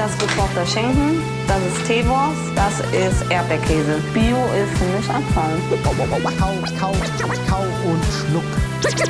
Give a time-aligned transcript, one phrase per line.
[0.00, 4.00] Das ist gekochter Schinken, das ist Teewurst, das ist Erdbeerkäse.
[4.14, 5.58] Bio ist für mich Abfall.
[5.84, 5.90] Kau,
[6.38, 8.42] kau, kau und schluck.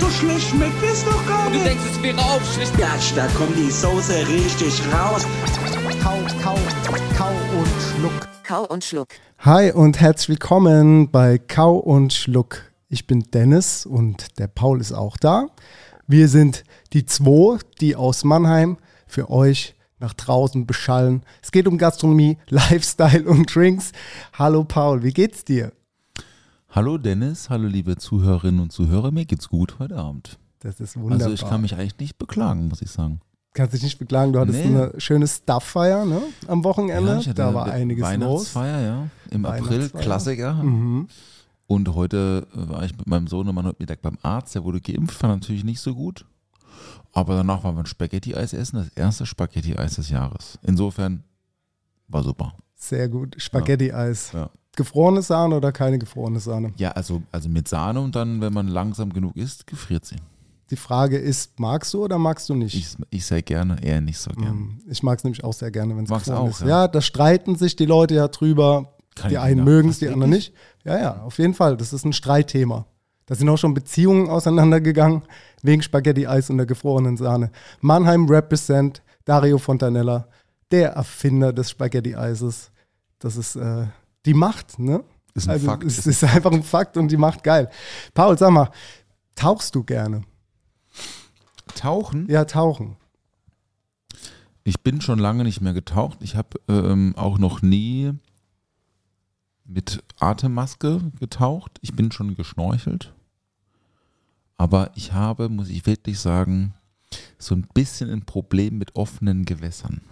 [0.01, 1.67] So schlecht schmeckt es doch gar Du nicht.
[1.67, 2.77] denkst, es wäre aufschlicht.
[2.77, 5.25] Gatsch, da kommt die Soße richtig raus.
[6.03, 6.59] Kau, kau,
[7.17, 8.29] kau und schluck.
[8.43, 9.09] Kau und Schluck.
[9.39, 12.63] Hi und herzlich willkommen bei Kau und Schluck.
[12.89, 15.47] Ich bin Dennis und der Paul ist auch da.
[16.09, 21.23] Wir sind die zwei, die aus Mannheim für euch nach draußen beschallen.
[21.43, 23.93] Es geht um Gastronomie, Lifestyle und Drinks.
[24.33, 25.73] Hallo Paul, wie geht's dir?
[26.71, 30.39] Hallo Dennis, hallo liebe Zuhörerinnen und Zuhörer, mir geht's gut heute Abend.
[30.61, 31.27] Das ist wunderbar.
[31.29, 33.21] Also ich kann mich eigentlich nicht beklagen, muss ich sagen.
[33.53, 34.67] Kannst dich nicht beklagen, du hattest Nee.
[34.67, 37.21] eine schöne Stuff-Feier ne, am Wochenende.
[37.23, 38.11] Ja, da war einiges los.
[38.13, 39.89] Weihnachtsfeier, ja, im April.
[39.91, 40.55] Klassiker.
[40.55, 41.09] Mhm.
[41.67, 45.31] Und heute war ich mit meinem Sohnemann heute Mittag beim Arzt, der wurde geimpft, war
[45.31, 46.25] natürlich nicht so gut.
[47.13, 50.59] Aber danach waren wir ein Spaghetti-Eis essen, das erste Spaghetti-Eis des Jahres.
[50.63, 51.25] Insofern
[52.09, 52.55] war super.
[52.77, 53.35] Sehr gut.
[53.39, 54.33] Spaghetti-Eis.
[54.33, 54.51] Ja.
[54.77, 56.73] Gefrorene Sahne oder keine gefrorene Sahne?
[56.77, 60.17] Ja, also, also mit Sahne und dann, wenn man langsam genug isst, gefriert sie.
[60.71, 62.75] Die Frage ist, magst du oder magst du nicht?
[62.77, 64.53] Ich, ich sehr gerne, eher nicht so gerne.
[64.55, 66.61] Mm, Ich mag es nämlich auch sehr gerne, wenn es Magst gefroren auch, ist.
[66.61, 66.69] ja?
[66.69, 68.95] Ja, da streiten sich die Leute ja drüber.
[69.17, 70.55] Kann die einen mögen es, die anderen nicht.
[70.85, 71.77] Ja, ja, auf jeden Fall.
[71.77, 72.87] Das ist ein Streitthema.
[73.31, 75.23] Da sind auch schon Beziehungen auseinandergegangen
[75.63, 77.53] wegen Spaghetti-Eis und der gefrorenen Sahne.
[77.81, 80.27] Mannheim represent Dario Fontanella,
[80.73, 82.73] der Erfinder des Spaghetti-Eises.
[83.21, 83.87] Das ist äh,
[84.27, 85.05] die Macht, ne?
[85.35, 85.85] Ist ein also, Fakt.
[85.85, 87.71] Es ist einfach ein Fakt und die Macht geil.
[88.15, 88.69] Paul, sag mal,
[89.37, 90.23] tauchst du gerne?
[91.77, 92.29] Tauchen?
[92.29, 92.97] Ja, tauchen.
[94.65, 96.19] Ich bin schon lange nicht mehr getaucht.
[96.23, 98.11] Ich habe ähm, auch noch nie
[99.65, 101.79] mit Atemmaske getaucht.
[101.81, 103.15] Ich bin schon geschnorchelt.
[104.61, 106.75] Aber ich habe, muss ich wirklich sagen,
[107.39, 110.03] so ein bisschen ein Problem mit offenen Gewässern.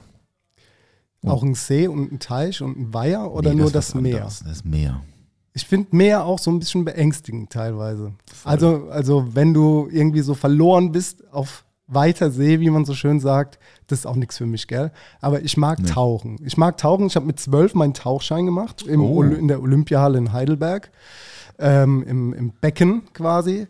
[1.23, 1.29] Oh.
[1.29, 4.15] Auch ein See und ein Teich und ein Weiher oder Nee, nur das, was Meer?
[4.17, 4.43] anderes.
[4.47, 5.03] Das Meer.
[5.53, 8.15] Ich finde Meer auch so ein bisschen beängstigend teilweise.
[8.43, 13.21] Also, also wenn du irgendwie so verloren bist auf weiter See, wie man so schön
[13.21, 14.93] sagt, das ist auch nichts für mich, gell?
[15.21, 15.91] Aber ich mag Nee.
[15.91, 16.39] Tauchen.
[16.43, 17.07] Ich mag Tauchen.
[17.09, 19.23] Ich habe mit zwölf meinen Tauchschein gemacht im Oh.
[19.23, 20.91] In der Olympiahalle in Heidelberg,
[21.59, 23.67] ähm, im, im Becken quasi.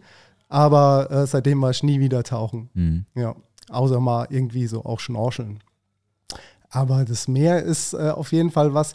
[0.48, 2.70] Aber äh, seitdem war ich nie wieder tauchen.
[2.74, 3.06] Mhm.
[3.14, 3.36] Ja,
[3.68, 5.60] außer mal irgendwie so auch schnorcheln.
[6.70, 8.94] Aber das Meer ist äh, auf jeden Fall was,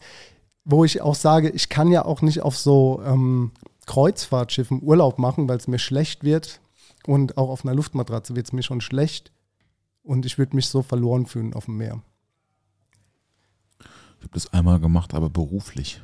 [0.66, 3.52] wo ich auch sage, ich kann ja auch nicht auf so ähm,
[3.86, 6.59] Kreuzfahrtschiffen Urlaub machen, weil es mir schlecht wird.
[7.06, 9.31] Und auch auf einer Luftmatratze wird es mir schon schlecht.
[10.03, 12.02] Und ich würde mich so verloren fühlen auf dem Meer.
[13.80, 16.02] Ich habe das einmal gemacht, aber beruflich.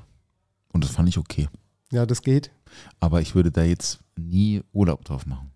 [0.74, 1.48] Und das fand ich okay.
[1.92, 2.52] Ja, das geht.
[3.00, 5.52] Aber ich würde da jetzt nie Urlaub drauf machen.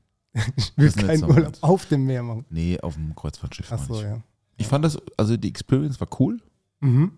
[0.56, 2.46] Ich will keinen Urlaub auf dem Meer machen.
[2.50, 3.72] Nee, auf dem Kreuzfahrtschiff.
[3.72, 4.02] Ach so, ich.
[4.02, 4.20] ja.
[4.58, 6.40] Ich fand das, also die Experience war cool.
[6.80, 7.14] Mhm.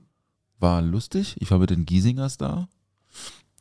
[0.60, 1.36] war lustig.
[1.40, 2.68] Ich war mit den Giesingers da.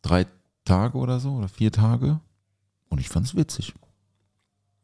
[0.02, 0.26] Drei
[0.64, 2.20] Tage oder so oder vier Tage.
[2.88, 3.74] Und ich fand es witzig.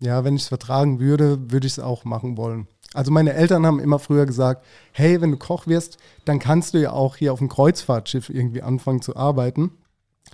[0.00, 2.69] Ja, wenn ich es vertragen würde, würde ich es auch machen wollen.
[2.94, 6.81] Also meine Eltern haben immer früher gesagt, hey, wenn du Koch wirst, dann kannst du
[6.81, 9.72] ja auch hier auf dem Kreuzfahrtschiff irgendwie anfangen zu arbeiten.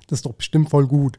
[0.09, 1.19] Das ist doch bestimmt voll gut.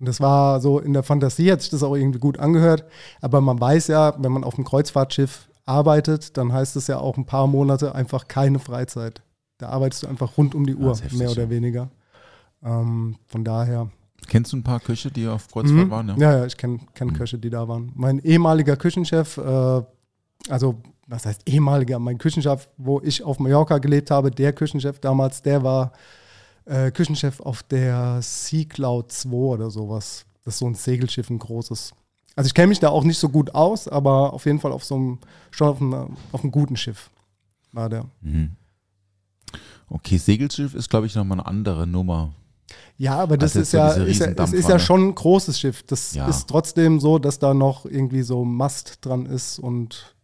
[0.00, 2.84] Und das war so, in der Fantasie hat sich das auch irgendwie gut angehört.
[3.20, 7.16] Aber man weiß ja, wenn man auf dem Kreuzfahrtschiff arbeitet, dann heißt es ja auch
[7.16, 9.22] ein paar Monate einfach keine Freizeit.
[9.58, 11.50] Da arbeitest du einfach rund um die Uhr, heftig, mehr oder ja.
[11.50, 11.88] weniger.
[12.64, 13.90] Ähm, von daher,
[14.26, 15.90] Kennst du ein paar Köche, die auf Kreuzfahrt Mhm.
[15.90, 16.08] waren?
[16.08, 16.16] Ja.
[16.16, 17.12] Ja, ja, ich kenne kenn Mhm.
[17.14, 17.92] Köche, die da waren.
[17.94, 19.82] Mein ehemaliger Küchenchef, äh,
[20.48, 20.76] also
[21.06, 25.62] was heißt ehemaliger, mein Küchenchef, wo ich auf Mallorca gelebt habe, der Küchenchef damals, der
[25.64, 25.92] war
[26.68, 30.24] äh, Küchenchef auf der Sea Cloud 2 oder sowas.
[30.44, 31.92] Das ist so ein Segelschiff, ein großes.
[32.36, 34.84] Also ich kenne mich da auch nicht so gut aus, aber auf jeden Fall auf
[34.84, 35.18] so einem,
[35.50, 37.10] schon auf einem, auf einem guten Schiff
[37.72, 38.04] war der.
[38.20, 38.52] Mhm.
[39.88, 42.32] Okay, Segelschiff ist, glaube ich, nochmal eine andere Nummer.
[42.98, 45.58] Ja, aber das Also ist so ja, ist ja, es ist ja schon ein großes
[45.58, 45.82] Schiff.
[45.84, 46.28] Das Ja.
[46.28, 50.14] ist trotzdem so, dass da noch irgendwie so Mast dran ist und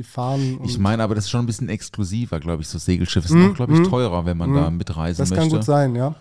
[0.00, 0.60] die Fahnen.
[0.64, 2.68] Ich meine, aber das ist schon ein bisschen exklusiver, glaube ich.
[2.68, 3.84] So Segelschiff ist Mhm, auch, glaube ich, mhm.
[3.84, 4.54] teurer, wenn man Mhm.
[4.54, 5.42] da mitreisen das möchte.
[5.48, 6.14] kann gut sein, ja.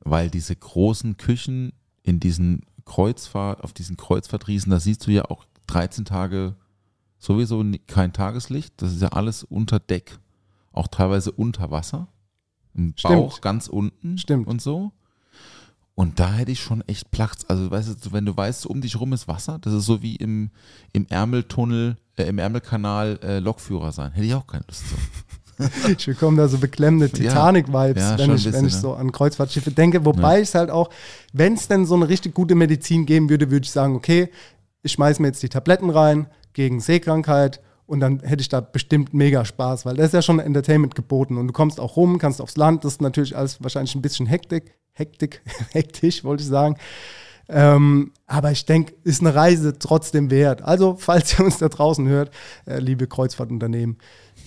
[0.00, 5.44] Weil diese großen Küchen in diesen Kreuzfahrt, auf diesen Kreuzfahrtriesen, da siehst du ja auch
[5.66, 6.54] 13 Tage
[7.18, 8.74] sowieso kein Tageslicht.
[8.80, 10.18] Das ist ja alles unter Deck,
[10.72, 12.08] auch teilweise unter Wasser.
[12.74, 13.14] Im Stimmt.
[13.14, 14.46] Bauch ganz unten Stimmt.
[14.46, 14.92] und so.
[15.98, 17.46] Und da hätte ich schon echt Platz.
[17.48, 20.16] Also, weißt du, wenn du weißt, um dich rum ist Wasser, das ist so wie
[20.16, 20.50] im,
[20.92, 24.12] im Ärmeltunnel, äh, im Ärmelkanal äh, Lokführer sein.
[24.12, 24.94] Hätte ich auch keine Lust zu.
[25.96, 27.30] Ich bekomme da so beklemmende Ja.
[27.30, 28.78] Titanic-Vibes, Ja, wenn, schon ich, wenn ich ne?
[28.78, 30.04] so an Kreuzfahrtschiffe denke.
[30.04, 30.90] Wobei ich es halt auch,
[31.32, 34.28] wenn es denn so eine richtig gute Medizin geben würde, würde ich sagen, okay,
[34.82, 39.14] ich schmeiß mir jetzt die Tabletten rein gegen Seekrankheit und dann hätte ich da bestimmt
[39.14, 42.40] mega Spaß, weil da ist ja schon Entertainment geboten und du kommst auch rum, kannst
[42.40, 45.42] aufs Land, das ist natürlich alles wahrscheinlich ein bisschen Hektik, Hektik,
[45.72, 46.76] hektisch, wollte ich sagen.
[47.48, 50.62] Ähm, aber ich denke, ist eine Reise trotzdem wert.
[50.62, 52.32] Also, falls ihr uns da draußen hört,
[52.66, 53.98] äh, liebe Kreuzfahrtunternehmen,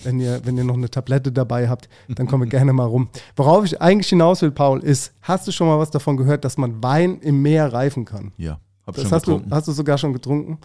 [0.04, 3.08] wenn ihr, wenn ihr noch eine Tablette dabei habt, dann kommen wir gerne mal rum.
[3.36, 6.58] Worauf ich eigentlich hinaus will, Paul, ist, hast du schon mal was davon gehört, dass
[6.58, 8.32] man Wein im Meer reifen kann?
[8.36, 9.54] Ja, hab Das schon hast du, getrunken.
[9.54, 10.58] hast du sogar schon getrunken?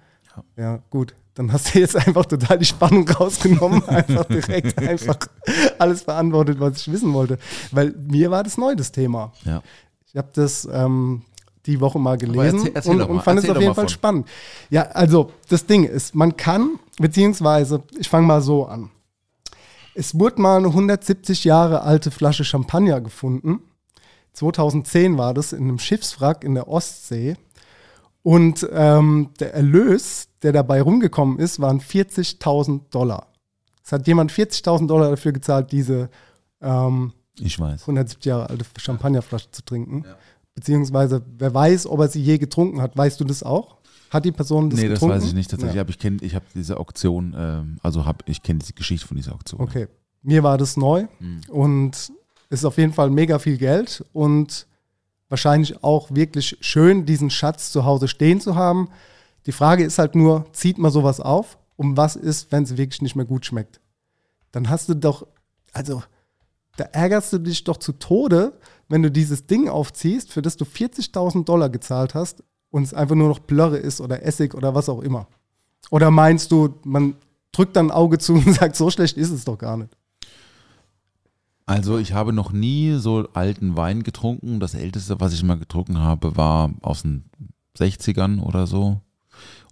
[0.57, 0.79] Ja.
[0.89, 1.15] gut.
[1.35, 5.17] Dann hast du jetzt einfach total die Spannung rausgenommen, einfach direkt einfach
[5.77, 7.37] alles beantwortet, was ich wissen wollte.
[7.71, 9.31] Weil mir war das neu, das Thema.
[9.43, 9.61] ja.
[10.07, 11.23] Ich habe das ähm,
[11.65, 13.75] die Woche mal gelesen erzähl- erzähl und, mal, und fand es erzähl auf doch jeden
[13.75, 13.89] Fall von.
[13.89, 14.27] spannend.
[14.69, 18.91] Ja, also das Ding ist, man kann, beziehungsweise, ich fange mal so an.
[19.93, 23.59] Es wurde mal eine 170 Jahre alte Flasche Champagner gefunden.
[24.33, 27.35] 2010 war das in einem Schiffswrack in der Ostsee.
[28.23, 33.27] Und ähm, der Erlös, der dabei rumgekommen ist, waren 40.000 Dollar.
[33.83, 36.09] Es hat jemand 40.000 Dollar dafür gezahlt, diese
[36.61, 37.81] ähm, Ich weiß.
[37.81, 40.05] 170 Jahre alte Champagnerflasche zu trinken.
[40.53, 42.95] Beziehungsweise, wer weiß, ob er sie je getrunken hat.
[42.95, 43.75] Weißt du das auch?
[44.09, 45.17] Hat die Person das nee, das getrunken?
[45.17, 45.81] weiß ich nicht tatsächlich, Ja.
[45.81, 49.17] aber ich kenne, ich habe diese Auktion, ähm, also hab, ich kenne diese Geschichte von
[49.17, 49.59] dieser Auktion.
[49.59, 49.87] Okay.
[50.21, 51.41] Mir war das neu Mhm.
[51.49, 52.11] und
[52.49, 54.67] ist auf jeden Fall mega viel Geld und
[55.27, 58.89] wahrscheinlich auch wirklich schön, diesen Schatz zu Hause stehen zu haben.
[59.45, 61.57] Die Frage ist halt nur, zieht man sowas auf?
[61.75, 63.79] Und was ist, wenn es wirklich nicht mehr gut schmeckt?
[64.51, 65.27] Dann hast du doch,
[65.73, 66.01] also
[66.77, 68.53] da ärgerst du dich doch zu Tode,
[68.89, 73.15] wenn du dieses Ding aufziehst, für das du 40.000 Dollar gezahlt hast und es einfach
[73.15, 75.27] nur noch Plörre ist oder Essig oder was auch immer.
[75.91, 77.15] Oder meinst du, man
[77.51, 79.95] drückt dann ein Auge zu und sagt, so schlecht ist es doch gar nicht?
[81.65, 84.59] Also ich habe noch nie so alten Wein getrunken.
[84.59, 87.25] Das älteste, was ich mal getrunken habe, war aus den
[87.77, 89.01] 60ern oder so.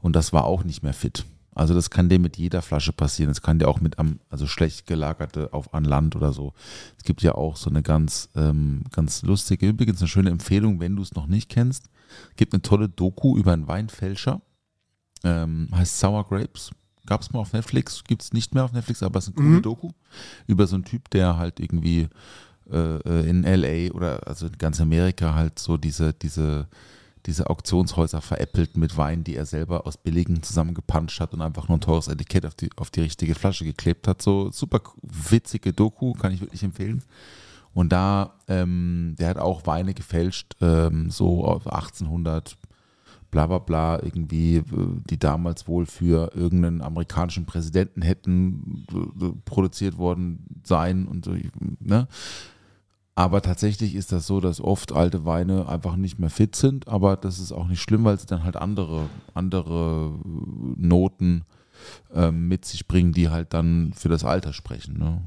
[0.03, 1.25] Und das war auch nicht mehr fit.
[1.55, 3.29] Also das kann dir mit jeder Flasche passieren.
[3.29, 6.51] Das kann dir auch mit am, also schlecht gelagerte auf an Land oder so.
[6.97, 10.97] Es gibt ja auch so eine ganz, ähm, ganz lustige, übrigens eine schöne Empfehlung, wenn
[10.97, 11.85] du es noch nicht kennst.
[12.31, 14.41] Es gibt eine tolle Doku über einen Weinfälscher.
[15.23, 16.71] Ähm, heißt Sour Grapes.
[17.05, 19.47] Gab es mal auf Netflix, gibt es nicht mehr auf Netflix, aber es ist eine
[19.47, 19.91] coole Doku
[20.47, 22.09] über so einen Typ, der halt irgendwie
[22.69, 26.67] äh, äh, in LA oder also in ganz Amerika halt so diese, diese,
[27.25, 31.77] diese Auktionshäuser veräppelt mit Wein, die er selber aus billigen zusammengepanscht hat und einfach nur
[31.77, 34.21] ein teures Etikett auf die, auf die richtige Flasche geklebt hat.
[34.21, 37.03] So super witzige Doku, kann ich wirklich empfehlen.
[37.73, 42.57] Und da, ähm, der hat auch Weine gefälscht, ähm, so auf 1800,
[43.31, 44.63] bla bla bla, irgendwie, äh,
[45.09, 51.35] die damals wohl für irgendeinen amerikanischen Präsidenten hätten äh, produziert worden sein und so,
[51.79, 52.07] ne?
[53.15, 57.15] Aber tatsächlich ist das so, dass oft alte Weine einfach nicht mehr fit sind, aber
[57.15, 61.45] das ist auch nicht schlimm, weil sie dann halt andere, andere äh, Noten
[62.13, 64.97] ähm, mit sich bringen, die halt dann für das Alter sprechen.
[64.97, 65.21] Ne?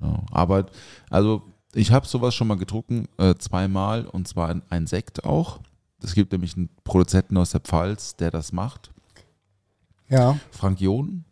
[0.00, 0.66] Ja, aber
[1.08, 1.42] also
[1.74, 5.60] ich habe sowas schon mal getrunken, äh, zweimal, und zwar ein, ein Sekt auch.
[6.02, 8.92] Es gibt nämlich einen Produzenten aus der Pfalz, der das macht.
[10.08, 10.38] Ja.
[10.50, 11.24] Frank John,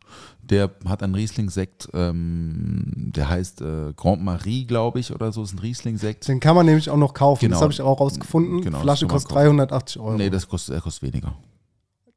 [0.51, 5.53] der hat einen Riesling-Sekt, ähm, der heißt äh, Grand Marie, glaube ich, oder so, ist
[5.53, 6.29] ein Riesling-Sekt.
[6.29, 7.41] Den kann man nämlich auch noch kaufen.
[7.41, 7.55] Genau.
[7.57, 8.63] Das habe ich auch rausgefunden.
[8.63, 9.57] Genau, Flasche kostet kaufen.
[9.59, 10.17] 380 Euro.
[10.17, 11.35] Nee, das kostet, der kostet weniger.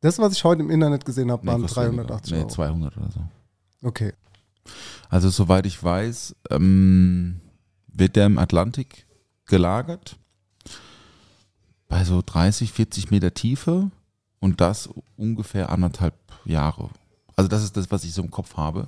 [0.01, 2.45] das, was ich heute im Internet gesehen habe, Nee, waren kostet 380 weniger.
[2.45, 2.47] Euro.
[2.47, 3.19] Nee, 200 oder so.
[3.83, 4.13] Okay.
[5.09, 7.41] Also soweit ich weiß, ähm,
[7.87, 9.05] wird der im Atlantik
[9.45, 10.17] gelagert
[11.89, 13.91] bei so 30, 40 Meter Tiefe
[14.39, 16.89] und das ungefähr anderthalb Jahre.
[17.35, 18.87] Also das ist das, was ich so im Kopf habe.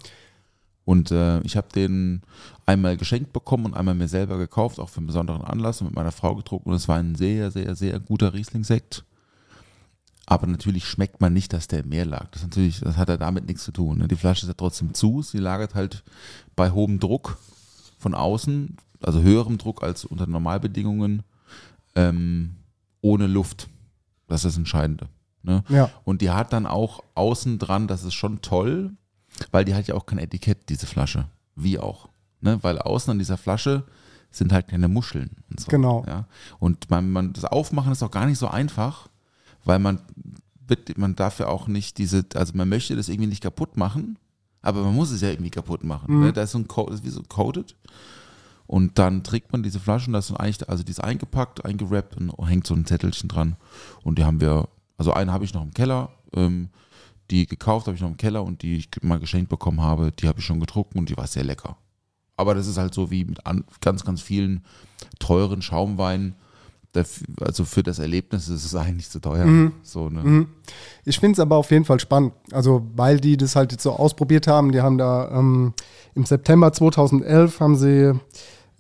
[0.86, 2.22] Und äh, ich habe den
[2.66, 5.96] einmal geschenkt bekommen und einmal mir selber gekauft, auch für einen besonderen Anlass und mit
[5.96, 6.70] meiner Frau getrunken.
[6.70, 9.06] Und es war ein sehr, sehr, sehr guter Riesling-Sekt.
[10.26, 12.30] Aber natürlich schmeckt man nicht, dass der im Meer lag.
[12.32, 13.98] Das, natürlich, das hat ja damit nichts zu tun.
[13.98, 14.08] ne?
[14.08, 15.22] Die Flasche ist ja trotzdem zu.
[15.22, 16.04] Sie lagert halt
[16.56, 17.38] bei hohem Druck
[17.98, 21.24] von außen, also höherem Druck als unter Normalbedingungen,
[21.96, 22.56] ähm,
[23.02, 23.68] ohne Luft.
[24.28, 25.08] Das ist das Entscheidende.
[25.44, 25.64] Ne?
[25.70, 25.90] Ja.
[26.04, 28.92] Und die hat dann auch außen dran, das ist schon toll,
[29.52, 31.28] weil die hat ja auch kein Etikett, diese Flasche.
[31.56, 32.10] Wie auch.
[32.42, 32.60] Ne?
[32.62, 33.84] Weil außen an dieser Flasche
[34.32, 35.68] sind halt keine Muscheln und so.
[35.70, 36.04] Genau.
[36.08, 36.26] Ja?
[36.60, 39.08] Und man, man, das Aufmachen ist auch gar nicht so einfach,
[39.64, 40.00] weil man
[40.68, 44.18] wird, man darf ja auch nicht diese, also man möchte das irgendwie nicht kaputt machen,
[44.62, 46.22] aber man muss es ja irgendwie kaputt machen.
[46.22, 46.34] Ne?
[46.34, 47.76] Da ist so ein Code, das ist wie so coated.
[48.66, 52.48] Und dann trägt man diese Flaschen, das ist eigentlich, also die ist eingepackt, eingerappt und
[52.48, 53.58] hängt so ein Zettelchen dran.
[54.04, 54.70] Und die haben wir,
[55.04, 56.70] also eine habe ich noch im Keller, ähm,
[57.30, 60.30] die gekauft habe ich noch im Keller und die ich mal geschenkt bekommen habe, die
[60.30, 61.76] habe ich schon getrunken und die war sehr lecker.
[62.38, 64.64] Aber das ist halt so wie mit an, ganz, ganz vielen
[65.20, 66.36] teuren Schaumweinen.
[67.42, 69.72] Also für das Erlebnis ist es eigentlich zu teuer.
[69.82, 70.48] So, ne?
[71.04, 72.32] Ich finde es aber auf jeden Fall spannend.
[72.52, 74.72] Also, weil die das halt jetzt so ausprobiert haben.
[74.72, 75.74] Die haben da ähm,
[76.16, 78.14] im September 2011 haben sie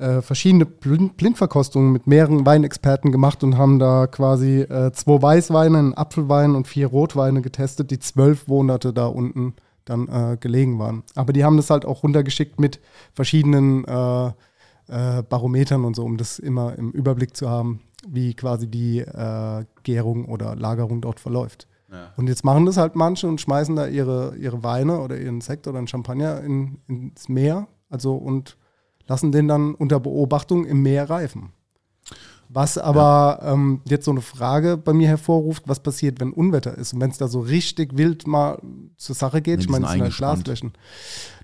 [0.03, 5.77] äh, verschiedene Blind Blindverkostungen mit mehreren Weinexperten gemacht und haben da quasi äh, zwei Weißweine,
[5.77, 9.53] einen Apfelwein und vier Rotweine getestet, die zwölf Monate da unten
[9.85, 11.03] dann äh, gelegen waren.
[11.15, 12.81] Aber die haben das halt auch runtergeschickt mit
[13.13, 18.67] verschiedenen äh, äh, Barometern und so, um das immer im Überblick zu haben, wie quasi
[18.67, 21.67] die äh, Gärung oder Lagerung dort verläuft.
[22.17, 25.67] Und jetzt machen das halt manche und schmeißen da ihre, ihre Weine oder ihren Sekt
[25.67, 28.57] oder einen Champagner in, ins Meer, also und
[29.13, 31.51] lassen den dann unter Beobachtung im Meer reifen.
[32.49, 36.93] Was aber ähm, jetzt so eine Frage bei mir hervorruft, was passiert, wenn Unwetter ist
[36.93, 38.59] und wenn es da so richtig wild mal
[38.97, 39.59] zur Sache geht.
[39.59, 40.43] Ja, ich meine, sind das sind halt.
[40.43, 40.73] Glasflächen.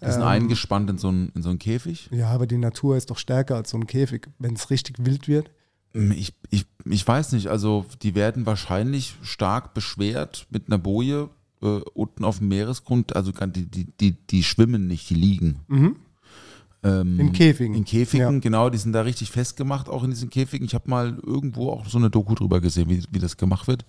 [0.01, 2.09] Die sind Ähm, eingespannt in so einen, in so einen Käfig.
[2.11, 5.27] Ja, aber die Natur ist doch stärker als so ein Käfig, wenn es richtig wild
[5.27, 5.51] wird.
[5.93, 11.29] Ich, ich, ich weiß nicht, also die werden wahrscheinlich stark beschwert mit einer Boje
[11.61, 13.15] äh, unten auf dem Meeresgrund.
[13.15, 15.59] Also die, die, die, die schwimmen nicht, die liegen.
[16.83, 17.75] Ähm, In Käfigen.
[17.75, 18.39] In Käfigen, Ja.
[18.39, 20.65] genau, die sind da richtig festgemacht, auch in diesen Käfigen.
[20.65, 23.85] Ich habe mal irgendwo auch so eine Doku drüber gesehen, wie, wie das gemacht wird.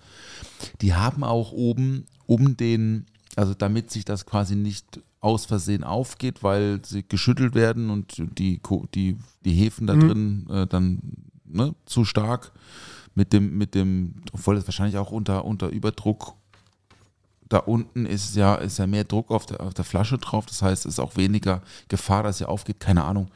[0.81, 3.05] Die haben auch oben um den,
[3.35, 8.59] also damit sich das quasi nicht aus Versehen aufgeht, weil sie geschüttelt werden und die,
[8.93, 10.99] die, die Hefen da drin äh, dann
[11.45, 12.51] ne, zu stark
[13.13, 16.33] mit dem, mit dem, obwohl es wahrscheinlich auch unter, unter Überdruck
[17.51, 20.45] da unten ist ja, ist ja mehr Druck auf der, auf der Flasche drauf.
[20.45, 22.79] Das heißt, es ist auch weniger Gefahr, dass sie aufgeht.
[22.79, 23.29] Keine Ahnung.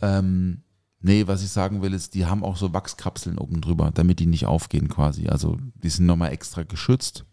[0.00, 0.62] Ähm,
[1.00, 4.26] nee, was ich sagen will, ist, die haben auch so Wachskapseln oben drüber, damit die
[4.26, 5.28] nicht aufgehen quasi.
[5.28, 7.24] Also die sind nochmal extra geschützt.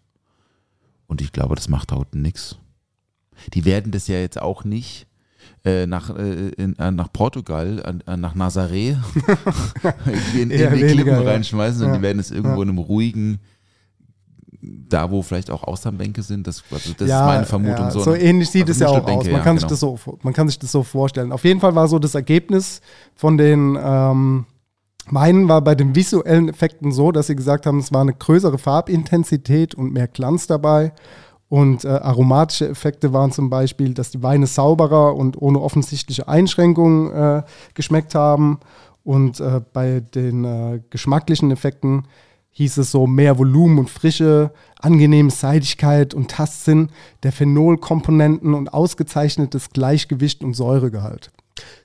[1.08, 2.58] Und ich glaube, das macht da unten nichts.
[3.54, 5.08] Die werden das ja jetzt auch nicht
[5.66, 8.98] äh, nach, äh, in, äh, nach Portugal, äh, nach Nazaré,
[10.36, 11.22] in, in Eher die Klippen ja.
[11.22, 11.98] reinschmeißen, sondern Ja.
[12.00, 12.64] die werden es irgendwo Ja.
[12.64, 13.40] in einem ruhigen,
[14.62, 17.86] da wo vielleicht auch Austernbänke sind, das, also das ist meine Vermutung.
[17.86, 18.18] ja, so, so, ne?
[18.22, 19.26] ähnlich sieht Also es ja auch aus.
[19.26, 19.60] Man, ja, kann genau.
[19.60, 21.32] sich das so, man kann sich das so vorstellen.
[21.32, 22.82] Auf jeden Fall war so das Ergebnis
[23.16, 24.46] von den ähm,
[25.12, 28.58] Weinen war bei den visuellen Effekten so, dass sie gesagt haben, es war eine größere
[28.58, 30.94] Farbintensität und mehr Glanz dabei.
[31.48, 37.12] Und äh, aromatische Effekte waren zum Beispiel, dass die Weine sauberer und ohne offensichtliche Einschränkungen
[37.12, 38.60] äh, geschmeckt haben.
[39.04, 42.04] Und äh, bei den äh, geschmacklichen Effekten
[42.52, 46.90] hieß es so mehr Volumen und Frische, angenehme Seidigkeit und Tastsinn
[47.24, 51.32] der Phenolkomponenten und ausgezeichnetes Gleichgewicht und Säuregehalt.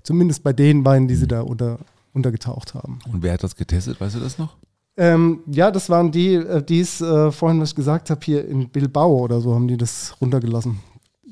[0.02, 1.78] Zumindest bei den Weinen, die sie da unter,
[2.12, 2.98] untergetaucht haben.
[3.10, 4.56] Und wer hat das getestet, weißt du das noch?
[4.96, 8.46] Ähm, ja, das waren die, äh, die es äh, vorhin, was ich gesagt habe, hier
[8.46, 10.78] in Bilbao oder so, haben die das runtergelassen.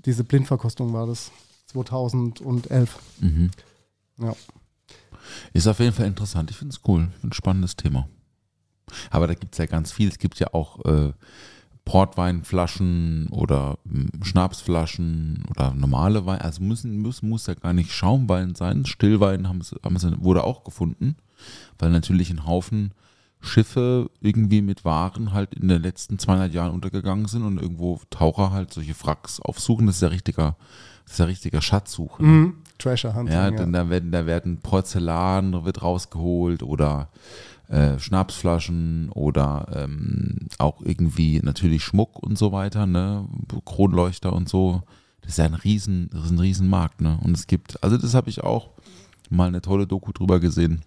[0.04, 1.30] Diese Blindverkostung war das
[1.66, 2.98] 2011.
[3.20, 3.50] Mhm.
[4.18, 4.34] Ja.
[5.52, 6.50] Ist auf jeden Fall interessant.
[6.50, 7.08] Ich finde es cool.
[7.08, 8.08] Ich finde ein spannendes Thema.
[9.10, 10.08] Aber da gibt es ja ganz viel.
[10.08, 11.12] Es gibt ja auch äh,
[11.84, 16.40] Portweinflaschen oder ähm, Schnapsflaschen oder normale Wein.
[16.40, 18.86] Also müssen, muss, muss ja gar nicht Schaumwein sein.
[18.86, 21.16] Stillwein haben sie, haben sie, wurde auch gefunden,
[21.78, 22.92] weil natürlich ein Haufen
[23.42, 28.52] Schiffe irgendwie mit Waren halt in den letzten 200 Jahren untergegangen sind und irgendwo Taucher
[28.52, 29.86] halt solche Wracks aufsuchen.
[29.86, 30.56] Das ist ja richtiger,
[31.04, 32.22] das ist ja richtiger Schatzsuche.
[32.22, 32.28] ne?
[32.28, 32.54] Mhm.
[32.78, 33.34] Treasure Hunting.
[33.34, 37.08] Ja, Ja, denn da werden, da werden Porzellan wird rausgeholt oder
[37.72, 43.26] äh, Schnapsflaschen oder ähm, auch irgendwie natürlich Schmuck und so weiter, ne?
[43.64, 44.82] Kronleuchter und so.
[45.22, 47.18] Das ist ja ein riesen, das ist ein riesen Markt, ne?
[47.22, 48.72] Und es gibt, also das habe ich auch
[49.30, 50.82] mal eine tolle Doku drüber gesehen.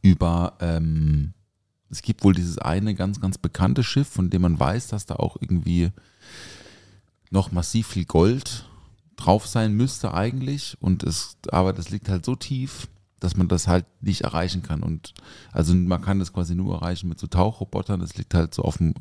[0.00, 1.34] Über, ähm,
[1.90, 5.16] es gibt wohl dieses eine ganz, ganz bekannte Schiff, von dem man weiß, dass da
[5.16, 5.90] auch irgendwie
[7.30, 8.64] noch massiv viel Gold
[9.16, 12.88] drauf sein müsste eigentlich und es, aber das liegt halt so tief,
[13.20, 15.14] dass man das halt nicht erreichen kann und
[15.52, 18.78] also man kann das quasi nur erreichen mit so Tauchrobotern, das liegt halt so auf
[18.78, 18.94] dem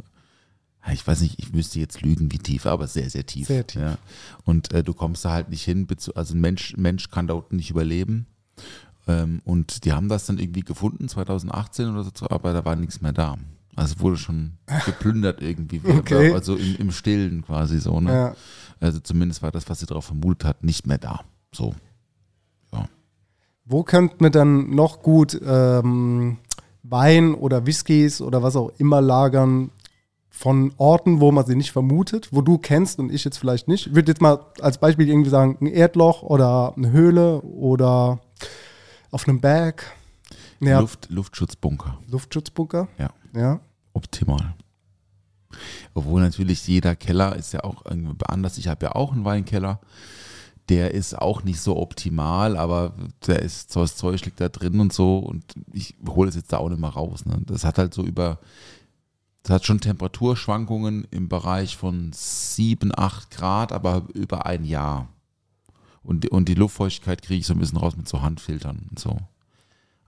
[0.94, 3.48] ich weiß nicht, ich müsste jetzt lügen, wie tief, aber sehr, sehr tief.
[3.48, 3.82] Sehr tief.
[3.82, 3.98] Ja.
[4.46, 5.86] Und äh, du kommst da halt nicht hin,
[6.16, 8.28] also ein Mensch, Mensch kann da unten nicht überleben.
[9.08, 13.02] Ähm, und die haben das dann irgendwie gefunden, 2018 oder so, aber da war nichts
[13.02, 13.38] mehr da.
[13.76, 14.54] Also wurde schon
[14.86, 16.34] geplündert irgendwie, Okay.
[16.34, 18.00] also im, im Stillen quasi so.
[18.00, 18.14] Ne?
[18.14, 18.36] Ja.
[18.80, 21.22] Also zumindest war das, was sie darauf vermutet hat, nicht mehr da.
[21.54, 21.76] So.
[23.70, 26.38] Wo könnte man dann noch gut ähm,
[26.84, 29.70] Wein oder Whiskys oder was auch immer lagern,
[30.32, 33.88] von Orten, wo man sie nicht vermutet, wo du kennst und ich jetzt vielleicht nicht.
[33.88, 38.22] Ich würde jetzt mal als Beispiel irgendwie sagen, ein Erdloch oder eine Höhle oder
[39.12, 39.92] auf einem Berg.
[40.62, 41.98] Ja, Luft, Luftschutzbunker.
[42.10, 42.88] Luftschutzbunker.
[42.98, 43.60] Ja, Ja.
[43.94, 44.56] optimal.
[45.94, 48.58] Obwohl natürlich jeder Keller ist ja auch irgendwie anders.
[48.58, 49.82] Ich habe ja auch einen Weinkeller.
[50.70, 52.94] Der ist auch nicht so optimal, aber
[53.26, 55.18] der ist, das Zeug liegt da drin und so.
[55.18, 57.26] Und ich hole es jetzt da auch nicht mal raus.
[57.26, 57.42] Ne?
[57.46, 58.40] Das hat halt so über,
[59.44, 65.08] das hat schon Temperaturschwankungen im Bereich von 7, 8 Grad, aber über ein Jahr.
[66.04, 69.18] Und, und die Luftfeuchtigkeit kriege ich so ein bisschen raus mit so Handfiltern und so.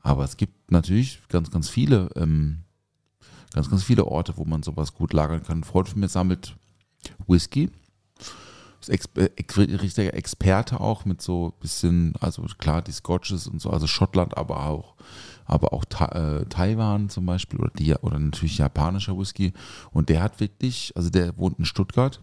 [0.02, 2.64] Aber es gibt natürlich ganz, ganz viele, ähm,
[3.54, 5.60] ganz, ganz viele Orte, wo man sowas gut lagern kann.
[5.60, 6.56] Ein Freund von mir sammelt
[7.28, 7.64] Whisky.
[7.66, 7.80] Ist Ex äh, ex
[8.90, 14.38] richtiger Experte auch mit so ein bisschen, also klar, die Scotches und so, also Schottland,
[14.38, 14.96] aber auch,
[15.46, 16.06] aber auch Ta
[16.40, 19.54] äh, Taiwan zum Beispiel oder, die, oder natürlich japanischer Whisky.
[19.92, 22.22] Und der hat wirklich, also der wohnt in Stuttgart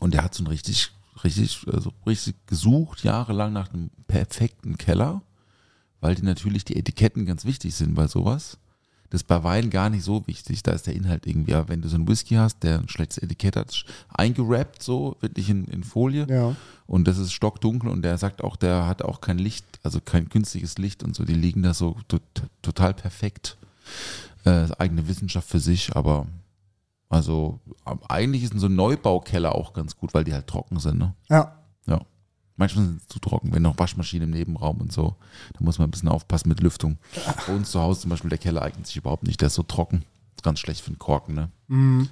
[0.00, 0.92] und der hat so ein richtig,
[1.24, 5.22] richtig, also richtig gesucht, jahrelang nach einem perfekten Keller,
[6.00, 8.58] weil die natürlich die Etiketten ganz wichtig sind bei sowas.
[9.10, 10.62] Das ist bei Wein gar nicht so wichtig.
[10.62, 13.18] Da ist der Inhalt irgendwie, aber wenn du so einen Whisky hast, der ein schlechtes
[13.18, 16.26] Etikett hat, eingerappt so, wirklich in, in Folie.
[16.28, 16.56] Ja.
[16.86, 20.28] Und das ist stockdunkel und der sagt auch, der hat auch kein Licht, also kein
[20.28, 21.24] künstliches Licht und so.
[21.24, 22.22] Die liegen da so tot,
[22.62, 23.56] total perfekt.
[24.44, 26.26] Äh, eigene Wissenschaft für sich, aber
[27.08, 27.60] also
[28.08, 30.98] eigentlich ist so ein Neubaukeller auch ganz gut, weil die halt trocken sind.
[30.98, 31.14] Ne?
[31.28, 31.56] Ja.
[32.56, 35.16] Manchmal sind sie zu trocken, wenn noch Waschmaschine im Nebenraum und so.
[35.52, 36.98] Da muss man ein bisschen aufpassen mit Lüftung.
[37.46, 39.40] Bei uns zu Hause zum Beispiel, der Keller eignet sich überhaupt nicht.
[39.40, 40.04] Der ist so trocken.
[40.34, 41.50] Ist ganz schlecht für den Korken, ne?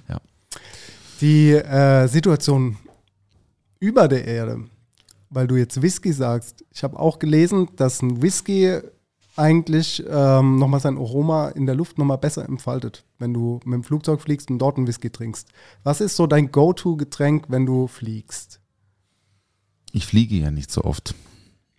[0.07, 0.21] Ja.
[1.21, 2.77] Die äh, Situation
[3.79, 4.65] über der Erde,
[5.29, 6.63] weil du jetzt Whisky sagst.
[6.71, 8.79] Ich habe auch gelesen, dass ein Whisky
[9.37, 13.83] eigentlich ähm, nochmal sein Aroma in der Luft nochmal besser entfaltet, wenn du mit dem
[13.83, 15.49] Flugzeug fliegst und dort einen Whisky trinkst.
[15.83, 18.61] Was ist so dein Go-To-Getränk, wenn du fliegst?
[19.95, 21.15] Ich fliege ja nicht so oft.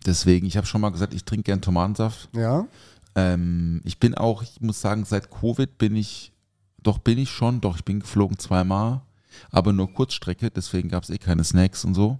[0.07, 2.31] Deswegen, ich habe schon mal gesagt, ich trinke gern Tomatensaft.
[2.33, 2.67] Ja?
[3.15, 6.33] Ähm, ich bin auch, ich muss sagen, seit Covid bin ich,
[6.83, 9.03] doch bin ich schon, doch, ich bin geflogen zweimal,
[9.51, 12.19] aber nur Kurzstrecke, deswegen gab es eh keine Snacks und so.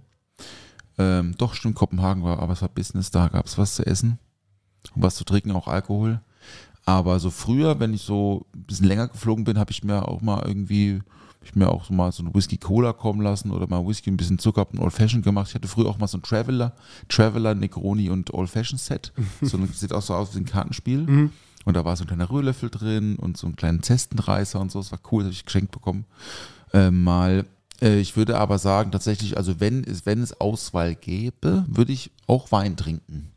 [0.99, 4.19] Ähm, doch, stimmt, Kopenhagen war, aber es war Business, da gab es was zu essen
[4.93, 6.21] und was zu trinken, auch Alkohol.
[6.85, 10.21] Aber so früher, wenn ich so ein bisschen länger geflogen bin, habe ich mir auch
[10.21, 11.01] mal irgendwie,
[11.47, 14.39] ich mir auch mal so ein Whisky Cola kommen lassen oder mal Whisky, ein bisschen
[14.39, 15.49] Zucker, ein Old Fashioned gemacht.
[15.49, 16.73] Ich hatte früher auch mal so ein Traveler,
[17.09, 19.13] Traveler, Negroni und Old Fashioned Set.
[19.41, 21.07] So ein, sieht auch so aus wie ein Kartenspiel.
[21.65, 24.79] Und da war so ein kleiner Rührlöffel drin und so einen kleinen Zestenreißer und so.
[24.79, 26.05] Das war cool, das habe ich geschenkt bekommen.
[26.73, 27.45] Äh, mal.
[27.81, 32.11] Äh, ich würde aber sagen, tatsächlich, also wenn es, wenn es Auswahl gäbe, würde ich
[32.25, 33.31] auch Wein trinken.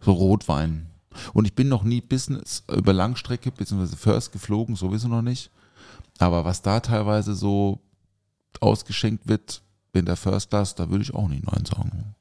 [0.00, 0.86] So Rotwein.
[1.32, 3.96] Und ich bin noch nie Business über Langstrecke bzw.
[3.96, 5.50] First geflogen, sowieso noch nicht.
[6.18, 7.78] Aber was da teilweise so
[8.60, 12.14] ausgeschenkt wird in der First Class, da würde ich auch nicht Nein sagen.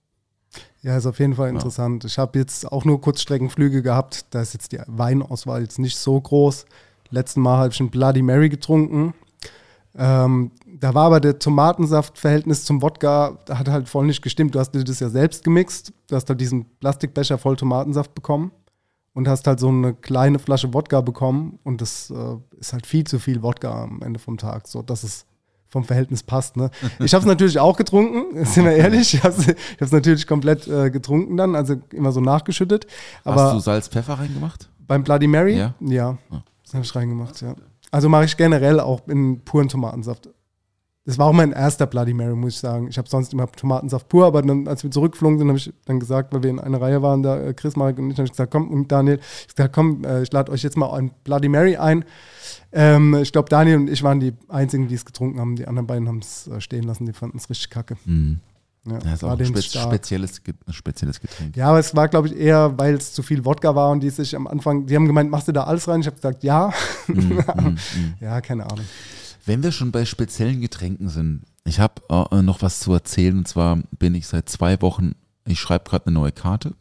[0.82, 2.06] Ja, ist auf jeden Fall interessant.
[2.06, 4.26] Ich habe jetzt auch nur Kurzstreckenflüge gehabt.
[4.30, 6.66] Da ist jetzt die Weinauswahl jetzt nicht so groß.
[7.10, 9.14] Letzten Mal habe ich einen Bloody Mary getrunken.
[9.96, 14.54] Ähm, da war aber der Tomatensaftverhältnis zum Wodka, da hat halt voll nicht gestimmt.
[14.54, 15.92] Du hast dir das ja selbst gemixt.
[16.08, 18.52] Du hast halt diesen Plastikbecher voll Tomatensaft bekommen
[19.18, 21.58] und hast halt so eine kleine Flasche Wodka bekommen.
[21.64, 25.04] Und das äh, ist halt viel zu viel Wodka am Ende vom Tag, so dass
[25.04, 25.26] es
[25.68, 26.56] vom Verhältnis passt.
[26.56, 26.70] Ne?
[27.00, 29.16] Ich habe es natürlich auch getrunken, sind wir ehrlich.
[29.16, 29.36] Ich habe
[29.80, 32.86] es natürlich komplett äh, getrunken dann, also immer so nachgeschüttet.
[33.24, 34.70] Aber Hast du Salz, Pfeffer reingemacht?
[34.88, 35.58] beim Bloody Mary?
[35.58, 35.74] Ja?
[35.82, 36.44] Ja, Ah.
[36.64, 37.56] das habe ich reingemacht, ja.
[37.90, 40.30] Also mache ich generell auch in puren Tomatensaft.
[41.08, 42.90] Das war auch mein erster Bloody Mary, muss ich sagen.
[42.90, 46.02] Ich habe sonst immer Tomatensaft pur, aber dann, als wir zurückgeflogen sind, habe ich dann
[46.02, 48.32] gesagt, weil wir in einer Reihe waren, da äh, Chris, Marek und ich, habe ich
[48.32, 49.18] gesagt, komm, und Daniel,
[49.48, 52.04] ich gesagt, komm, äh, ich lade euch jetzt mal ein Bloody Mary ein.
[52.74, 55.56] Ähm, ich glaube, Daniel und ich waren die einzigen, die es getrunken haben.
[55.56, 57.96] Die anderen beiden haben es äh, stehen lassen, die fanden es richtig kacke.
[58.04, 58.42] Mhm.
[58.86, 59.86] Ja, Das ist war auch ein spe stark.
[59.88, 60.42] spezielles,
[60.72, 61.56] spezielles Getränk.
[61.56, 64.10] Ja, aber es war, glaube ich, eher, weil es zu viel Wodka war und die
[64.10, 66.02] sich am Anfang, die haben gemeint, machst du da alles rein?
[66.02, 66.72] Ich habe gesagt, ja.
[67.08, 67.38] Mhm,
[68.20, 68.86] ja, keine Ahnung.
[69.48, 73.38] Wenn wir schon bei speziellen Getränken sind, ich habe äh, noch was zu erzählen.
[73.38, 76.76] Und zwar bin ich seit zwei Wochen, ich schreibe gerade eine neue Karte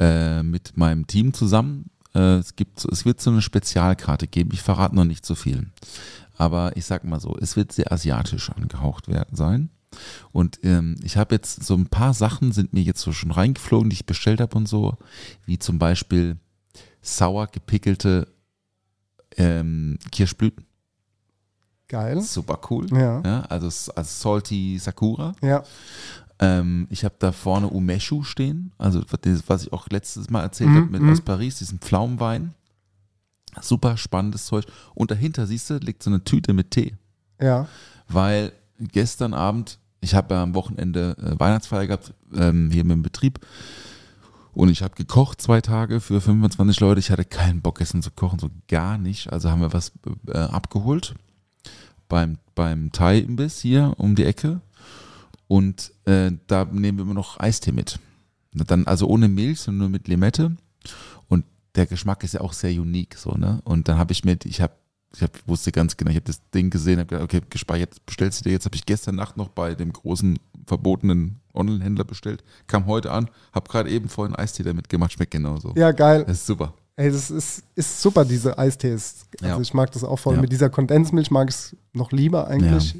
[0.00, 1.90] äh, mit meinem Team zusammen.
[2.14, 4.52] Äh, es, gibt, es wird so eine Spezialkarte geben.
[4.54, 5.70] Ich verrate noch nicht so viel.
[6.38, 9.68] Aber ich sag mal so, es wird sehr asiatisch angehaucht werden, sein.
[10.32, 13.90] Und ähm, ich habe jetzt so ein paar Sachen sind mir jetzt so schon reingeflogen,
[13.90, 14.96] die ich bestellt habe und so,
[15.44, 16.38] wie zum Beispiel
[17.02, 18.28] sauer gepickelte
[19.36, 20.67] ähm, Kirschblüten.
[21.88, 22.20] Geil.
[22.20, 22.86] Super cool.
[22.92, 23.22] Ja.
[23.24, 25.34] Ja, also, also Salty Sakura.
[25.42, 25.62] Ja.
[26.38, 29.02] Ähm, ich habe da vorne Umeshu stehen, also
[29.46, 31.12] was ich auch letztes Mal erzählt Mhm, habe mit mhm.
[31.12, 32.54] aus Paris, diesen Pflaumenwein.
[33.60, 34.66] Super spannendes Zeug.
[34.94, 36.94] Und dahinter, siehst du, liegt so eine Tüte mit Tee.
[37.40, 37.66] Ja.
[38.06, 43.02] Weil gestern Abend, ich habe ja am Wochenende äh, Weihnachtsfeier gehabt, ähm, hier mit dem
[43.02, 43.40] Betrieb.
[44.52, 47.00] Und ich habe gekocht zwei Tage für 25 Leute.
[47.00, 49.32] Ich hatte keinen Bock, Essen zu kochen, so gar nicht.
[49.32, 49.92] Also haben wir was
[50.28, 51.14] äh, abgeholt
[52.08, 54.60] beim, beim Thai-Imbiss hier um die Ecke.
[55.46, 57.98] Und äh, da nehmen wir immer noch Eistee mit.
[58.52, 60.56] Dann also ohne Milch, sondern nur mit Limette.
[61.28, 61.44] Und
[61.74, 63.60] der Geschmack ist ja auch sehr unique, so, ne?
[63.64, 64.74] Und dann habe ich mit, ich habe,
[65.14, 68.40] ich hab, wusste ganz genau, ich habe das Ding gesehen, habe gedacht, okay, gespeichert, bestellst
[68.40, 72.86] du dir jetzt, habe ich gestern Nacht noch bei dem großen verbotenen Online-Händler bestellt, kam
[72.86, 75.72] heute an, habe gerade eben vorhin Eistee damit gemacht, schmeckt genauso.
[75.76, 76.24] Ja, geil.
[76.26, 76.74] Das ist super.
[76.98, 79.26] Ey, das ist, ist super, diese Eistees.
[79.40, 79.60] Also Ja.
[79.60, 80.34] ich mag das auch voll.
[80.34, 80.40] Ja.
[80.40, 82.96] Mit dieser Kondensmilch mag ich es noch lieber eigentlich.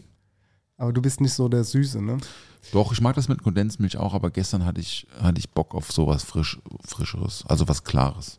[0.77, 2.19] Aber du bist nicht so der Süße, ne?
[2.73, 5.91] Doch, ich mag das mit Kondensmilch auch, aber gestern hatte ich, hatte ich Bock auf
[5.91, 8.39] sowas frisch, Frischeres, also was Klares.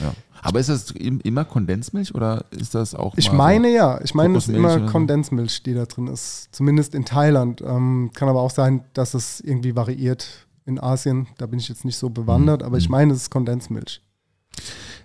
[0.00, 0.12] Ja.
[0.42, 4.36] Aber ist das im- immer Kondensmilch oder ist das auch Ich meine ja, ich meine,
[4.38, 4.86] es ist immer so?
[4.86, 6.48] Kondensmilch, die da drin ist.
[6.50, 7.60] Zumindest in Thailand.
[7.62, 10.26] Ähm, kann aber auch sein, dass es irgendwie variiert
[10.66, 11.28] in Asien.
[11.38, 12.92] Da bin ich jetzt nicht so bewandert, aber ich Mhm.
[12.92, 14.00] meine, es ist Kondensmilch.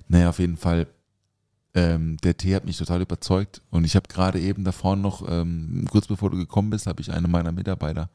[0.08, 0.88] Naja, auf jeden Fall.
[1.74, 5.86] Ähm, der Tee hat mich total überzeugt und ich habe gerade eben davor noch, ähm,
[5.92, 8.10] kurz bevor du gekommen bist, habe ich eine meiner Mitarbeiter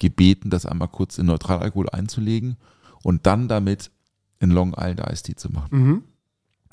[0.00, 2.56] gebeten, das einmal kurz in Neutralalkohol einzulegen
[3.04, 3.92] und dann damit
[4.40, 5.68] in Long Island Iced Tea zu machen.
[5.70, 6.02] Mhm.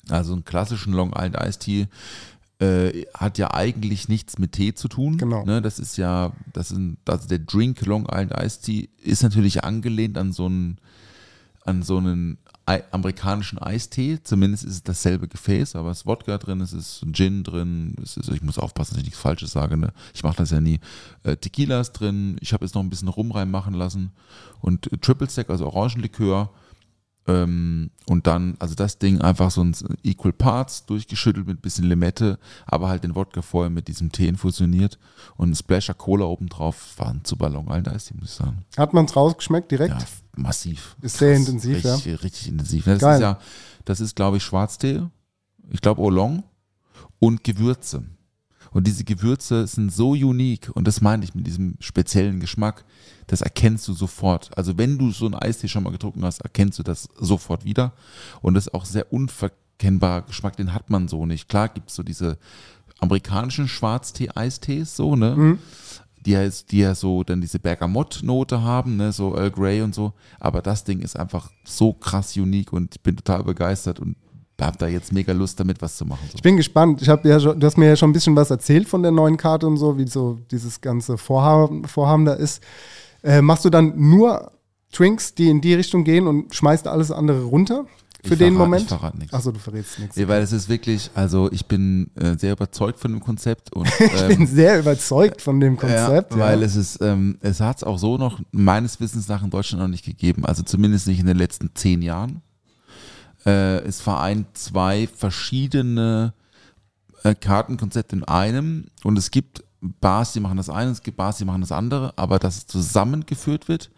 [0.08, 1.86] Also einen klassischen Long Island Iced Tea
[2.58, 5.18] äh, hat ja eigentlich nichts mit Tee zu tun.
[5.18, 5.44] Genau.
[5.44, 9.62] Ne, das ist ja, das ist, also der Drink Long Island Iced Tea ist natürlich
[9.62, 10.78] angelehnt an so einen,
[11.64, 14.18] an so einen Ei- amerikanischen Eistee.
[14.22, 18.16] Zumindest ist es dasselbe Gefäß, aber es ist Wodka drin, es ist Gin drin, es
[18.16, 19.76] ist, ich muss aufpassen, dass ich nichts Falsches sage.
[19.76, 19.92] Ne?
[20.14, 20.80] Ich mache das ja nie.
[21.24, 24.12] Äh, Tequila ist drin, ich habe jetzt noch ein bisschen Rum reinmachen lassen
[24.60, 26.50] und äh, Triple Stack, also Orangenlikör.
[27.26, 31.86] Ähm, und dann, also das Ding einfach so ein Equal Parts durchgeschüttelt mit ein bisschen
[31.86, 34.98] Limette, aber halt den Wodka vorher mit diesem Tee infusioniert
[35.36, 36.98] und ein Splasher Cola obendrauf.
[36.98, 38.64] War ein super Long Island Iced Tea, muss ich sagen.
[38.76, 39.94] Hat man es rausgeschmeckt direkt?
[39.98, 40.06] Ja,
[40.36, 40.96] massiv.
[41.00, 42.84] Ist sehr intensiv, richtig, Richtig intensiv.
[42.84, 43.14] Das Geil.
[43.14, 43.38] ist ja,
[43.86, 45.02] das ist, glaube ich, Schwarztee,
[45.70, 46.42] ich glaube Oolong
[47.20, 48.04] und Gewürze.
[48.74, 52.84] Und diese Gewürze sind so unique und das meine ich mit diesem speziellen Geschmack,
[53.28, 54.50] das erkennst du sofort.
[54.58, 57.92] Also wenn du so einen Eistee schon mal getrunken hast, erkennst du das sofort wieder.
[58.42, 61.48] Und das ist auch sehr unverkennbarer Geschmack, den hat man so nicht.
[61.48, 62.36] Klar gibt es so diese
[62.98, 65.58] amerikanischen Schwarztee-Eistees, so, ne?
[66.26, 70.14] die ja, die ja so dann diese Bergamott-Note haben, ne, so Earl Grey und so.
[70.40, 74.16] Aber das Ding ist einfach so krass unique und ich bin total begeistert und
[74.60, 76.26] habe da jetzt mega Lust damit was zu machen.
[76.30, 76.36] So.
[76.36, 77.02] Ich bin gespannt.
[77.02, 79.36] Ich ja schon, du hast mir ja schon ein bisschen was erzählt von der neuen
[79.36, 82.62] Karte und so, wie so dieses ganze Vorhaben, Vorhaben da ist.
[83.22, 84.52] Äh, machst du dann nur
[84.92, 87.84] Drinks, die in die Richtung gehen und schmeißt alles andere runter
[88.22, 88.82] für Ich den verrat- Moment?
[88.82, 89.34] Ich verrate nichts.
[89.34, 90.16] Achso, du verrätst nichts.
[90.16, 93.88] Nee, weil es ist wirklich, also ich bin äh, sehr überzeugt von dem Konzept und
[94.00, 96.32] Ich bin ähm, sehr überzeugt von dem Konzept.
[96.32, 99.50] Ja, weil es ist, ähm, es hat es auch so noch meines Wissens nach in
[99.50, 100.44] Deutschland noch nicht gegeben.
[100.46, 102.40] Also zumindest nicht in den letzten zehn Jahren.
[103.46, 106.32] Äh, es vereint zwei verschiedene
[107.22, 111.38] äh, Kartenkonzepte in einem und es gibt Bars, die machen das eine, es gibt Bars,
[111.38, 113.90] die machen das andere, aber dass es zusammengeführt wird.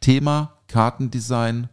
[0.00, 1.68] Thema, Kartendesign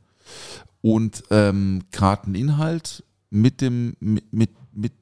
[0.82, 4.52] und ähm, Karteninhalt mit dem mit, mit,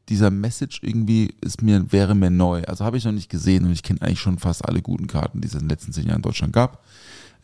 [0.09, 2.63] dieser Message irgendwie ist mir wäre mir neu.
[2.63, 5.41] Also habe ich noch nicht gesehen und ich kenne eigentlich schon fast alle guten Karten,
[5.41, 6.83] die es in den letzten zehn Jahren in Deutschland gab.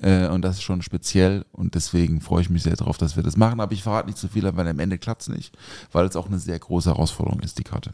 [0.01, 3.23] Äh, und das ist schon speziell und deswegen freue ich mich sehr darauf, dass wir
[3.23, 3.60] das machen.
[3.60, 5.56] Aber ich verrate nicht zu viel, weil am Ende klappt es nicht,
[5.91, 7.93] weil es auch eine sehr große Herausforderung ist, die Karte.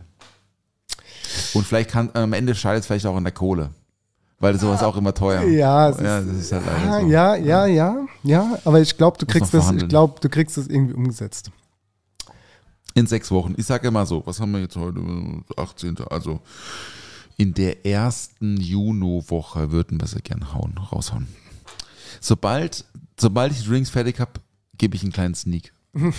[1.53, 3.69] Und vielleicht kann am Ende scheidet es vielleicht auch an der Kohle.
[4.41, 5.43] Weil sowas auch immer teuer.
[5.43, 7.07] Ja, ja ist- halt Ah, so.
[7.07, 10.55] ja, ja, ja, ja, aber ich glaube, du Muss kriegst das, ich glaube, du kriegst
[10.57, 11.51] das irgendwie umgesetzt.
[12.95, 13.53] In sechs Wochen.
[13.57, 15.01] Ich sage immer so, was haben wir jetzt heute?
[15.57, 15.97] 18.
[16.09, 16.39] Also
[17.37, 21.27] in der ersten Juni-Woche würden wir sie gern hauen, raushauen.
[22.21, 22.85] Sobald,
[23.19, 24.33] sobald ich die Drinks fertig habe,
[24.77, 25.73] gebe ich einen kleinen Sneak.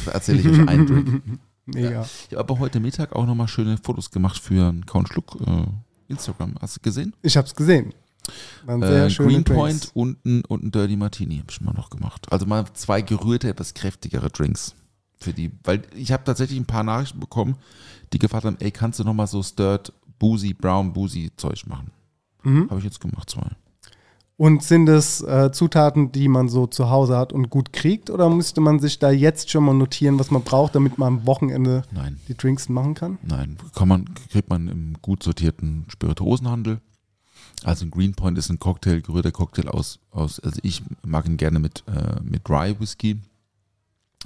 [0.07, 1.23] Erzähle ich euch einen Drink.
[1.67, 2.03] Mega.
[2.29, 5.67] Ich habe aber heute Mittag auch nochmal schöne Fotos gemacht für einen Count Schluck äh,
[6.09, 6.55] Instagram.
[6.61, 7.15] Hast du gesehen?
[7.23, 7.93] Ich habe es gesehen.
[8.65, 12.27] Waren sehr Äh, Greenpoint und ein, und ein Dirty Martini habe ich mal noch gemacht.
[12.33, 14.75] Also mal zwei gerührte, etwas kräftigere Drinks.
[15.21, 17.57] Für die, weil ich habe tatsächlich ein paar Nachrichten bekommen,
[18.13, 21.91] die gefragt haben, ey, kannst du nochmal so Stirred, Boozy, Brown, Boozy Zeug machen?
[22.43, 22.69] Mhm.
[22.71, 23.51] Habe ich jetzt gemacht, zwei.
[24.41, 28.09] Und sind es äh, Zutaten, die man so zu Hause hat und gut kriegt?
[28.09, 31.27] Oder müsste man sich da jetzt schon mal notieren, was man braucht, damit man am
[31.27, 33.19] Wochenende Nein, die Drinks machen kann?
[33.21, 33.59] nein.
[33.75, 36.81] Kann man, kriegt man im gut sortierten Spirituosenhandel.
[37.65, 41.59] Also ein Greenpoint ist ein Cocktail, gerührter Cocktail aus, aus also ich mag ihn gerne
[41.59, 43.19] mit, äh, mit Dry Whisky.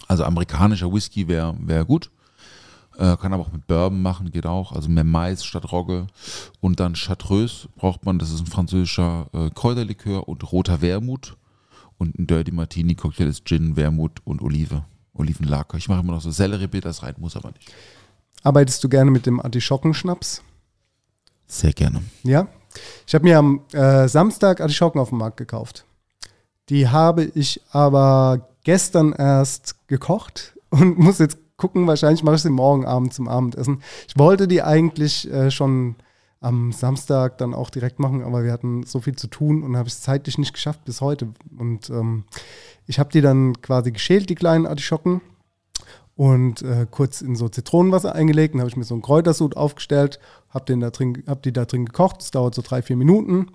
[0.06, 2.12] Also amerikanischer Whisky wäre wär gut.
[2.98, 4.72] Äh, kann aber auch mit Bourbon machen, geht auch.
[4.72, 6.06] Also mehr Mais statt Rogge.
[6.60, 11.36] Und dann Chartreuse braucht man, das ist ein französischer äh, Kräuterlikör und roter Wermut.
[11.98, 14.84] Und ein Dirty Martini Cocktail ist Gin, Wermut und Olive.
[15.14, 15.78] Olivenlaker.
[15.78, 17.72] Ich mache immer noch so Selleriebitters rein, muss aber nicht.
[18.42, 20.42] Arbeitest du gerne mit dem Artischockenschnaps?
[21.46, 22.02] Sehr gerne.
[22.22, 22.48] Ja.
[23.06, 25.84] Ich habe mir am äh, Samstag Artischocken auf dem Markt gekauft.
[26.68, 32.50] Die habe ich aber gestern erst gekocht und muss jetzt gucken, wahrscheinlich mache ich sie
[32.50, 33.80] morgen Abend zum Abendessen.
[34.06, 35.96] Ich wollte die eigentlich äh, schon
[36.42, 39.88] am Samstag dann auch direkt machen, aber wir hatten so viel zu tun und habe
[39.88, 41.28] es zeitlich nicht geschafft bis heute.
[41.58, 42.24] Und ähm,
[42.86, 45.22] ich habe die dann quasi geschält, die kleinen Artischocken,
[46.16, 48.54] und äh, kurz in so Zitronenwasser eingelegt.
[48.54, 50.64] Dann habe ich mir so einen Kräutersud aufgestellt, habe
[51.26, 52.18] hab die da drin gekocht.
[52.18, 53.46] Das dauert so drei, vier Minuten.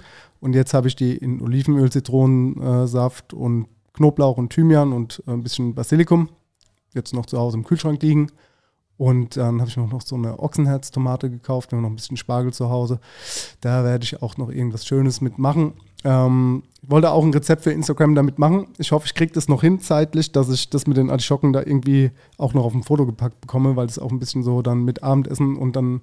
[0.41, 5.43] Und jetzt habe ich die in Olivenöl, Zitronensaft und Knoblauch und Thymian und äh, ein
[5.43, 6.28] bisschen Basilikum
[6.93, 8.32] jetzt noch zu Hause im Kühlschrank liegen.
[8.97, 12.17] Und dann habe ich mir noch so eine Ochsenherztomate gekauft, wir haben noch ein bisschen
[12.17, 12.99] Spargel zu Hause.
[13.62, 15.73] Da werde ich auch noch irgendwas Schönes mitmachen.
[16.04, 18.67] Ähm, ich wollte auch ein Rezept für Instagram damit machen.
[18.78, 21.60] Ich hoffe, ich kriege das noch hin zeitlich, dass ich das mit den Artischocken da
[21.60, 24.84] irgendwie auch noch auf ein Foto gepackt bekomme, weil das auch ein bisschen so dann
[24.84, 26.02] mit Abendessen und dann,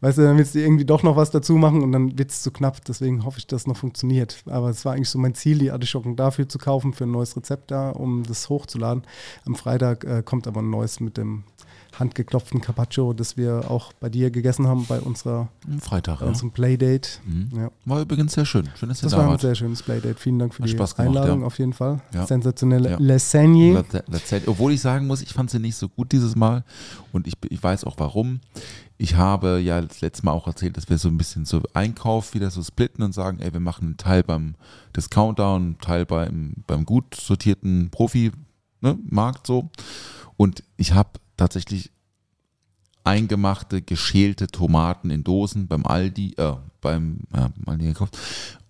[0.00, 2.42] weißt du, dann willst du irgendwie doch noch was dazu machen und dann wird es
[2.42, 2.84] zu knapp.
[2.84, 4.42] Deswegen hoffe ich, dass es noch funktioniert.
[4.46, 7.36] Aber es war eigentlich so mein Ziel, die Artischocken dafür zu kaufen, für ein neues
[7.36, 9.02] Rezept da, um das hochzuladen.
[9.44, 11.44] Am Freitag äh, kommt aber ein neues mit dem
[11.98, 15.48] handgeklopften Carpaccio, das wir auch bei dir gegessen haben bei unserer
[15.80, 16.28] Freitag, bei ja.
[16.28, 17.08] unserem Playdate.
[17.24, 17.48] Mhm.
[17.56, 17.70] Ja.
[17.86, 18.68] War übrigens sehr schön.
[18.78, 20.14] Schön, dass ihr Das da war ein sehr schönes Playdate.
[20.18, 21.46] Vielen Dank für Hat die gemacht, Einladung ja.
[21.46, 22.00] auf jeden Fall.
[22.12, 22.26] Ja.
[22.26, 22.96] Sensationelle Ja.
[23.00, 23.72] Lasagne.
[23.72, 26.64] La- La- Obwohl ich sagen muss, ich fand sie nicht so gut dieses Mal
[27.12, 28.40] und ich, ich weiß auch warum.
[28.98, 32.32] Ich habe ja das letzte Mal auch erzählt, dass wir so ein bisschen so Einkauf
[32.34, 34.54] wieder so splitten und sagen, ey, wir machen einen Teil beim
[34.96, 39.68] Discounter und einen Teil beim, beim gut sortierten Profi-Markt so.
[40.38, 41.90] Und ich habe tatsächlich
[43.04, 48.18] eingemachte, geschälte Tomaten in Dosen beim Aldi, äh, beim, ja, beim Aldi gekauft.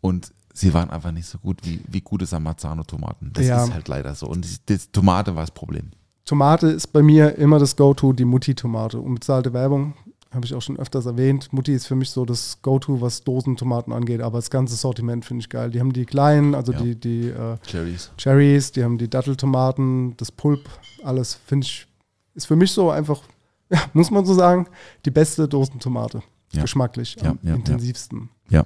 [0.01, 3.31] Und sie waren einfach nicht so gut wie, wie gute Samazano-Tomaten.
[3.33, 3.65] Das Ja.
[3.65, 4.27] ist halt leider so.
[4.27, 5.91] Und die, die Tomate war das Problem.
[6.25, 8.99] Tomate ist bei mir immer das Go-To, die Mutti-Tomate.
[9.01, 9.95] Unbezahlte Werbung,
[10.33, 11.53] habe ich auch schon öfters erwähnt.
[11.53, 14.21] Mutti ist für mich so das Go-To, was Dosentomaten angeht.
[14.21, 15.71] Aber das ganze Sortiment finde ich geil.
[15.71, 16.81] Die haben die kleinen, also Ja.
[16.81, 18.11] die, die äh, Cherries.
[18.19, 20.69] Cherries, die haben die Datteltomaten, das Pulp,
[21.05, 21.87] alles finde ich,
[22.35, 23.21] ist für mich so einfach,
[23.71, 24.67] ja, muss man so sagen,
[25.05, 26.23] die beste Dosentomate.
[26.53, 26.63] Ja.
[26.63, 28.29] Geschmacklich, am intensivsten.
[28.49, 28.65] Ja.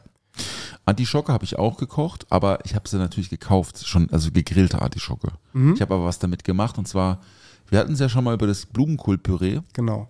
[0.85, 5.33] Artischocke habe ich auch gekocht, aber ich habe sie natürlich gekauft, schon, also gegrillte Artischocke.
[5.53, 5.75] Mhm.
[5.75, 7.21] Ich habe aber was damit gemacht und zwar,
[7.69, 10.09] wir hatten es ja schon mal über das Blumenkohlpüree Genau.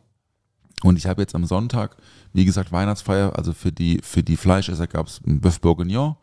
[0.83, 1.97] Und ich habe jetzt am Sonntag,
[2.33, 6.17] wie gesagt, Weihnachtsfeier, also für die, für die Fleischesser gab es ein Bœuf Bourguignon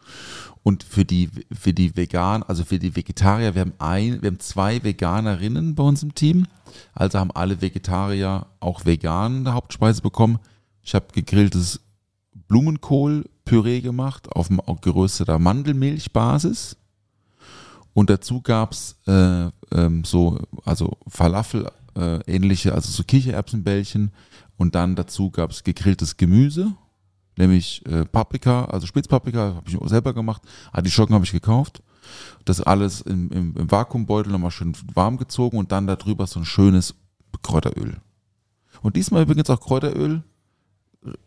[0.64, 4.40] und für die, für die Vegan, also für die Vegetarier, wir haben ein, wir haben
[4.40, 6.48] zwei Veganerinnen bei uns im Team,
[6.94, 10.40] also haben alle Vegetarier auch vegan eine Hauptspeise bekommen.
[10.82, 11.82] Ich habe gegrilltes
[12.48, 14.50] Blumenkohlpüree gemacht auf
[14.82, 16.78] gerösteter Mandelmilchbasis.
[17.94, 24.12] Und dazu gab es äh, ähm, so, also Falafel äh, ähnliche, also so Kichererbsenbällchen.
[24.58, 26.74] Und dann dazu gab es gegrilltes Gemüse,
[27.38, 30.42] nämlich äh, Paprika, also Spitzpaprika habe ich selber gemacht.
[30.72, 31.82] Artischocken habe ich gekauft.
[32.46, 36.46] Das alles im, im, im Vakuumbeutel nochmal schön warm gezogen und dann darüber so ein
[36.46, 36.96] schönes
[37.44, 37.98] Kräuteröl.
[38.82, 40.24] Und diesmal übrigens auch Kräuteröl,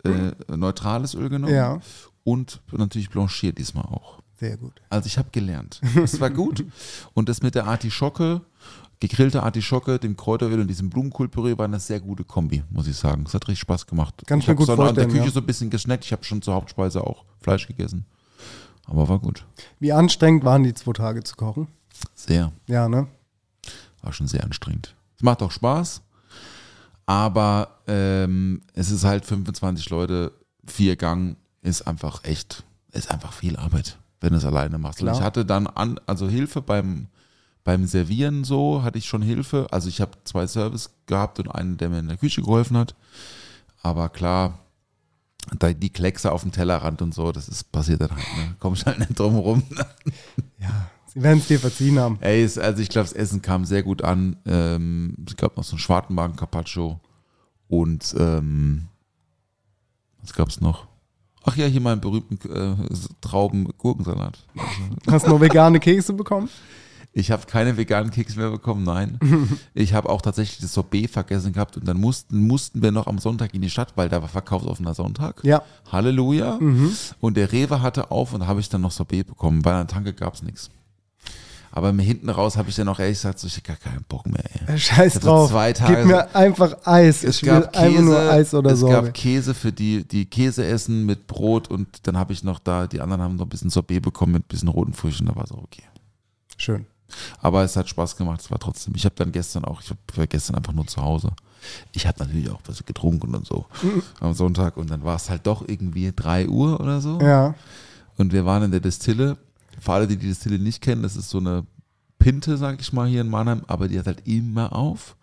[0.05, 1.55] äh, neutrales Öl genommen.
[1.55, 1.81] Ja,
[2.25, 4.21] Und natürlich blanchiert diesmal auch.
[4.38, 4.81] sehr gut.
[4.88, 5.81] Also ich habe gelernt.
[6.03, 6.64] Es war gut.
[7.14, 8.40] Und das mit der Artischocke,
[9.01, 13.25] gegrillte Artischocke, dem Kräuteröl und diesem Blumenkohlpüree war eine sehr gute Kombi, muss ich sagen.
[13.27, 14.15] Es hat richtig Spaß gemacht.
[14.23, 15.31] Ich mir hab gut so an der vorstellen, Küche ja.
[15.31, 16.05] so ein bisschen gesnackt.
[16.05, 18.05] Ich habe schon zur Hauptspeise auch Fleisch gegessen.
[18.87, 19.47] Aber war gut.
[19.79, 21.69] Wie anstrengend waren die zwei Tage zu kochen?
[22.15, 22.53] Sehr.
[22.67, 23.07] Ja, ne?
[24.03, 24.95] War schon sehr anstrengend.
[25.17, 26.03] Es macht auch Spaß,
[27.07, 30.33] aber ähm, es ist halt 25 Leute,
[30.67, 35.03] vier Gang, ist einfach echt, ist einfach viel Arbeit, wenn du es alleine machst.
[35.03, 37.09] Und ich hatte dann an, also Hilfe beim,
[37.64, 39.66] beim Servieren so, hatte ich schon Hilfe.
[39.70, 42.94] Also ich habe zwei Service gehabt und einen, der mir in der Küche geholfen hat.
[43.83, 44.59] Aber klar,
[45.59, 48.57] da die Kleckse auf dem Tellerrand und so, das ist passiert dann halt, ne?
[48.59, 49.62] Komm ich halt nicht drum rum.
[50.59, 52.18] Ja, sie werden es dir verziehen haben.
[52.20, 54.37] Ey, also ich glaube, das Essen kam sehr gut an.
[54.44, 57.01] Ähm, es gab noch so einen Schwartenmagen Carpaccio
[57.66, 58.88] und ähm,
[60.20, 60.87] was gab es noch?
[61.44, 62.77] Ach ja, hier meinen berühmten äh,
[63.23, 64.46] Trauben-Gurkensalat.
[65.11, 66.51] Hast du noch vegane Kekse bekommen?
[67.12, 69.18] Ich habe keine veganen Kekse mehr bekommen, nein.
[69.75, 73.18] ich habe auch tatsächlich das Sorbet vergessen gehabt und dann mussten, mussten wir noch am
[73.18, 75.42] Sonntag in die Stadt, weil da war verkaufsoffener Sonntag.
[75.42, 75.62] Ja.
[75.90, 76.59] Halleluja.
[77.20, 79.87] Und der Rewe hatte auf und da habe ich dann noch Sorbet bekommen, weil an
[79.87, 80.70] der Tanke gab es nichts.
[81.73, 84.27] Aber hinten raus habe ich dann auch ehrlich gesagt, so, ich hab gar keinen Bock
[84.27, 84.42] mehr.
[84.66, 84.79] Ey.
[84.79, 85.51] Scheiß hab so drauf.
[85.51, 87.23] zwei Tage Gib mir einfach Eis.
[87.23, 88.88] Es ich gab, einfach nur Käse, Eis oder es so.
[88.88, 92.88] gab Käse für die, die Käse essen mit Brot und dann habe ich noch da,
[92.88, 95.44] die anderen haben noch ein bisschen Sorbet bekommen mit ein bisschen roten Früchten, da war
[95.44, 95.85] es auch okay.
[96.57, 96.87] Schön.
[97.40, 98.94] Aber es hat Spaß gemacht, es war trotzdem.
[98.96, 101.31] Ich habe dann gestern auch, ich war gestern einfach nur zu Hause.
[101.92, 104.03] Ich habe natürlich auch was getrunken und so Mhm.
[104.20, 107.18] am Sonntag und dann war es halt doch irgendwie 3 Uhr oder so.
[107.20, 107.55] Ja.
[108.16, 109.37] Und wir waren in der Distille.
[109.79, 111.64] Für alle, die die Distille nicht kennen, das ist so eine
[112.18, 115.16] Pinte, sag ich mal, hier in Mannheim, aber die hat halt immer auf.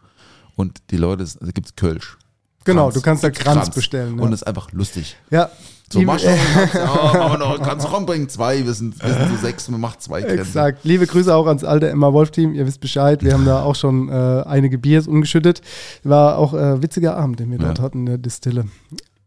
[0.56, 2.18] Und die Leute, es also gibt Kölsch.
[2.64, 2.94] Genau, Kranz.
[2.96, 4.24] du kannst da Gibt's Kranz bestellen, ja.
[4.24, 5.16] Und es ist einfach lustig.
[5.30, 5.50] Ja.
[5.92, 6.30] So, Die- mach schon,
[6.74, 6.86] ja,
[7.22, 10.22] aber noch, kannst du ranbringen, zwei, wir sind, wir sind so sechs, man macht zwei
[10.22, 10.40] Grenzen.
[10.42, 10.80] Exakt.
[10.84, 12.54] Liebe Grüße auch ans alte Emma Wolf-Team.
[12.56, 13.24] Ihr wisst Bescheid.
[13.24, 14.12] Wir haben da auch schon äh,
[14.46, 15.62] einige Biers umgeschüttet.
[16.04, 17.84] War auch äh, witziger Abend, den wir dort Ja.
[17.86, 18.66] hatten in der Distille.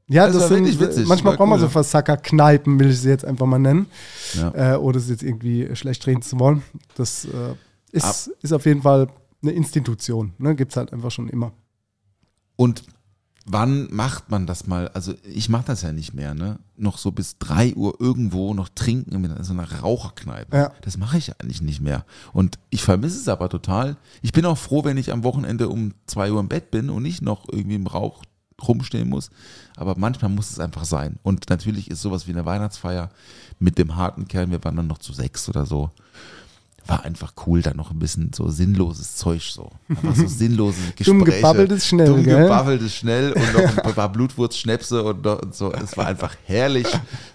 [0.08, 1.06] Ja, Das das, sind, wirklich witzig.
[1.08, 1.70] manchmal braucht man cool, so ja.
[1.70, 3.86] Versacker-Kneipen, will ich sie jetzt einfach mal nennen.
[4.34, 4.74] Ja.
[4.74, 6.62] Äh, ohne es jetzt irgendwie schlecht reden zu wollen.
[6.96, 7.54] Das äh,
[7.92, 9.06] ist, Ab- ist auf jeden Fall
[9.42, 10.32] eine Institution.
[10.38, 10.54] Ne?
[10.56, 11.52] Gibt es halt einfach schon immer.
[12.56, 12.82] Und
[13.46, 14.88] wann macht man das mal?
[14.88, 16.58] Also ich mache das ja nicht mehr, ne?
[16.76, 20.56] Noch so bis 3 Uhr irgendwo noch trinken in so einer Raucherkneipe.
[20.56, 20.72] Ja.
[20.82, 22.04] Das mache ich eigentlich nicht mehr.
[22.32, 23.96] Und ich vermisse es aber total.
[24.22, 27.02] Ich bin auch froh, wenn ich am Wochenende um 2 Uhr im Bett bin und
[27.02, 28.22] nicht noch irgendwie im Rauch
[28.66, 29.30] rumstehen muss.
[29.76, 31.16] Aber manchmal muss es einfach sein.
[31.22, 33.10] Und natürlich ist sowas wie eine Weihnachtsfeier
[33.58, 35.90] mit dem harten Kern, wir waren dann noch zu sechs oder so.
[36.90, 39.70] War einfach cool, dann noch ein bisschen so sinnloses Zeug so.
[39.88, 41.04] Einfach so sinnlose Gespräche.
[41.10, 45.72] Dumm gebabbelt ist schnell, Dumm gebabbelt ist schnell und noch ein paar Blutwurzschnäpse und, so.
[45.72, 46.86] Es war einfach herrlich.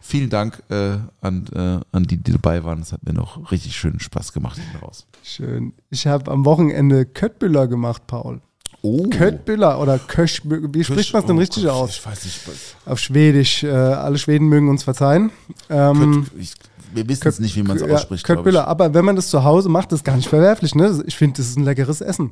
[0.02, 2.82] Vielen Dank äh, an, äh, an die, die dabei waren.
[2.82, 5.08] Es hat mir noch richtig schön Spaß gemacht raus.
[5.24, 5.74] Schön.
[5.90, 8.42] Ich habe am Wochenende Köttbüller gemacht, Paul.
[8.82, 9.08] Oh.
[9.10, 10.68] Köttbüller oder Köschbüller.
[10.72, 11.90] Wie spricht man es denn Oh richtig Gott, aus?
[11.92, 12.40] Ich weiß nicht.
[12.86, 13.64] Auf Schwedisch.
[13.64, 15.32] Äh, alle Schweden mögen uns verzeihen.
[15.72, 16.54] Ähm, Kött- ich,
[16.96, 18.24] wir wissen es nicht, wie man es ja, ausspricht.
[18.24, 18.68] glaub Köttbüller.
[18.68, 20.76] Aber wenn man das zu Hause macht, ist gar nicht verwerflich.
[20.76, 21.04] Ne?
[21.06, 22.32] Ich finde, das ist ein leckeres Essen.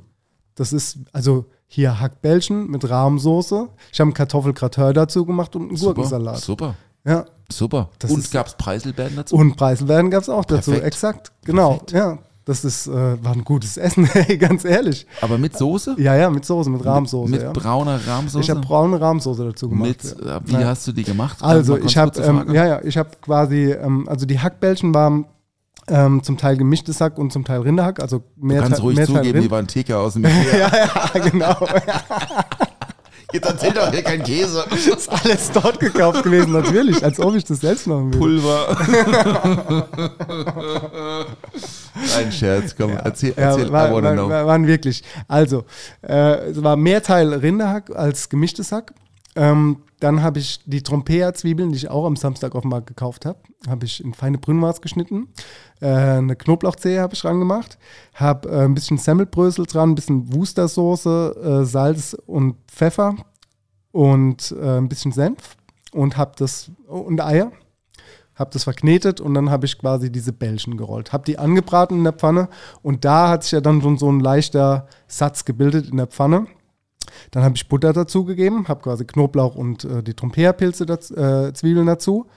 [0.55, 3.67] Das ist, also hier Hackbällchen mit Rahmsoße.
[3.91, 5.77] Ich habe einen Kartoffelgratin dazu gemacht und einen.
[5.77, 6.37] Super, Gurkensalat.
[6.39, 7.25] super, Ja.
[7.51, 7.89] super.
[7.99, 9.35] Das und gab es Preiselbeeren dazu?
[9.35, 10.71] Und Preiselbeeren gab es auch dazu.
[10.71, 10.87] Perfekt.
[10.87, 11.31] Exakt.
[11.45, 11.69] Genau.
[11.77, 11.91] Perfekt.
[11.93, 12.19] Ja.
[12.45, 15.07] Das ist, äh, war ein gutes Essen, ey, ganz ehrlich.
[15.21, 15.95] Aber mit Soße?
[15.97, 17.31] Ja, ja, mit Soße, mit Rahmsoße.
[17.31, 17.51] Mit ja.
[17.53, 18.41] brauner Rahmsoße?
[18.41, 19.87] Ich habe braune Rahmsoße dazu gemacht.
[19.87, 20.37] mit, ja.
[20.37, 20.65] äh, wie Ja.
[20.67, 21.37] hast du die gemacht?
[21.41, 25.25] Also ich habe, ähm, ja, ja, ich habe quasi, ähm, also die Hackbällchen waren
[25.87, 28.95] ähm, zum Teil gemischtes Hack und zum Teil Rinderhack, also Du mehr, kannst Teil- ruhig
[28.97, 30.57] mehr Teil zugeben, die waren Theke aus dem Ikea.
[30.59, 30.71] ja,
[31.13, 31.55] ja, genau.
[33.33, 34.63] Jetzt erzählt doch hier kein Käse.
[34.71, 38.19] ist alles dort gekauft gewesen, natürlich, als ob ich das selbst machen würde.
[38.19, 38.77] Pulver.
[42.17, 45.03] Ein Scherz, komm, erzähl, erzähl, Ja, war, war, war, waren wirklich.
[45.27, 45.65] Also,
[46.03, 48.93] äh, es war mehr Teil Rinderhack als gemischtes Hack.
[49.35, 53.25] Ähm, dann habe ich die Trompea-Zwiebeln, die ich auch am Samstag auf dem Markt gekauft
[53.25, 55.29] habe, habe ich in feine Brünnwars geschnitten.
[55.81, 57.77] Äh, eine Knoblauchzehe habe ich rangemacht.
[58.13, 63.15] Habe äh, ein bisschen Semmelbrösel dran, ein bisschen Wustersoße, äh, Salz und Pfeffer
[63.91, 65.55] und äh, ein bisschen Senf
[65.93, 67.51] und habe das und Eier
[68.35, 71.13] habe das verknetet und dann habe ich quasi diese Bällchen gerollt.
[71.13, 72.49] Habe die angebraten in der Pfanne
[72.81, 76.47] und da hat sich ja dann schon so ein leichter Satz gebildet in der Pfanne.
[77.31, 81.87] Dann habe ich Butter dazu gegeben, habe quasi Knoblauch und äh, die Trompea-Pilze, äh, Zwiebeln
[81.87, 82.27] dazu,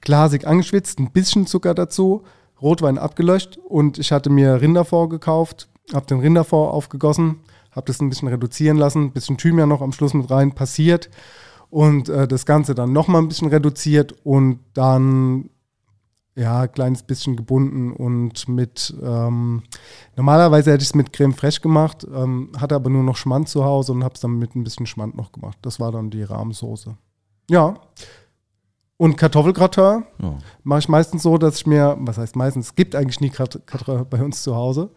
[0.00, 2.22] glasig angeschwitzt, ein bisschen Zucker dazu,
[2.60, 7.40] Rotwein abgelöscht und ich hatte mir Rinderfond gekauft, habe den Rinderfond aufgegossen,
[7.72, 11.10] habe das ein bisschen reduzieren lassen, ein bisschen Thymian noch am Schluss mit rein, passiert
[11.70, 15.48] und äh, das Ganze dann nochmal ein bisschen reduziert und dann
[16.34, 19.62] ja, ein kleines bisschen gebunden und mit, ähm,
[20.16, 23.64] normalerweise hätte ich es mit Creme Fraiche gemacht, ähm, hatte aber nur noch Schmand zu
[23.64, 25.58] Hause und habe es dann mit ein bisschen Schmand noch gemacht.
[25.62, 26.96] Das war dann die Rahmsoße.
[27.50, 27.74] Ja.
[28.96, 30.38] Und Kartoffelgratin Ja.
[30.62, 33.66] mache ich meistens so, dass ich mir, was heißt meistens, es gibt eigentlich nie Kat-
[33.66, 34.90] Gratin bei uns zu Hause,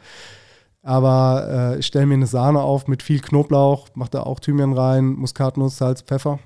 [0.83, 4.73] aber äh, ich stelle mir eine Sahne auf mit viel Knoblauch, mache da auch Thymian
[4.73, 6.39] rein, Muskatnuss, Salz, Pfeffer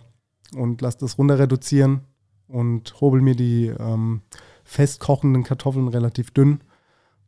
[0.55, 2.01] und lasse das runter reduzieren
[2.47, 4.21] und hobel mir die ähm,
[4.69, 6.61] festkochenden Kartoffeln relativ dünn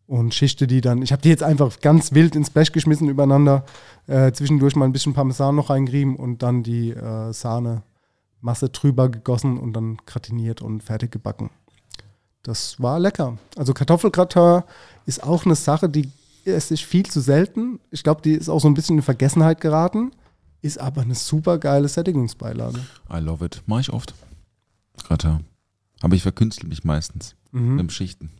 [0.05, 1.01] und schichte die dann.
[1.01, 3.65] Ich habe die jetzt einfach ganz wild ins Blech geschmissen übereinander,
[4.05, 9.57] äh, zwischendurch mal ein bisschen Parmesan noch reingerieben und dann die äh, Sahne-Masse drüber gegossen
[9.57, 11.49] und dann gratiniert und fertig gebacken.
[12.43, 13.37] Das war lecker.
[13.57, 14.63] Also Kartoffelgratin
[15.07, 16.11] ist auch eine Sache, die
[16.45, 17.79] esse ich viel zu selten.
[17.89, 20.11] Ich glaube, die ist auch so ein bisschen in Vergessenheit geraten,
[20.61, 22.79] ist aber eine super geile Sättigungsbeilage.
[23.11, 23.63] I love it.
[23.65, 24.13] Mach ich oft.
[25.03, 25.50] Gratin.
[26.01, 27.75] Aber ich verkünstle mich meistens Mhm.
[27.75, 28.31] mit Schichten.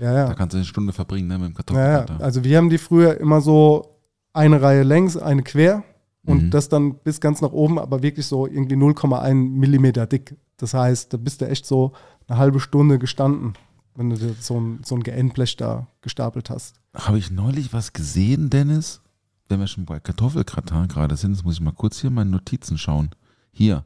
[0.00, 0.26] Ja, ja.
[0.26, 2.16] Da kannst du eine Stunde verbringen, ne, mit dem Ja, Kartoffelgratin.
[2.18, 2.24] ja.
[2.24, 4.00] Also wir haben die früher immer so
[4.32, 5.84] eine Reihe längs, eine quer
[6.26, 6.50] und Mhm.
[6.50, 10.36] das dann bis ganz nach oben, aber wirklich so irgendwie 0,1 Millimeter dick.
[10.56, 11.92] Das heißt, da bist du echt so
[12.26, 13.54] eine halbe Stunde gestanden.
[13.96, 16.80] wenn du dir so ein, so ein Geendblech da gestapelt hast.
[16.94, 19.00] Habe ich neulich was gesehen, Dennis?
[19.48, 22.76] Wenn wir schon bei Kartoffelgratin gerade sind, jetzt muss ich mal kurz hier meine Notizen
[22.76, 23.10] schauen.
[23.52, 23.84] Hier,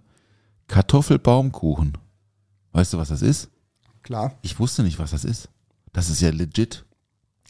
[0.67, 1.99] Kartoffelbaumkuchen.
[2.79, 3.51] Weißt du, was das ist?
[4.05, 4.35] Klar.
[4.43, 5.49] Ich wusste nicht, was das ist.
[5.93, 6.85] Das ist ja legit.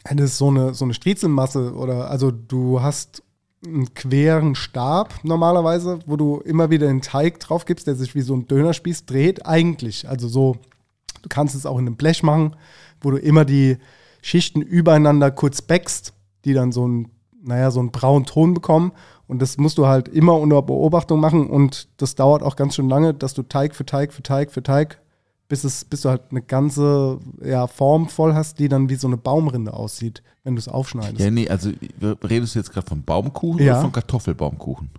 [0.04, 3.22] Das ist so eine, so eine Striezelmasse oder also du hast
[3.62, 8.22] einen queren Stab normalerweise, wo du immer wieder den Teig drauf gibst, der sich wie
[8.22, 9.44] so ein Dönerspieß dreht.
[9.44, 10.56] Eigentlich, also so,
[11.20, 12.56] du kannst es auch in einem Blech machen,
[13.02, 13.76] wo du immer die
[14.22, 16.14] Schichten übereinander kurz backst,
[16.46, 17.10] die dann so ein,
[17.42, 18.92] naja, so einen braunen Ton bekommen.
[19.26, 22.88] Und das musst du halt immer unter Beobachtung machen und das dauert auch ganz schön
[22.88, 25.02] lange, dass du Teig für Teig für Teig für Teig,
[25.48, 29.06] bis, es, bis du halt eine ganze ja, Form voll hast, die dann wie so
[29.06, 31.20] eine Baumrinde aussieht, wenn du es aufschneidest.
[31.20, 31.70] Ja, nee, also
[32.22, 33.72] redest du jetzt gerade vom Baumkuchen Ja.
[33.74, 34.90] oder vom Kartoffelbaumkuchen?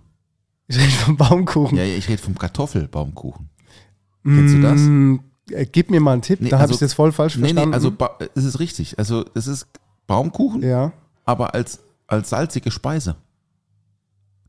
[0.66, 1.78] Ich rede vom Baumkuchen.
[1.78, 3.48] Ja, ich rede vom Kartoffelbaumkuchen.
[4.24, 4.80] Kennst du das?
[4.80, 5.16] Mm,
[5.50, 7.54] äh, gib mir mal einen Tipp, Nee, da habe also- ich das voll falsch Nee,
[7.54, 7.70] verstanden.
[7.70, 7.92] nee, also
[8.34, 8.98] es ist richtig.
[8.98, 9.66] Also es ist
[10.06, 10.92] Baumkuchen, ja.
[11.24, 13.16] aber als, als salzige Speise.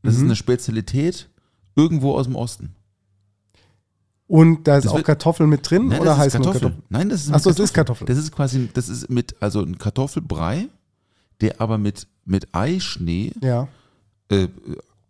[0.02, 0.26] Das ist Mhm.
[0.28, 1.28] eine Spezialität
[1.76, 2.74] irgendwo aus dem Osten.
[4.34, 6.60] Und da ist Das auch wird- Kartoffel mit drin Nein, oder das heißt Kartoffel.
[6.62, 6.82] Kartoffel?
[6.88, 8.06] Nein, das ist Ach mit so, es ist Kartoffel.
[8.06, 10.68] Das ist quasi, das ist mit, also ein Kartoffelbrei,
[11.42, 13.68] der aber mit, mit Eischnee, Ja.
[14.30, 14.48] äh,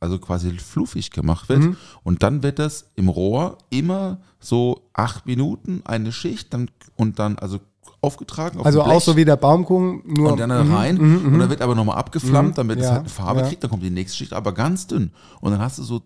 [0.01, 1.61] also quasi fluffig gemacht wird.
[1.61, 1.77] Mhm.
[2.03, 7.39] Und dann wird das im Rohr immer so acht Minuten eine Schicht dann, und dann
[7.39, 7.61] also
[8.01, 11.17] aufgetragen auf Also auch so wie der Baumkuchen, nur und dann da Mhm, rein mhm,
[11.27, 11.39] und mhm.
[11.39, 13.47] dann wird aber nochmal abgeflammt, Mhm, damit es ja, halt eine Farbe ja.
[13.47, 15.13] kriegt, dann kommt die nächste Schicht, aber ganz dünn.
[15.41, 16.03] Und dann hast du so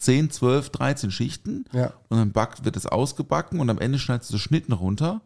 [0.00, 1.92] 10, 12, 13 Schichten Ja.
[2.08, 5.20] und dann backt, wird es ausgebacken und am Ende schneidest du Schnitten runter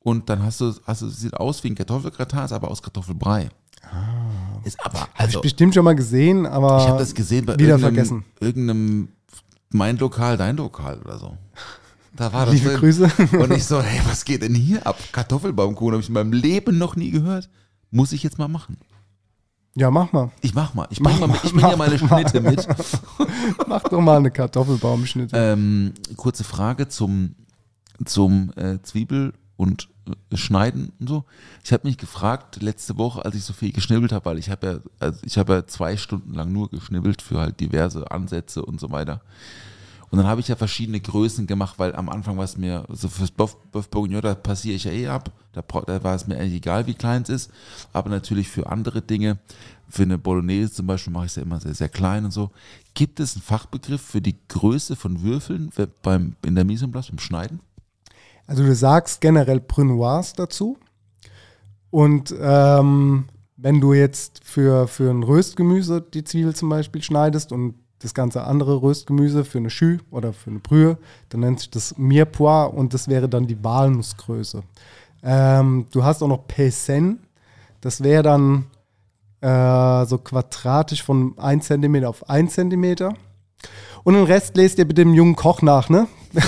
[0.00, 3.48] und dann hast du, hast du, sieht aus wie ein Kartoffelgratin, ist aber aus Kartoffelbrei.
[4.64, 7.54] Ist aber, Habe also, ich bestimmt schon mal gesehen, aber ich habe das gesehen bei
[7.58, 8.24] wieder irgendeinem, vergessen.
[8.40, 9.08] irgendeinem
[9.70, 11.36] Mein Lokal, dein Lokal oder so.
[12.16, 12.80] Da war das Liebe drin.
[12.80, 13.10] Grüße.
[13.38, 14.96] Und ich so, hey, was geht denn hier ab?
[15.12, 17.50] Kartoffelbaumkuchen habe ich in meinem Leben noch nie gehört.
[17.90, 18.78] Muss ich jetzt mal machen.
[19.76, 20.30] Ja, mach mal.
[20.40, 20.86] Ich mach mal.
[20.90, 21.42] Ich bring, mal, mit.
[21.42, 22.66] ich bring ja meine Schnitte mit.
[23.66, 25.36] Mach doch mal eine Kartoffelbaumschnitte.
[25.36, 27.34] Ähm, kurze Frage zum,
[28.04, 29.88] zum äh, Zwiebel und
[30.30, 31.24] äh, Schneiden und so.
[31.64, 34.66] Ich habe mich gefragt letzte Woche, als ich so viel geschnibbelt habe, weil ich habe
[34.66, 38.78] ja, also ich habe ja zwei Stunden lang nur geschnibbelt für halt diverse Ansätze und
[38.78, 39.22] so weiter.
[40.14, 43.08] Und dann habe ich ja verschiedene Größen gemacht, weil am Anfang war es mir, so
[43.08, 45.32] fürs Boeuf Boeuf Bourguignon, da passiere ich ja eh ab.
[45.52, 47.50] Da, da war es mir eigentlich egal, wie klein es ist.
[47.92, 49.40] Aber natürlich für andere Dinge,
[49.88, 52.52] für eine Bolognese zum Beispiel, mache ich es ja immer sehr, sehr klein und so.
[52.94, 57.08] Gibt es einen Fachbegriff für die Größe von Würfeln beim, in der Mise en place,
[57.08, 57.58] beim Schneiden?
[58.46, 60.78] Also du sagst generell Brunoise dazu.
[61.90, 63.24] Und ähm,
[63.56, 67.74] wenn du jetzt für, für ein Röstgemüse die Zwiebel zum Beispiel schneidest und
[68.04, 70.98] das ganze andere Röstgemüse für eine Schü oder für eine Brühe,
[71.30, 74.62] dann nennt sich das Mirepoix und das wäre dann die Walnussgröße.
[75.22, 77.20] Ähm, du hast auch noch Paysen,
[77.80, 78.66] das wäre dann
[79.40, 83.14] äh, so quadratisch von 1 cm auf 1 cm.
[84.04, 86.06] Und den Rest lest ihr bitte dem jungen Koch nach, ne?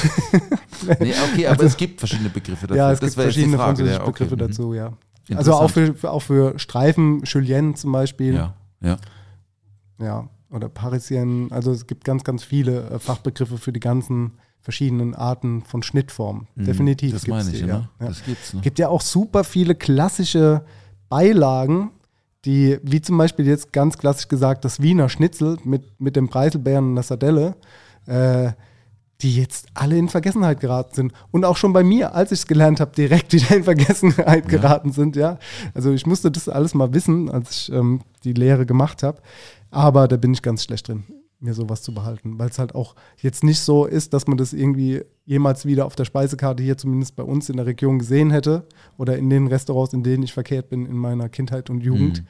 [1.00, 2.76] Nee, okay, aber es gibt verschiedene Begriffe dafür.
[2.76, 4.48] Ja, es Das gibt verschiedene Frage, französische ja, okay, Begriffe mhm.
[4.48, 4.92] dazu, ja.
[5.34, 8.54] Also auch für, für, auch für Streifen, Julienne zum Beispiel, ja.
[8.82, 8.98] Ja,
[9.98, 10.28] ja.
[10.50, 11.50] Oder Parisien.
[11.50, 16.48] Also es gibt ganz, ganz viele äh, Fachbegriffe für die ganzen verschiedenen Arten von Schnittformen.
[16.54, 16.64] Mhm.
[16.64, 17.12] Definitiv.
[17.12, 17.68] Das meine ich, die, ne?
[17.68, 17.90] ja.
[18.00, 18.08] Ja.
[18.08, 18.60] Das gibt's, ne?
[18.62, 20.64] gibt ja auch super viele klassische
[21.08, 21.92] Beilagen,
[22.44, 26.90] die, wie zum Beispiel jetzt ganz klassisch gesagt, das Wiener Schnitzel mit, mit dem Preiselbeeren
[26.90, 27.56] und der Sardelle,
[28.06, 28.52] äh,
[29.22, 31.12] die jetzt alle in Vergessenheit geraten sind.
[31.30, 34.92] Und auch schon bei mir, als ich es gelernt habe, direkt wieder in Vergessenheit geraten
[34.92, 35.38] sind, ja.
[35.74, 39.20] Also ich musste das alles mal wissen, als ich ähm, die Lehre gemacht habe.
[39.70, 41.04] Aber da bin ich ganz schlecht drin,
[41.40, 44.52] mir sowas zu behalten, weil es halt auch jetzt nicht so ist, dass man das
[44.52, 48.66] irgendwie jemals wieder auf der Speisekarte hier zumindest bei uns in der Region gesehen hätte
[48.98, 52.22] oder in den Restaurants, in denen ich verkehrt bin in meiner Kindheit und Jugend.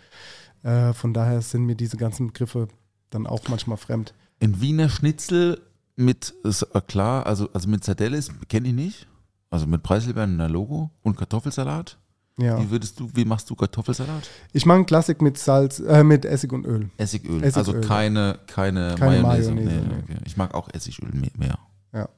[0.62, 2.68] Äh, von daher sind mir diese ganzen Begriffe
[3.10, 4.14] dann auch manchmal fremd.
[4.40, 5.60] Ein Wiener Schnitzel
[5.96, 9.08] mit, ist äh, klar, also, also mit Sardelle kenne ich nicht.
[9.50, 11.98] Also mit Preiselbeeren in der Logo und Kartoffelsalat.
[12.38, 12.60] Ja.
[12.60, 14.28] Wie würdest du, wie machst du Kartoffelsalat?
[14.52, 16.90] Ich mache einen Klassik mit Salz, äh, mit Essig und Öl.
[16.98, 17.42] Essigöl.
[17.42, 19.52] Essigöl, also keine, keine, Keine Mayonnaise.
[19.52, 20.02] Mayonnaise, nee, nee.
[20.02, 20.18] okay.
[20.26, 21.58] Ich mag auch Essigöl me- mehr.
[21.94, 22.08] Ja.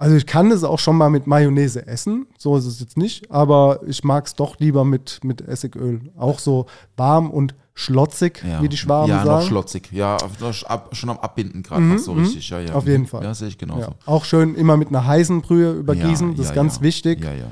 [0.00, 3.30] Also ich kann es auch schon mal mit Mayonnaise essen, so ist es jetzt nicht,
[3.30, 6.00] aber ich mag es doch lieber mit, mit Essigöl.
[6.16, 6.64] Auch so
[6.96, 8.62] warm und schlotzig, Ja.
[8.62, 9.40] wie die Schwaben ja, sagen.
[9.42, 9.92] noch schlotzig.
[9.92, 10.16] Ja,
[10.92, 12.22] schon am Abbinden gerade Mhm, so mhm.
[12.24, 12.48] richtig.
[12.48, 12.72] Ja, ja.
[12.72, 13.22] Auf jeden Fall.
[13.24, 13.80] Ja, sehe ich genauso.
[13.82, 13.94] ja.
[14.06, 16.82] Auch schön immer mit einer heißen Brühe übergießen, Ja, das ja, ist ganz ja.
[16.82, 17.22] wichtig.
[17.22, 17.46] Ja, ja.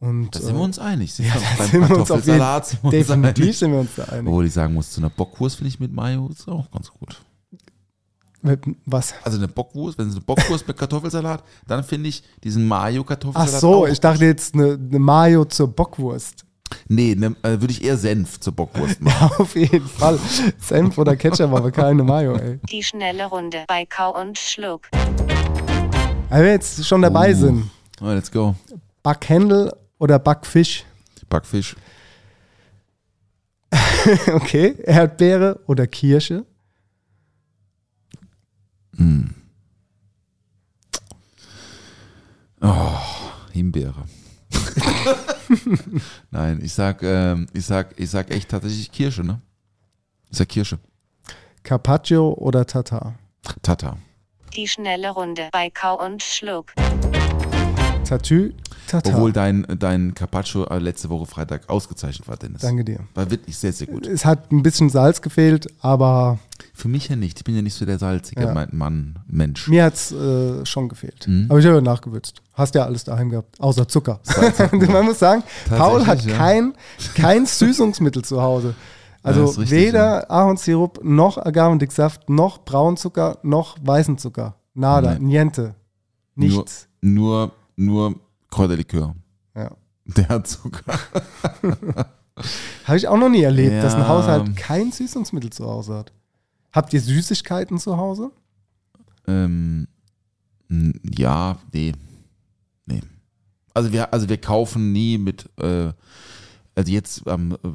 [0.00, 1.16] Und, Da sind wir äh, uns einig.
[1.18, 3.58] ja, beim da sind wir uns auf jeden Kartoffelsalat sind Definitiv einig.
[3.58, 4.26] sind wir uns da einig.
[4.26, 7.16] Obwohl ich sagen muss, zu einer Bockwurst finde ich mit Mayo ist auch ganz gut.
[8.86, 9.14] Was?
[9.22, 13.60] Also eine Bockwurst, wenn es eine Bockwurst mit Kartoffelsalat, dann finde ich diesen Ach Mayo-Kartoffelsalat.
[13.60, 16.44] so, auch ich dachte jetzt eine, eine Mayo zur Bockwurst.
[16.88, 19.30] Nee, ne, äh, würde ich eher Senf zur Bockwurst machen.
[19.32, 20.18] Ja, auf jeden Fall.
[20.58, 22.58] Senf oder Ketchup, aber keine Mayo, ey.
[22.70, 24.88] Die schnelle Runde bei Kau und Schluck.
[26.28, 27.36] Weil wir jetzt schon dabei Uh.
[27.36, 27.70] sind.
[28.00, 28.54] Oh, let's go.
[29.02, 30.84] Backhändel oder Backfisch?
[31.28, 31.76] Backfisch.
[34.32, 34.76] Okay.
[34.84, 36.46] Erdbeere oder Kirsche?
[43.60, 44.04] Himbeere.
[46.30, 49.40] Nein, ich sag, ähm, ich sag, ich sag echt tatsächlich Kirsche, ne?
[50.30, 50.78] Ich sag Kirsche.
[51.62, 53.18] Carpaccio oder Tatar?
[53.62, 53.98] Tata.
[54.56, 56.72] Die schnelle Runde bei Kau und Schluck.
[58.08, 58.54] Tatü,
[58.90, 59.14] Tatar.
[59.14, 62.60] Obwohl dein, dein Carpaccio äh, letzte Woche Freitag ausgezeichnet war, Dennis.
[62.60, 62.98] Danke dir.
[63.14, 64.06] War wirklich sehr, sehr gut.
[64.06, 66.38] Es hat ein bisschen Salz gefehlt, aber
[66.74, 67.38] Für mich ja nicht.
[67.38, 68.66] Ich bin ja nicht so der salzige Ja.
[68.72, 69.68] Mann, Mensch.
[69.68, 71.28] mir hat es äh, schon gefehlt.
[71.28, 71.46] Mhm.
[71.48, 72.42] Aber ich habe nachgewürzt.
[72.52, 74.20] Hast ja alles daheim gehabt, außer Zucker.
[74.72, 76.36] Man muss sagen, Paul hat ja.
[76.36, 76.74] kein,
[77.14, 78.74] kein Süßungsmittel zu Hause.
[79.22, 84.54] Also ist richtig, weder Ahornsirup, noch Agavendicksaft, noch Braunzucker, noch weißen Zucker.
[84.72, 85.24] Nada, Nein.
[85.24, 85.74] niente.
[86.36, 86.88] Nichts.
[87.02, 88.20] Nur, nur, nur
[88.50, 89.14] Kräuterlikör.
[89.54, 89.76] Ja.
[90.04, 90.98] Der hat Zucker.
[92.84, 94.08] Habe ich auch noch nie erlebt, dass ein Ja.
[94.08, 96.12] Haushalt kein Süßungsmittel zu Hause hat.
[96.72, 98.30] Habt ihr Süßigkeiten zu Hause?
[99.26, 99.86] Ähm,
[101.02, 101.92] ja, nee.
[102.86, 103.00] Nee.
[103.74, 105.92] Also wir, also wir kaufen nie mit, äh,
[106.74, 107.68] also jetzt, ähm, äh,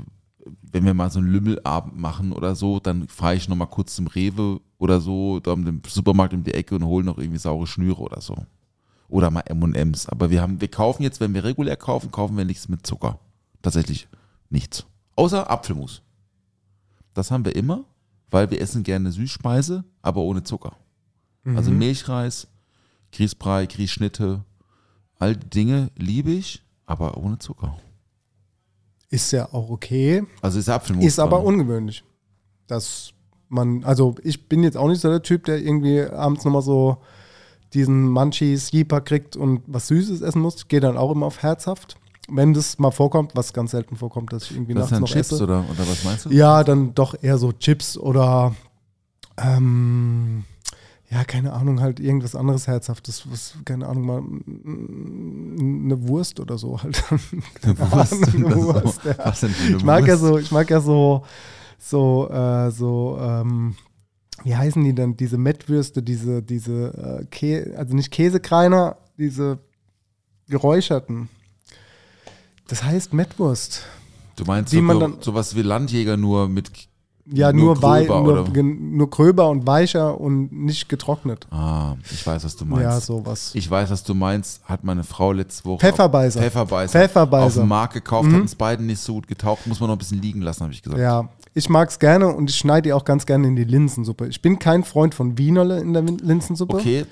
[0.71, 4.07] wenn wir mal so einen Lümmelabend machen oder so, dann fahre ich nochmal kurz zum
[4.07, 8.01] Rewe oder so, da im Supermarkt um die Ecke und hole noch irgendwie saure Schnüre
[8.01, 8.35] oder so.
[9.07, 10.07] Oder mal M&M's.
[10.09, 13.19] Aber wir haben, wir kaufen jetzt, wenn wir regulär kaufen, kaufen wir nichts mit Zucker.
[13.61, 14.07] Tatsächlich
[14.49, 14.85] nichts.
[15.15, 16.01] Außer Apfelmus.
[17.13, 17.85] Das haben wir immer,
[18.29, 20.75] weil wir essen gerne Süßspeise, aber ohne Zucker.
[21.55, 22.47] Also Milchreis,
[23.11, 24.43] Grießbrei, Grießschnitte,
[25.19, 27.77] all die Dinge liebe ich, aber ohne Zucker.
[29.09, 30.25] Ist ja auch okay.
[30.41, 31.05] Also ist Apfelmus.
[31.05, 32.03] Ist aber ungewöhnlich,
[32.65, 33.13] dass
[33.47, 36.97] man, also ich bin jetzt auch nicht so der Typ, der irgendwie abends nochmal so
[37.75, 40.55] diesen Munchies, Jeeper kriegt und was Süßes essen muss.
[40.55, 41.97] Ich gehe dann auch immer auf herzhaft.
[42.27, 45.31] Wenn das mal vorkommt, was ganz selten vorkommt, dass ich irgendwie Das nachts noch Chips
[45.33, 45.43] esse.
[45.43, 46.29] oder, oder was meinst du?
[46.31, 48.55] Ja, dann doch eher so Chips oder
[49.37, 50.43] ähm,
[51.11, 56.57] ja, keine Ahnung, halt irgendwas anderes Herzhaftes, was, keine Ahnung, mal mm, eine Wurst oder
[56.57, 57.03] so halt.
[57.61, 58.35] Eine Wurst.
[58.35, 58.55] Eine.
[58.55, 59.15] Wurst, ja.
[59.17, 60.21] Was denn für eine Ich mag ja Wurst?
[60.21, 61.23] so, ich mag ja so,
[61.77, 63.75] so, äh, so, ähm,
[64.43, 69.59] wie heißen die denn, diese Mettwürste, diese, diese, äh, Kä also nicht Käsekreiner, diese
[70.49, 71.29] geräucherten.
[72.67, 73.83] Das heißt Mettwurst.
[74.35, 76.69] Du meinst die so, man dann- sowas wie Landjäger nur mit.
[77.27, 81.47] Ja, Nur nur, wei gröber, nur, nur gröber und weicher und nicht getrocknet.
[81.49, 82.83] Ah, ich weiß, was du meinst.
[82.83, 83.49] Ja, sowas.
[83.55, 84.63] Ich weiß, was du meinst.
[84.65, 85.79] Hat meine Frau letzte Woche.
[85.79, 86.39] Pfefferbeißer.
[86.39, 86.91] Pfefferbeißer.
[86.99, 87.45] Pfefferbeißer.
[87.47, 89.65] Auf dem Markt gekauft, hat uns beiden nicht so gut getaucht.
[89.65, 91.01] Muss man noch ein bisschen liegen lassen, habe ich gesagt.
[91.01, 94.27] Ja, ich mag es gerne und ich schneide die auch ganz gerne in die Linsensuppe.
[94.27, 96.75] Ich bin kein Freund von Wienerle in der Linsensuppe.
[96.75, 97.05] Okay,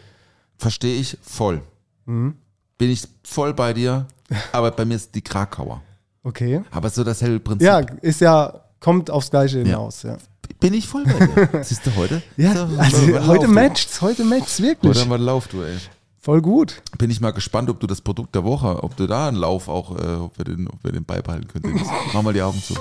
[0.58, 1.62] verstehe ich voll.
[2.06, 2.36] Mhm.
[2.78, 4.06] Bin ich voll bei dir,
[4.52, 5.82] aber bei mir ist die Krakauer.
[6.24, 6.62] Okay.
[6.72, 7.66] Aber so dasselbe Prinzip.
[7.66, 10.18] Ja, ist ja, kommt aufs Gleiche hinaus, ja.
[10.60, 11.64] Bin ich voll bei dir.
[11.64, 12.22] Siehst du heute?
[12.36, 14.89] Ja, So, also heute lauft, matcht's, heute matcht's wirklich.
[14.89, 15.78] Heute haben wir einen Lauf, du, ey.
[16.20, 16.82] Voll gut.
[16.98, 19.70] Bin ich mal gespannt, ob du das Produkt der Woche, ob du da einen Lauf
[19.70, 21.82] auch, äh, ob, wir den, ob wir den beibehalten können.
[22.14, 22.76] Mach mal die Augen zu.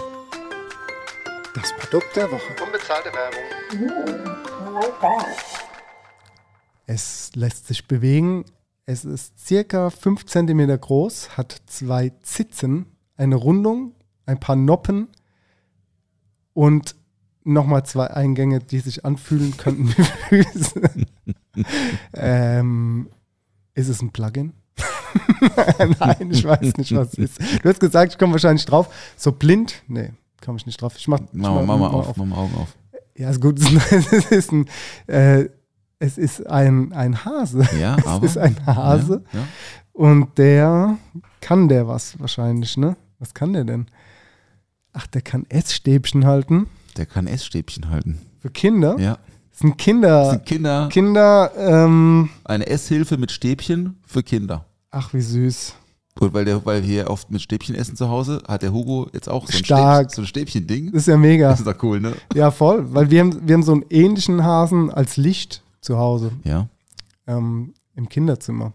[1.54, 2.56] Das Produkt der Woche.
[6.86, 8.46] Es lässt sich bewegen.
[8.86, 12.86] Es ist circa 5 cm groß, hat zwei Zitzen,
[13.16, 13.94] eine Rundung,
[14.24, 15.08] ein paar Noppen
[16.54, 16.96] und
[17.44, 20.90] nochmal zwei Eingänge, die sich anfühlen könnten wie Füße.
[22.14, 23.10] ähm,
[23.74, 24.54] ist es ein Plugin?
[26.00, 27.40] Nein, ich weiß nicht, was es ist.
[27.62, 28.92] Du hast gesagt, ich komme wahrscheinlich drauf.
[29.16, 29.82] So blind?
[29.86, 30.12] Nee,
[30.44, 30.94] komme ich nicht drauf.
[30.96, 32.76] Ich mach, ich Mach, mal- mach mal auf, mach mal Augen auf.
[33.16, 33.60] Ja, ist gut.
[33.90, 34.66] Es ist ein,
[35.06, 35.48] äh,
[35.98, 37.66] es ist ein, ein Hase.
[37.78, 38.26] Ja, es aber.
[38.26, 39.22] ist ein Hase.
[39.32, 39.44] Ja, ja.
[39.92, 40.96] Und der
[41.40, 42.96] kann der was wahrscheinlich, ne?
[43.18, 43.86] Was kann der denn?
[44.94, 46.66] Ach, der kann Essstäbchen halten.
[46.96, 48.18] Der kann Essstäbchen halten.
[48.40, 48.96] Für Kinder.
[48.98, 49.18] Ja.
[49.50, 50.22] Das sind Kinder.
[50.24, 50.88] Das sind Kinder.
[50.90, 54.64] Kinder, ähm, Eine Esshilfe mit Stäbchen für Kinder.
[54.90, 55.74] ach, wie süß.
[56.20, 59.28] Und weil, der, weil wir oft mit Stäbchen essen zu Hause, hat der Hugo jetzt
[59.28, 60.00] auch so ein, Stark.
[60.10, 60.92] Stäbchen, so ein Stäbchen-Ding.
[60.92, 61.48] Das ist ja mega.
[61.50, 62.12] Das ist doch cool, ne?
[62.34, 62.92] Ja, voll.
[62.94, 66.68] Weil wir haben, wir haben so einen ähnlichen Hasen als Licht zu Hause Ja.
[67.26, 68.72] ähm, im Kinderzimmer.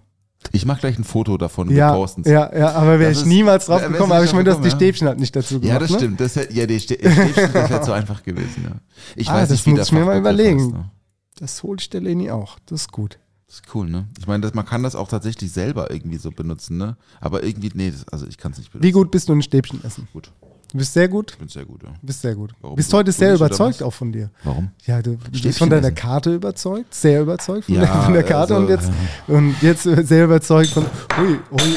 [0.51, 2.27] Ich mache gleich ein Foto davon Ja, wir posten's.
[2.27, 4.69] ja, ja, aber wäre ich ist- niemals drauf gekommen, aber ich meine, drauf die.
[4.71, 5.73] Stäbchen halt nicht dazu gemacht.
[5.73, 5.97] Ja, das ne?
[5.97, 6.19] stimmt.
[6.19, 8.63] Das, wär- ja, die Stä- Stäbchen, das wäre zu einfach gewesen.
[8.63, 8.71] Ja.
[9.15, 10.59] Ich Ah, weiß das nicht, wie muss ich mir mal überlegen.
[10.59, 10.91] heißt, ne?
[11.39, 12.57] Das hole ich der Leni auch.
[12.65, 13.19] Das ist gut.
[13.47, 14.07] Das ist cool, ne?
[14.19, 16.97] Ich meine, das, man kann das auch tatsächlich selber irgendwie so benutzen, ne?
[17.21, 18.85] Aber irgendwie, nee, das, also ich kann es nicht benutzen.
[18.85, 20.07] Wie gut bist du in Stäbchen essen?
[20.11, 20.31] Gut.
[20.69, 21.31] Du bist sehr gut.
[21.31, 21.93] Ich bin sehr gut, ja.
[22.01, 22.53] Bist sehr gut.
[22.59, 22.75] Warum?
[22.75, 24.31] Bist heute sehr überzeugt auch von dir.
[24.43, 24.71] Warum?
[24.85, 25.95] Ja, du bist Stäbchen von deiner essen.
[25.95, 28.91] Karte überzeugt, sehr überzeugt von, Ja, der, von der Karte also, und jetzt
[29.27, 30.85] und jetzt sehr überzeugt von
[31.17, 31.75] ui, ui,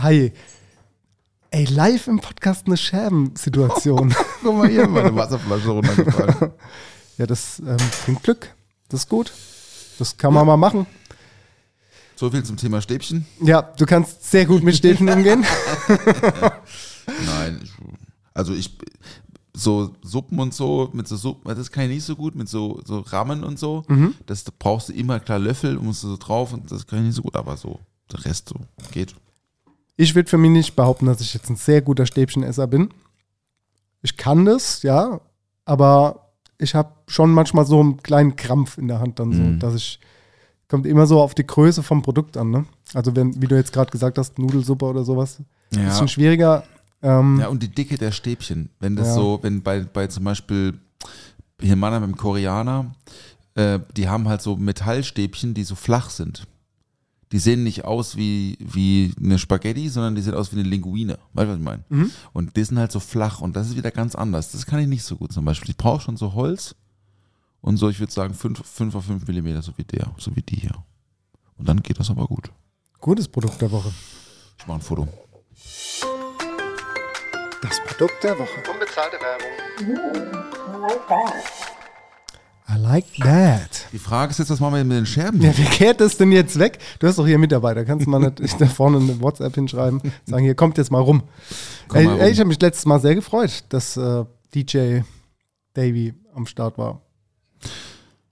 [0.00, 0.32] hi.
[1.52, 4.12] Ey, live im Podcast eine Scherbensituation.
[4.42, 6.50] Guck mal hier, meine Wasserflasche runtergefallen.
[7.18, 8.52] ja, das ähm, bringt Glück.
[8.88, 9.32] Das ist gut.
[10.00, 10.86] Das kann man mal machen.
[12.22, 13.26] So viel zum Thema Stäbchen.
[13.40, 15.44] Ja, du kannst sehr gut mit Stäbchen umgehen.
[17.26, 17.60] Nein,
[18.32, 18.78] also ich,
[19.52, 22.80] so Suppen und so, mit so Suppen, das kann ich nicht so gut, mit so,
[22.84, 23.82] so Ramen und so.
[23.88, 24.14] Mhm.
[24.26, 27.06] Das da brauchst du immer klar Löffel, musst du so drauf und das kann ich
[27.06, 27.80] nicht so gut, aber so,
[28.12, 28.54] der Rest so,
[28.92, 29.16] geht.
[29.96, 32.90] Ich würde für mich nicht behaupten, dass ich jetzt ein sehr guter Stäbchenesser bin.
[34.00, 35.20] Ich kann das, ja,
[35.64, 39.58] aber ich habe schon manchmal so einen kleinen Krampf in der Hand dann so, Mhm.
[39.58, 39.98] dass ich
[40.72, 42.64] kommt immer so auf die Größe vom Produkt an, ne?
[42.94, 45.38] Also wenn, wie du jetzt gerade gesagt hast, Nudelsuppe oder sowas,
[45.72, 45.84] Ja.
[45.84, 46.64] bisschen schwieriger.
[47.02, 48.70] Ähm, Ja, und die Dicke der Stäbchen.
[48.80, 49.14] Wenn das Ja.
[49.14, 50.78] so, wenn bei, bei zum Beispiel
[51.60, 52.94] hier Mann beim Koreaner,
[53.54, 56.46] äh, die haben halt so Metallstäbchen, die so flach sind.
[57.32, 61.18] Die sehen nicht aus wie, wie eine Spaghetti, sondern die sehen aus wie eine Linguine.
[61.34, 61.84] Weißt du, was ich meine?
[61.90, 62.10] Mhm.
[62.32, 64.52] Und die sind halt so flach und das ist wieder ganz anders.
[64.52, 65.70] Das kann ich nicht so gut zum Beispiel.
[65.70, 66.74] Ich brauche schon so Holz
[67.62, 70.56] und so, ich würde sagen, 5 auf 5 Millimeter, so wie der, so wie die
[70.56, 70.74] hier.
[71.56, 72.50] Und dann geht das aber gut.
[73.00, 73.92] gutes Produkt der Woche.
[74.58, 75.08] Ich mache ein Foto.
[77.62, 78.62] Das Produkt der Woche.
[78.72, 80.42] Unbezahlte Werbung.
[82.68, 83.86] I like that.
[83.92, 85.40] Die Frage ist jetzt, was machen wir mit den Scherben?
[85.40, 86.78] Ja, wie kehrt das denn jetzt weg?
[86.98, 90.42] Du hast doch hier Mitarbeiter, kannst du mal nicht da vorne eine WhatsApp hinschreiben, sagen,
[90.42, 91.22] hier kommt jetzt mal rum.
[91.86, 92.32] Komm mal ey, rum.
[92.32, 95.00] ich habe mich letztes Mal sehr gefreut, dass äh, DJ
[95.74, 97.01] Davy am Start war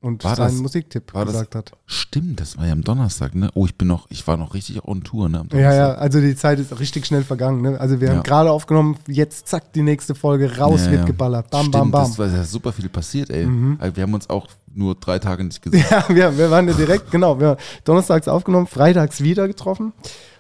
[0.03, 1.72] und War seinen das- Musiktipp war das- gesagt hat.
[1.86, 3.51] Stimmt, das war ja am Donnerstag, ne?
[3.55, 5.44] Oh, ich bin noch, ich war noch richtig on Tour, ne?
[5.53, 7.61] Ja, ja, also die Zeit ist richtig schnell vergangen.
[7.62, 7.78] Ne?
[7.78, 8.14] Also wir Ja.
[8.14, 11.07] haben gerade aufgenommen, jetzt zack, die nächste Folge, raus Ja, wird ja.
[11.07, 11.51] geballert.
[11.51, 12.05] Bam, Stimmt, bam, bam.
[12.09, 13.46] Das war ja super viel passiert, ey.
[13.78, 15.84] Also Wir haben uns auch nur drei Tage nicht gesehen.
[15.90, 19.92] Ja, wir, wir waren ja direkt, genau, wir haben donnerstags aufgenommen, freitags wieder getroffen.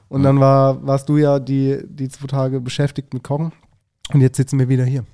[0.08, 3.52] Und dann war, warst du ja die, die zwei Tage beschäftigt mit Kochen.
[4.12, 5.04] Und jetzt sitzen wir wieder hier.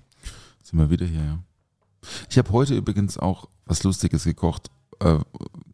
[0.63, 1.39] Sind wir wieder hier, ja.
[2.31, 4.71] Ich habe heute übrigens auch was Lustiges gekocht.
[5.01, 5.19] Äh,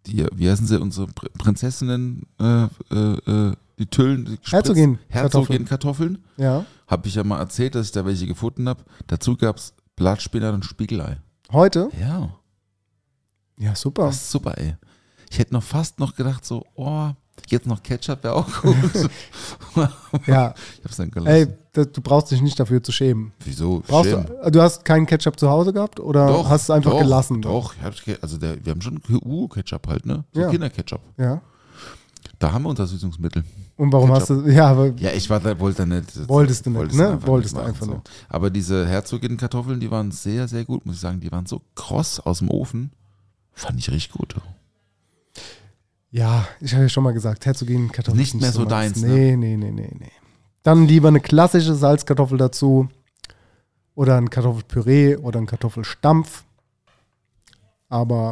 [0.07, 5.64] die, wie heißen sie, unsere Pr Prinzessinnen, äh, äh, äh, die Tüllen, die Herzogin- Herzogin
[5.64, 6.18] Kartoffeln.
[6.36, 6.64] Ja.
[6.88, 8.84] Habe ich ja mal erzählt, dass ich da welche gefunden habe.
[9.07, 11.18] Dazu gab es Blattspinat und Spiegelei.
[11.53, 11.90] Heute?
[12.01, 12.34] Ja.
[13.59, 14.07] Ja, super.
[14.07, 14.76] Das ist super, ey.
[15.30, 17.11] Ich hätte noch fast noch gedacht, so, oh,
[17.49, 18.76] jetzt noch Ketchup wäre auch gut.
[20.26, 21.28] Ja, Ich hab's dann gelassen.
[21.35, 23.33] ey, das, du brauchst dich nicht dafür zu schämen.
[23.45, 23.83] Wieso?
[23.87, 24.26] Brauchst Schämen.
[24.45, 27.41] du, du hast keinen Ketchup zu Hause gehabt oder hast du einfach doch, gelassen?
[27.43, 30.24] Doch, ich hab, also der, wir haben schon Uhu-Ketchup halt, ne?
[30.33, 30.51] So Ja.
[30.51, 31.01] Kinderketchup.
[31.16, 31.41] Ja.
[32.39, 33.45] Da haben wir unser Süßungsmittel.
[33.76, 36.28] Und warum hast du, ja, aber Ja, ich war da, wollte da nicht.
[36.28, 37.09] Wolltest du nicht, wollte es ne?
[37.12, 37.93] einfach Wolltest du machen, einfach so.
[37.95, 38.11] nicht.
[38.28, 41.20] Aber diese Herzogin-Kartoffeln, die waren sehr, sehr gut, muss ich sagen.
[41.20, 42.93] Die waren so kross aus dem Ofen.
[43.55, 44.35] Fand ich richtig gut.
[46.13, 48.21] Ja, ich habe ja schon mal gesagt, Herzogin Kartoffeln.
[48.21, 49.09] Nicht mehr so deins, ne?
[49.09, 50.13] Nee, nee, nee, nee, nee.
[50.63, 52.89] Dann lieber eine klassische Salzkartoffel dazu.
[53.95, 56.45] Oder ein Kartoffelpüree oder ein Kartoffelstampf.
[57.89, 58.31] Aber,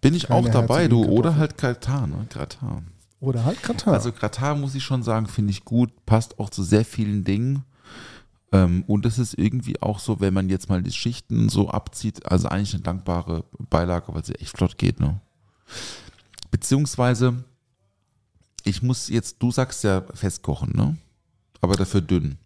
[0.00, 0.98] Bin ich auch dabei, du.
[0.98, 1.18] Herzogin-Kartoffeln.
[1.18, 2.26] Oder halt Gratin, ne?
[2.28, 2.86] Gratin.
[3.20, 3.92] oder halt Gratin.
[3.92, 7.64] Also Gratin muss ich schon sagen, finde ich gut, passt auch zu sehr vielen Dingen.
[8.52, 12.30] Ähm, und es ist irgendwie auch so, wenn man jetzt mal die Schichten so abzieht,
[12.30, 15.20] also eigentlich eine dankbare Beilage, weil sie echt flott geht, ne?
[16.60, 17.42] Beziehungsweise,
[18.64, 20.98] ich muss jetzt, du sagst ja festkochen, ne?
[21.62, 22.36] Aber dafür dünn.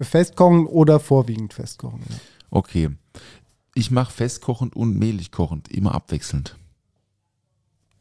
[0.00, 2.00] Festkochen oder vorwiegend festkochen.
[2.08, 2.14] Ja.
[2.50, 2.90] Okay.
[3.74, 6.56] Ich mache festkochend und mehlig kochend, immer abwechselnd.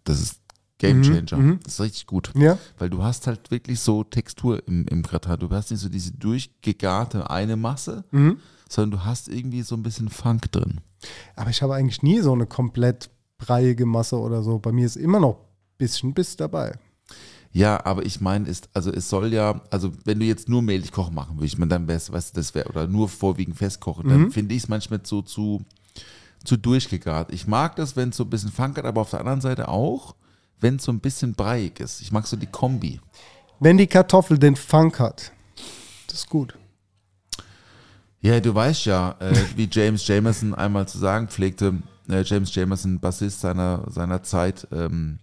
[0.03, 0.39] Das ist
[0.78, 1.38] Game Mhm, Changer.
[1.38, 1.59] mhm.
[1.63, 2.32] Das ist richtig gut.
[2.36, 2.59] ja?
[2.78, 5.39] Weil du hast halt wirklich so Textur im, im Gratin.
[5.39, 8.38] Du hast nicht so diese durchgegarte eine Masse, Mhm.
[8.70, 10.82] sondern du hast irgendwie so ein bisschen Funk drin.
[11.36, 14.59] Aber ich habe eigentlich nie so eine komplett breiige Masse oder so.
[14.59, 16.77] Bei mir ist immer noch ein bisschen Biss dabei.
[17.51, 20.91] Ja, aber ich meine, ist, also es soll ja, also wenn du jetzt nur mehlig
[20.91, 24.09] kochen machen würdest, ich meine, dann wär's, weißt du, das wäre, oder nur vorwiegend festkochen,
[24.09, 25.63] dann finde ich es manchmal so zu,
[26.43, 27.33] zu durchgegart.
[27.33, 29.69] Ich mag das, wenn es so ein bisschen Funk hat, aber auf der anderen Seite
[29.69, 30.15] auch,
[30.59, 32.01] wenn es so ein bisschen breiig ist.
[32.01, 32.99] Ich mag so die Kombi.
[33.59, 35.31] Wenn die Kartoffel den Funk hat,
[36.07, 36.55] das ist gut.
[38.19, 41.75] Ja, du weißt ja, äh, wie James Jamerson einmal zu sagen pflegte,
[42.26, 45.20] James Jamerson, Bassist seiner, seiner Zeit, ähm,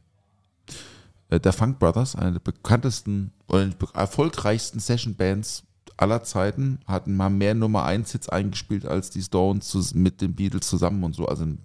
[1.30, 5.64] äh, der Funk Brothers, eine der bekanntesten be- erfolgreichsten Session-Bands
[5.96, 10.66] aller Zeiten, hatten mal mehr Nummer 1 Hits eingespielt als die Stones mit den Beatles
[10.68, 11.26] zusammen und so.
[11.26, 11.58] Also ein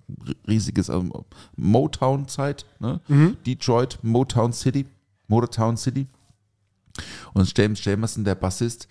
[0.48, 1.12] riesiges ähm,
[1.56, 3.00] Motown-Zeit, ne?
[3.46, 4.86] Detroit, Motown City,
[5.28, 6.08] Motown City.
[7.34, 8.88] Und James Jamerson, der Bassist,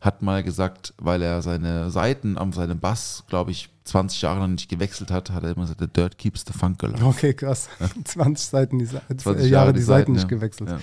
[0.00, 4.52] hat mal gesagt, weil er seine Seiten an seinem Bass, glaube ich, 20 Jahre lang
[4.52, 7.04] nicht gewechselt hat, hat er immer gesagt, the dirt keeps the funk alive.
[7.04, 7.68] Okay, krass.
[8.04, 10.28] 20 Seiten die, Sa- 20 äh, Jahre die Seiten nicht ja.
[10.28, 10.70] gewechselt.
[10.70, 10.78] Ja.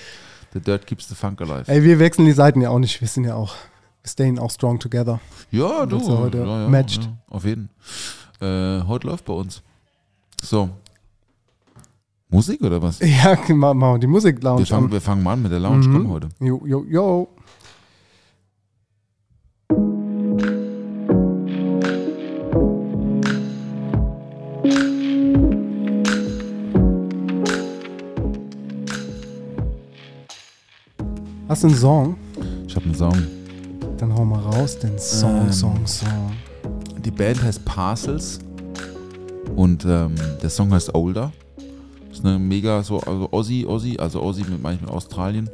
[0.54, 1.64] The dirt keeps the funk alive.
[1.68, 3.02] Ey, wir wechseln die Seiten ja auch nicht.
[3.02, 3.56] Wir sind ja auch,
[4.04, 5.20] wir staying auch strong together.
[5.52, 5.98] Ja, du.
[5.98, 7.04] Er heute ja, ja, matcht.
[7.04, 7.70] Ja, auf jeden.
[8.40, 9.64] Äh, heute läuft bei uns.
[10.44, 10.70] So.
[12.30, 13.00] Musik oder was?
[13.02, 14.92] Ja, machen wir die Musik-Lounge Wir fangen, an.
[14.92, 15.88] wir fangen mal an mit der Lounge.
[15.88, 15.94] Mhm.
[15.94, 16.30] Komm heute.
[16.40, 17.28] Jo, jo, jo.
[31.48, 32.18] Hast du einen Song?
[32.68, 33.28] Ich habe einen Song.
[33.98, 35.54] Dann hau mal raus, den Song, Ähm.
[35.54, 36.32] Song, Song.
[37.06, 38.40] Die Band heißt Parcels
[39.56, 41.32] und ähm, der Song heißt Older.
[42.12, 45.50] Ist eine mega so, also Aussie, Aussie, also Aussie mit manchmal Australien.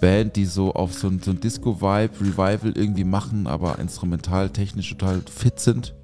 [0.00, 4.90] Band, die so auf so ein, so ein Disco-Vibe, Revival irgendwie machen, aber instrumental, technisch
[4.90, 5.94] total fit sind.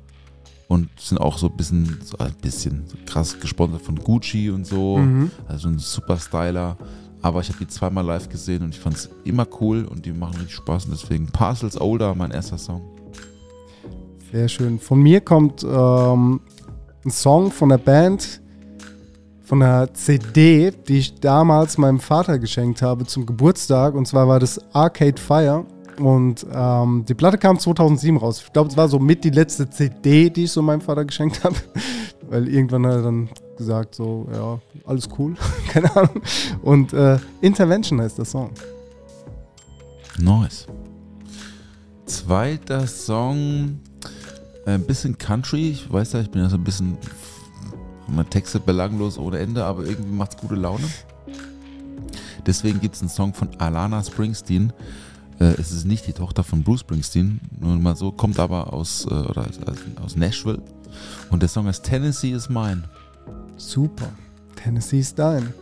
[0.66, 4.96] Und sind auch so ein bisschen, so ein bisschen krass gesponsert von Gucci und so.
[4.96, 5.30] Mhm.
[5.46, 6.78] Also ein super Styler.
[7.24, 10.12] Aber ich habe die zweimal live gesehen und ich fand es immer cool und die
[10.12, 10.84] machen richtig Spaß.
[10.84, 12.82] Und deswegen Parcels Older, mein erster Song.
[14.30, 14.78] Sehr schön.
[14.78, 16.42] Von mir kommt ähm,
[17.02, 18.42] ein Song von der Band,
[19.42, 23.94] von der CD, die ich damals meinem Vater geschenkt habe zum Geburtstag.
[23.94, 25.64] Und zwar war das Arcade Fire.
[25.98, 28.42] Und ähm, die Platte kam 2007 raus.
[28.44, 31.42] Ich glaube, es war so mit die letzte CD, die ich so meinem Vater geschenkt
[31.44, 31.56] habe.
[32.28, 35.34] Weil irgendwann hat er dann gesagt, so, ja, alles cool.
[35.68, 36.22] Keine Ahnung.
[36.62, 38.50] Und äh, Intervention heißt der Song.
[40.18, 40.66] Nice.
[42.06, 43.80] Zweiter Song,
[44.66, 45.70] äh, ein bisschen Country.
[45.70, 46.96] Ich weiß ja, ich bin ja so ein bisschen,
[48.06, 50.84] meine Texte belanglos ohne Ende, aber irgendwie macht's gute Laune.
[52.46, 54.72] Deswegen gibt es einen Song von Alana Springsteen.
[55.40, 59.06] Äh, es ist nicht die Tochter von Bruce Springsteen, nur mal so, kommt aber aus,
[59.06, 59.58] äh, oder aus,
[60.04, 60.62] aus Nashville.
[61.30, 62.84] Und der Song heißt Tennessee is Mine.
[63.56, 64.10] Super.
[64.56, 65.52] Tennessee ist dein.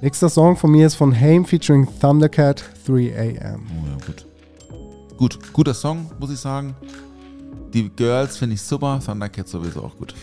[0.00, 3.66] Nächster Song von mir ist von Haim featuring Thundercat 3 AM.
[3.68, 4.26] Oh ja, gut.
[5.16, 6.74] Gut, guter Song, muss ich sagen.
[7.74, 10.14] Die Girls finde ich super, Thundercat sowieso auch gut.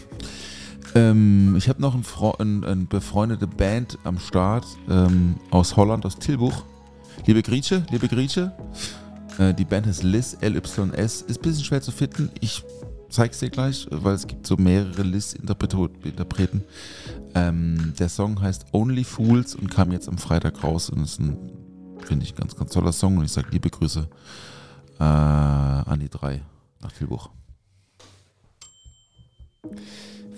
[0.96, 6.18] Ähm, ich habe noch eine ein, ein befreundete Band am Start ähm, aus Holland, aus
[6.18, 6.64] Tilbuch.
[7.26, 8.54] Liebe Grieche, liebe Grieche.
[9.38, 11.22] Äh, die Band heißt Liz, LYS.
[11.22, 12.32] Ist ein bisschen schwer zu finden.
[12.42, 12.64] Ich
[13.10, 16.64] zeig's dir gleich, weil es gibt so mehrere Liz-Interpreten.
[17.36, 21.38] Ähm, der Song heißt Only Fools und kam jetzt am Freitag raus und ist ein,
[22.06, 23.18] finde ich, ganz, ganz toller Song.
[23.18, 24.08] Und ich sage liebe Grüße
[25.00, 26.42] äh, an die drei
[26.82, 27.30] nach Tilbuch.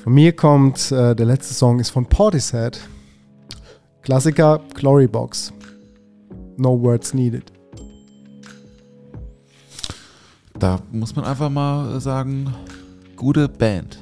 [0.03, 2.79] Von mir kommt äh, der letzte Song ist von Portishead.
[4.01, 5.53] Klassiker Glory Box.
[6.57, 7.58] No words needed.
[10.59, 12.53] Da muss man einfach mal sagen,
[13.15, 13.99] gute Band.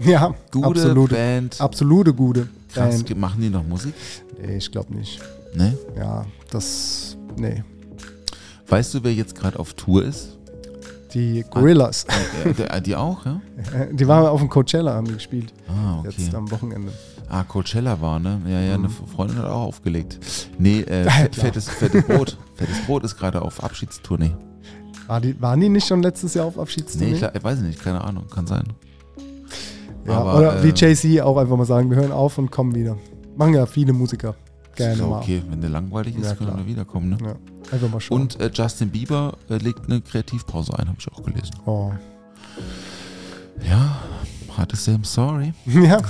[0.00, 1.60] Ja, Gute absolute, Band.
[1.60, 3.18] absolute gute Krass, Band.
[3.18, 3.94] machen die noch Musik?
[4.40, 5.20] Nee, ich glaube nicht.
[5.54, 5.76] Ne?
[5.96, 7.16] Ja, das.
[7.36, 7.62] Nee.
[8.68, 10.36] Weißt du, wer jetzt gerade auf Tour ist?
[11.14, 12.06] Die Gorillas.
[12.44, 13.40] Äh, äh, die auch, ja?
[13.92, 15.54] Die waren auf dem Coachella, haben die gespielt.
[15.68, 16.12] Ah, okay.
[16.18, 16.92] Jetzt am Wochenende.
[17.28, 18.40] Ah, Coachella war, ne?
[18.46, 20.18] Ja, ja, eine Freundin hat auch aufgelegt.
[20.58, 22.36] Nee, äh, Ja, fettes, fettes Brot.
[22.56, 24.34] fettes Brot ist gerade auf Abschiedstournee.
[25.06, 27.12] War die, waren die nicht schon letztes Jahr auf Nee, Abschiedstournee?
[27.12, 28.64] ich, glaub- ich weiß nicht, keine Ahnung, kann sein.
[30.06, 32.74] Ja, Aber, oder wie äh, JC auch einfach mal sagen, wir hören auf und kommen
[32.74, 32.96] wieder.
[33.36, 34.34] Machen ja viele Musiker.
[34.76, 35.18] Gerne mal.
[35.18, 37.18] okay, wenn der langweilig ist, Ja, können wir wiederkommen, ne?
[37.22, 37.34] Ja,
[37.72, 38.22] einfach mal schauen.
[38.22, 41.54] Und äh, Justin Bieber äh, legt eine Kreativpause ein, habe ich auch gelesen.
[41.64, 41.92] Oh.
[43.68, 43.96] Ja,
[44.56, 45.52] hatte Sam, sorry.
[45.66, 46.00] Ja,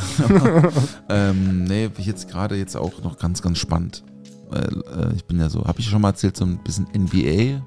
[1.08, 4.02] Ähm, nee, jetzt gerade jetzt auch noch ganz, ganz spannend.
[4.50, 7.62] Weil, äh, ich bin ja so, habe ich schon mal erzählt, so ein bisschen NBA.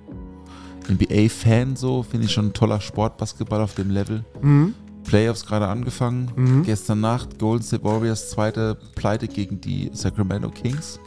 [0.90, 4.24] NBA-Fan so, finde ich schon ein toller Sport, Basketball auf dem Level.
[4.42, 4.74] mhm.
[5.04, 6.30] Playoffs gerade angefangen.
[6.36, 6.64] Mhm.
[6.64, 11.00] Gestern Nacht Golden State Warriors zweite Pleite gegen die Sacramento Kings.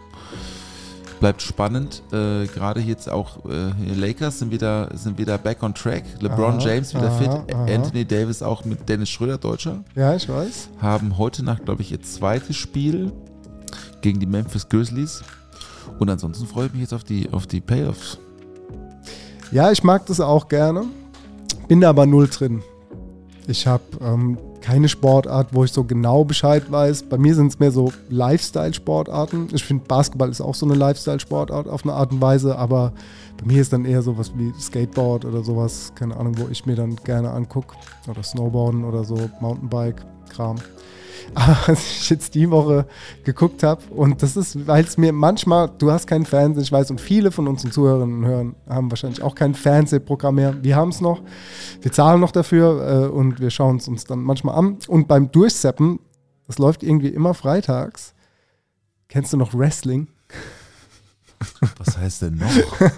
[1.21, 2.03] Bleibt spannend.
[2.11, 6.05] Äh, gerade jetzt auch äh, Lakers sind wieder, sind wieder back on track.
[6.21, 7.55] LeBron Aha, James wieder aha, fit.
[7.55, 7.67] aha.
[7.67, 10.71] Anthony Davis auch mit Dennis Schröder, Deutscher ja, ich weiß.
[10.81, 13.13] haben heute Nacht, glaube ich, ihr zweites Spiel
[14.01, 15.23] gegen die Memphis Grizzlies.
[15.99, 18.19] Und ansonsten freue ich mich jetzt auf die, auf die Playoffs.
[19.53, 20.85] Ja, ich mag das auch gerne.
[21.67, 22.63] Bin da aber null drin.
[23.49, 27.05] Ich habe ähm, keine Sportart, wo ich so genau Bescheid weiß.
[27.05, 29.49] Bei mir sind es mehr so Lifestyle-Sportarten.
[29.53, 32.93] Ich finde, Basketball ist auch so eine Lifestyle-Sportart auf eine Art und Weise, aber
[33.39, 36.77] bei mir ist dann eher sowas wie Skateboard oder sowas, keine Ahnung, wo ich mir
[36.77, 37.75] dann gerne angucke.
[38.09, 40.57] Oder Snowboarden oder so, Mountainbike-Kram.
[41.35, 42.87] Aber was ich jetzt die Woche
[43.25, 46.91] geguckt habe, und das ist, weil es mir manchmal, du hast keinen Fernsehen, ich weiß,
[46.91, 50.63] und viele von unseren Zuhörerinnen und Hörern haben wahrscheinlich auch kein Fernsehprogramm mehr.
[50.63, 51.23] Wir haben es noch,
[51.81, 54.79] wir zahlen noch dafür äh, und wir schauen es uns dann manchmal an.
[54.89, 56.01] Und beim Durchseppen,
[56.47, 58.15] das läuft irgendwie immer freitags.
[59.09, 60.09] Kennst du noch Wrestling?
[61.79, 62.51] Was heißt denn noch?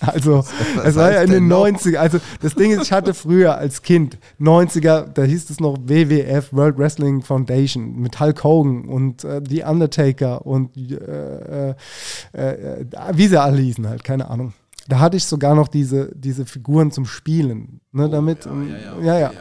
[0.00, 0.44] Also,
[0.76, 1.66] Was es war ja in den denn noch?
[1.66, 1.96] 90er.
[1.96, 6.52] Also, das Ding ist, ich hatte früher als Kind, 90er, da hieß es noch WWF,
[6.52, 11.74] World Wrestling Foundation, mit Hulk Hogan und äh, The Undertaker und äh, äh,
[12.32, 14.52] äh, wie sie alle hießen halt, keine Ahnung.
[14.88, 18.46] Da hatte ich sogar noch diese, diese Figuren zum Spielen, ne, damit.
[18.46, 19.04] Oh, und, ja, ja, ja, ja.
[19.04, 19.32] ja, ja.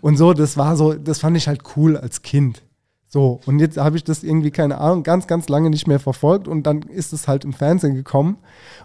[0.00, 2.62] Und so, das war so, das fand ich halt cool als Kind.
[3.10, 6.46] So, und jetzt habe ich das irgendwie, keine Ahnung, ganz, ganz lange nicht mehr verfolgt
[6.46, 8.36] und dann ist es halt im Fernsehen gekommen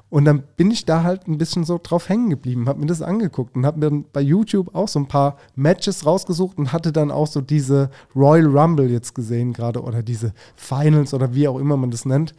[0.10, 3.02] und dann bin ich da halt ein bisschen so drauf hängen geblieben, habe mir das
[3.02, 6.94] angeguckt und habe mir dann bei YouTube auch so ein paar Matches rausgesucht und hatte
[6.94, 11.60] dann auch so diese Royal Rumble jetzt gesehen gerade oder diese Finals oder wie auch
[11.60, 12.34] immer man das nennt.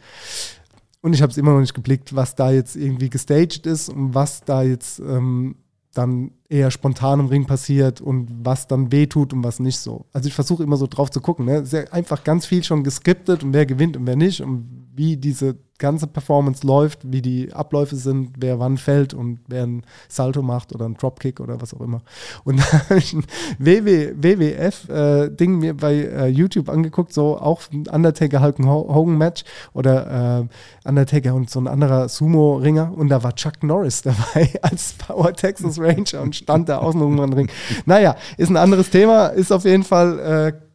[1.01, 4.15] Und ich habe es immer noch nicht geblickt, was da jetzt irgendwie gestaged ist und
[4.15, 5.55] was da jetzt ähm,
[5.93, 10.05] dann eher spontan im Ring passiert und was dann wehtut und was nicht so.
[10.13, 11.45] Also ich versuche immer so drauf zu gucken.
[11.45, 11.55] Ne?
[11.55, 14.85] Es ist ja einfach ganz viel schon geskriptet und wer gewinnt und wer nicht und
[14.95, 19.83] wie diese ganze Performance läuft, wie die Abläufe sind, wer wann fällt und wer einen
[20.07, 22.01] Salto macht oder einen Dropkick oder was auch immer.
[22.45, 23.25] Und da habe ich ein
[23.59, 29.43] WWF-Ding mir bei äh, YouTube angeguckt, so auch ein Undertaker Hulk Hogan Match
[29.73, 34.93] oder äh, Undertaker und so ein anderer Sumo-Ringer und da war Chuck Norris dabei als
[34.93, 37.49] Power Texas Ranger und stand da außen um den Ring.
[37.85, 40.65] Naja, ist ein anderes Thema, ist auf jeden Fall äh,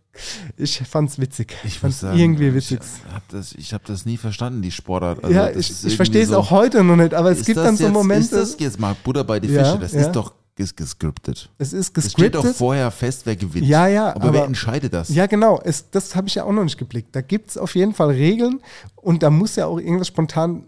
[0.57, 1.57] ich fand's witzig.
[1.65, 2.81] Ich fand's sagen, irgendwie witzig.
[2.83, 5.23] Ich habe das, ich hab das nie verstanden, die Sportart.
[5.25, 7.77] Also ja, ich, ich verstehe es irgendwie auch heute noch nicht, aber es gibt dann
[7.77, 8.23] so jetzt, Momente.
[8.23, 9.79] Ist das jetzt mal Butter bei die Ja, Fische?
[9.79, 10.01] das ja.
[10.01, 11.49] ist doch ist gescriptet.
[11.57, 12.57] es ist Es steht doch gescriptet.
[12.59, 13.67] vorher fest, wer gewinnt.
[13.67, 15.09] Ja, ja, Aber, wer aber- entscheidet das?
[15.09, 15.59] Ja, genau.
[15.65, 17.17] Es, das habe ich ja auch noch nicht geblickt.
[17.17, 18.61] Da gibt es auf jeden Fall Regeln
[18.97, 20.65] und da muss ja auch irgendwas spontan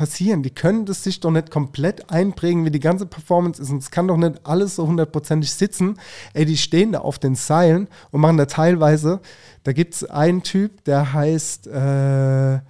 [0.00, 0.42] passieren.
[0.42, 3.68] Die können das sich doch nicht komplett einprägen, wie die ganze Performance ist.
[3.68, 5.98] Und es kann doch nicht alles so hundertprozentig sitzen.
[6.32, 9.20] Ey, die stehen da auf den Seilen und machen da teilweise,
[9.62, 12.60] da gibt es einen Typ, der heißt, äh,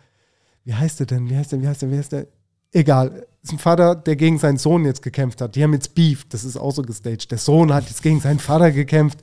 [0.65, 1.31] wie heißt der denn?
[1.31, 1.63] Wie heißt der?
[1.63, 1.91] Wie heißt der?
[1.93, 2.27] Wie heißt der?
[2.73, 3.25] Egal.
[3.45, 5.55] Ist ein Vater, der gegen seinen Sohn jetzt gekämpft hat.
[5.55, 7.31] Die haben jetzt Beef, das ist auch so gestaged.
[7.31, 9.21] Der Sohn hat jetzt gegen seinen Vater gekämpft.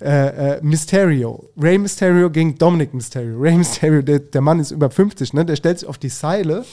[0.00, 1.50] Äh, äh, Mysterio.
[1.60, 3.38] Rey Mysterio gegen Dominic Mysterio.
[3.38, 5.44] Rey Mysterio, der, der Mann ist über 50, ne?
[5.44, 6.64] Der stellt sich auf die Seile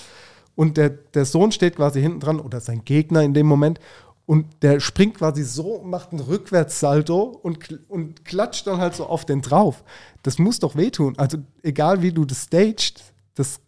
[0.58, 3.80] und der, der Sohn steht quasi hinten dran oder sein Gegner in dem Moment
[4.26, 9.06] und der springt quasi so und macht einen Rückwärtssalto und, und klatscht dann halt so
[9.06, 9.84] auf den drauf.
[10.24, 11.18] Das muss doch wehtun.
[11.18, 13.04] Also egal wie du das staged,
[13.36, 13.60] das,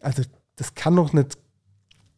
[0.00, 0.22] also
[0.54, 1.36] das kann doch nicht,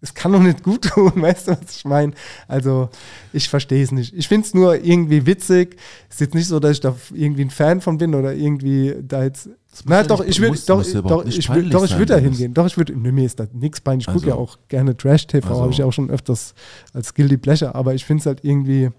[0.01, 2.13] das kann doch nicht gut tun, weißt du, was ich meine?
[2.49, 2.89] Also
[3.33, 4.15] ich verstehe es nicht.
[4.15, 5.77] Ich finde es nur irgendwie witzig.
[6.09, 9.23] Ist jetzt nicht so, dass ich da irgendwie ein Fan von bin oder irgendwie da
[9.25, 9.51] jetzt.
[9.85, 12.55] Na ja doch, nicht- ich würde doch, doch, ich peinlich doch, ich würde da hingehen.
[12.55, 14.09] Doch, ich würde, nee, mir ist da nichts peinlich.
[14.09, 16.55] Ich gucke ja Also- auch gerne Trash-TV, Also- habe ich ja auch schon öfters
[16.93, 18.91] als Guilty Pleasure, aber ich finde es halt irgendwie,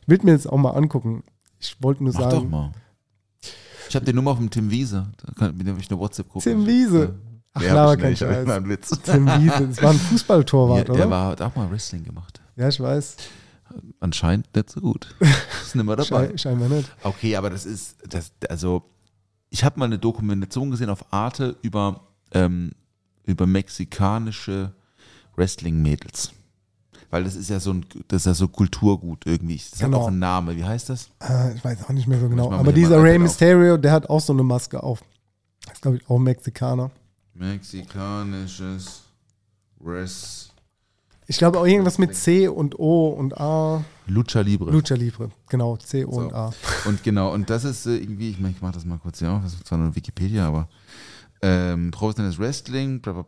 [0.00, 1.24] ich will mir jetzt auch mal angucken.
[1.60, 2.72] Ich wollte nur Mach sagen, doch mal.
[3.88, 5.08] Ich habe die Nummer vom Tim Wiese.
[5.24, 6.44] Da kann, mit dem ich eine WhatsApp-Gruppe.
[6.44, 7.14] Tim Wiese.
[7.58, 8.46] Ach, laber hab ich nicht, Scheiß.
[8.46, 8.90] war ein Witz.
[9.04, 11.02] Tim Wiese, das war ein Fußballtorwart, Ja, oder?
[11.02, 12.40] der war, hat auch mal Wrestling gemacht.
[12.56, 13.16] ja, ich weiß.
[14.00, 15.14] Anscheinend nicht so gut.
[15.62, 16.28] Ist nicht mehr dabei.
[16.30, 16.90] Schei scheinbar nicht.
[17.02, 18.82] Okay, aber das ist, das, also,
[19.50, 22.00] ich habe mal eine Dokumentation gesehen auf Arte über,
[22.32, 22.70] ähm,
[23.24, 24.72] über mexikanische
[25.36, 26.32] Wrestling-Mädels.
[27.10, 29.56] Weil das ist ja so ein, das ist ja so Kulturgut irgendwie.
[29.56, 29.98] Das Genau.
[29.98, 30.56] hat auch einen Namen.
[30.56, 31.08] Wie heißt das?
[31.22, 32.52] Äh, ich weiß auch nicht mehr so genau.
[32.52, 33.18] Aber dieser Rey.
[33.18, 35.00] Mysterio, der hat auch so eine Maske auf.
[35.64, 36.90] Das ist, glaube ich, auch Mexikaner.
[37.38, 39.02] Mexikanisches
[39.78, 40.48] Wrestling.
[41.30, 43.84] Ich glaube auch irgendwas mit C und O und A.
[44.06, 44.70] Lucha Libre.
[44.70, 45.30] Lucha Libre.
[45.50, 46.20] Genau, C, O So.
[46.20, 46.52] und A.
[46.86, 49.30] Und genau, und das ist äh, irgendwie, ich, mein, ich mache das mal kurz hier
[49.30, 50.68] auf, das ist zwar nur Wikipedia, aber
[51.42, 53.22] ähm, professionelles Wrestling, bla bla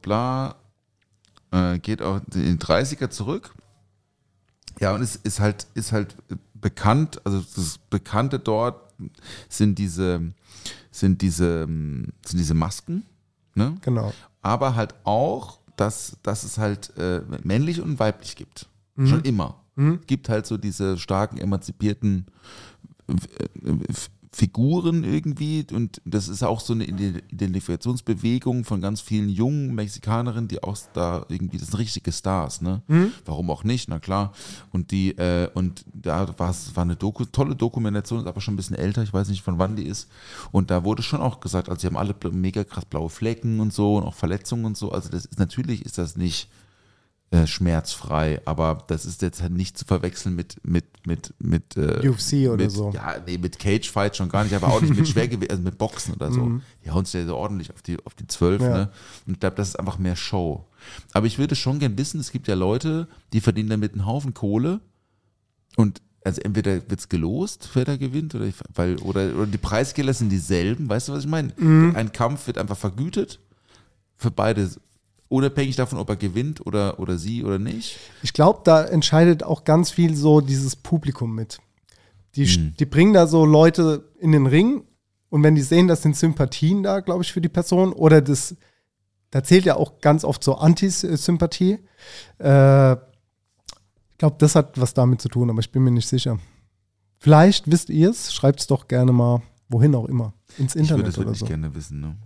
[1.51, 3.55] bla, äh, geht auch in die 30er zurück.
[4.81, 6.17] Ja, und es ist halt, ist halt
[6.55, 8.95] bekannt, also das Bekannte dort
[9.51, 10.33] sind diese,
[10.91, 13.05] sind diese, ähm, sind diese Masken,
[13.61, 13.77] ne?
[13.83, 14.13] Genau.
[14.43, 18.69] aber halt auch, dass, dass es halt äh, männlich und weiblich gibt.
[19.07, 19.55] Schon immer.
[20.07, 22.27] Gibt halt so diese starken, emanzipierten
[23.09, 23.15] äh,
[23.71, 23.79] äh,
[24.33, 30.63] Figuren irgendwie und das ist auch so eine Identifikationsbewegung von ganz vielen jungen Mexikanerinnen, die
[30.63, 32.83] auch da irgendwie, das sind richtige Stars, ne?
[33.25, 34.33] Warum auch nicht, na klar.
[34.71, 38.55] Und die, äh, und da war es war eine Doku, tolle Dokumentation, ist aber schon
[38.55, 40.09] ein bisschen älter, ich weiß nicht von wann die ist.
[40.53, 43.73] Und da wurde schon auch gesagt, also sie haben alle mega krass blaue Flecken und
[43.73, 44.93] so und auch Verletzungen und so.
[44.93, 46.49] Also das ist natürlich ist das nicht
[47.33, 52.09] äh, schmerzfrei, aber das ist jetzt halt nicht zu verwechseln mit mit mit mit äh,
[52.09, 52.91] UFC oder mit, so.
[52.93, 55.79] Ja, nee, mit Cage Fight schon gar nicht, aber auch nicht mit Schwergewicht, also mit
[55.79, 56.61] Boxen oder so.
[56.85, 58.67] Die hauen sich ja so ordentlich auf die auf die zwölf, Mhm.
[58.69, 58.77] Ja.
[58.79, 58.91] ne?
[59.27, 60.67] Und ich glaube, das ist einfach mehr Show.
[61.13, 64.35] Aber ich würde schon gern wissen, es gibt ja Leute, die verdienen damit einen Haufen
[64.35, 64.81] Kohle
[65.77, 69.57] und also entweder wird es gelost, wer da gewinnt, oder, ich, weil, oder, oder die
[69.57, 71.53] Preisgelder sind dieselben, weißt du, was ich meine?
[71.57, 71.95] Mhm.
[71.97, 73.39] Ein Kampf wird einfach vergütet
[74.17, 74.69] für beide,
[75.31, 77.99] unabhängig davon, ob er gewinnt oder, oder sie oder nicht.
[78.23, 81.59] Ich glaube, da entscheidet auch ganz viel so dieses Publikum mit.
[82.35, 82.75] Die, Mhm.
[82.79, 84.85] die bringen da so Leute in den Ring
[85.31, 88.55] und wenn die sehen, das sind Sympathien da, glaube ich, für die Person oder das,
[89.31, 91.79] da zählt ja auch ganz oft so Antisympathie.
[92.39, 96.39] Äh, ich glaube, das hat was damit zu tun, aber ich bin mir nicht sicher.
[97.19, 100.95] Vielleicht wisst ihr es, schreibt es doch gerne mal, wohin auch immer, ins Ich würde
[100.95, 101.47] Internet das oder wirklich so.
[101.47, 102.01] gerne wissen.
[102.01, 102.17] Ne?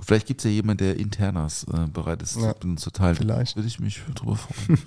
[0.00, 3.16] Vielleicht gibt es ja jemanden, der Internas äh, bereit ist, Ja, zu teilen.
[3.16, 3.56] vielleicht.
[3.56, 4.78] Würde ich mich drüber freuen.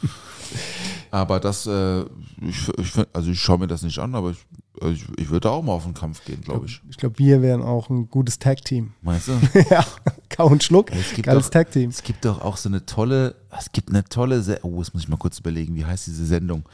[1.12, 2.02] aber das, äh,
[2.42, 4.38] ich, ich, also ich schaue mir das nicht an, aber ich,
[4.82, 6.82] also ich, ich würde auch mal auf einen Kampf gehen, glaube ich.
[6.90, 8.94] Ich glaube, wir wären auch ein gutes Tag-Team.
[9.02, 9.34] Meinst du?
[9.70, 9.86] ja,
[10.30, 11.90] Kau und Schluck, Ey, es gibt geiles Tag-Team.
[11.90, 15.04] Es gibt doch auch so eine tolle, es gibt eine tolle, Se oh, jetzt muss
[15.04, 16.68] ich mal kurz überlegen, wie heißt diese Sendung?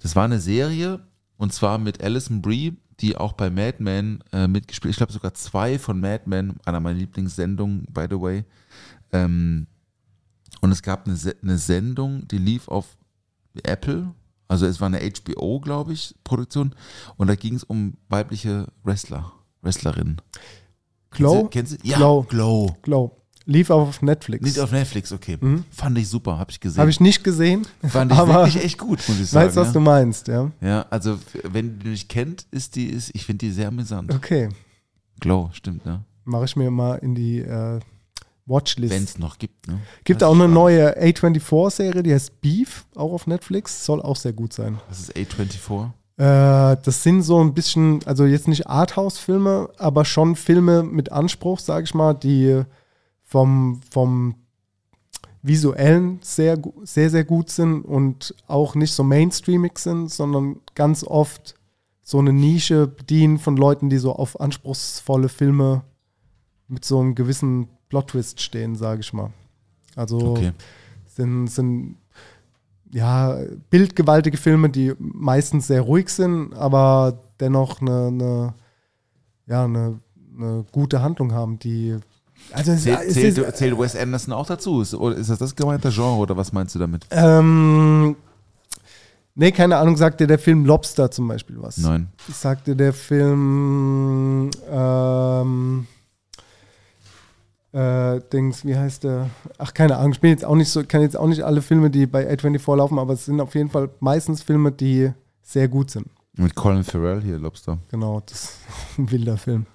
[0.00, 1.00] Das war eine Serie
[1.36, 4.92] und zwar mit Alison Brie, die auch bei Mad Men äh, mitgespielt.
[4.92, 8.44] Ich glaube sogar zwei von Mad Men, einer meiner Lieblingssendungen, by the way.
[9.12, 9.66] Ähm,
[10.60, 12.96] und es gab eine, Se eine Sendung, die lief auf
[13.64, 14.14] Apple.
[14.48, 16.74] Also es war eine HBO, glaube ich, Produktion.
[17.16, 19.32] Und da ging es um weibliche Wrestler,
[19.62, 20.20] Wrestlerinnen.
[21.10, 21.48] Glow?
[21.48, 21.76] Kennst du?
[21.78, 21.88] Kennst du?
[21.88, 22.22] Ja, Glow.
[22.22, 22.76] Glow.
[22.82, 23.21] Glow.
[23.44, 24.44] Lief auf Netflix.
[24.44, 25.38] Nicht auf Netflix, okay.
[25.70, 26.80] Fand ich super, habe ich gesehen.
[26.80, 27.66] Habe ich nicht gesehen.
[27.86, 29.46] Fand ich wirklich echt gut, muss ich sagen.
[29.46, 29.72] Weißt, was ja.
[29.72, 30.50] du meinst, ja?
[30.60, 34.14] Ja, also wenn die nicht kennt, ist die, ist, ich finde die sehr amüsant.
[34.14, 34.48] Okay.
[35.20, 36.04] Glow, stimmt, ne?
[36.24, 37.80] Mache ich mir mal in die äh,
[38.46, 38.92] Watchlist.
[38.94, 39.80] Wenn es noch gibt, ne?
[40.04, 40.54] Gibt Das auch eine spannend.
[40.54, 43.84] neue A24-Serie, die heißt Beef, auch auf Netflix.
[43.84, 44.78] Soll auch sehr gut sein.
[44.88, 45.90] Das ist A24.
[46.18, 51.58] Äh, das sind so ein bisschen, also jetzt nicht Arthouse-Filme, aber schon Filme mit Anspruch,
[51.58, 52.62] sage ich mal, die
[53.32, 54.34] vom, vom
[55.40, 61.54] visuellen sehr, sehr, sehr gut sind und auch nicht so mainstreamig sind, sondern ganz oft
[62.02, 65.82] so eine Nische bedienen von Leuten, die so auf anspruchsvolle Filme
[66.68, 69.30] mit so einem gewissen Plot-Twist stehen, sage ich mal.
[69.96, 70.52] Also Okay.
[71.06, 71.96] sind, sind
[72.90, 73.38] ja
[73.70, 78.54] bildgewaltige Filme, die meistens sehr ruhig sind, aber dennoch eine, eine,
[79.46, 80.00] ja, eine,
[80.36, 81.96] eine gute Handlung haben, die
[82.52, 84.80] also es, Zählt, zählt, ist, zählt Wes Anderson auch dazu?
[84.80, 87.06] Ist, oder ist das das gemeinte Genre oder was meinst du damit?
[87.10, 88.16] ähm,
[89.34, 91.78] nee, keine Ahnung, sagt dir der Film Lobster zum Beispiel was?
[91.78, 92.08] Nein.
[92.32, 95.86] Sagte der Film ähm,
[97.72, 99.30] äh, Dings, wie heißt der?
[99.58, 101.90] Ach, keine Ahnung, ich bin jetzt auch nicht so, kann jetzt auch nicht alle Filme,
[101.90, 105.10] die bei A24 laufen, aber es sind auf jeden Fall meistens Filme, die
[105.42, 106.08] sehr gut sind.
[106.34, 107.78] Mit Colin Farrell hier, Lobster.
[107.90, 108.58] Genau, das ist
[108.98, 109.66] ein wilder Film.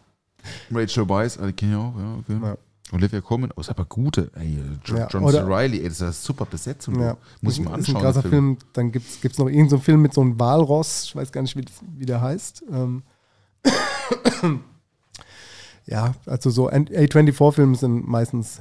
[0.71, 2.39] Rachel Weisz, die kenne ich auch, ja, okay.
[2.41, 2.57] Ja.
[2.93, 4.31] Olivia Colman, oh, ist aber gute.
[4.35, 5.39] Ey, John, Ja, John C.
[5.39, 6.99] Reilly, ey, das ist eine super Besetzung.
[7.01, 7.17] Ja.
[7.41, 7.95] Muss ich mal Ist anschauen.
[7.97, 8.57] ein krasser den Film.
[8.73, 11.03] Dann gibt es noch irgendeinen so Film mit so einem Walross.
[11.05, 11.65] Ich weiß gar nicht, wie,
[11.97, 12.63] wie der heißt.
[12.71, 13.03] Ähm
[15.85, 18.59] ja, also so A24-Filme sind meistens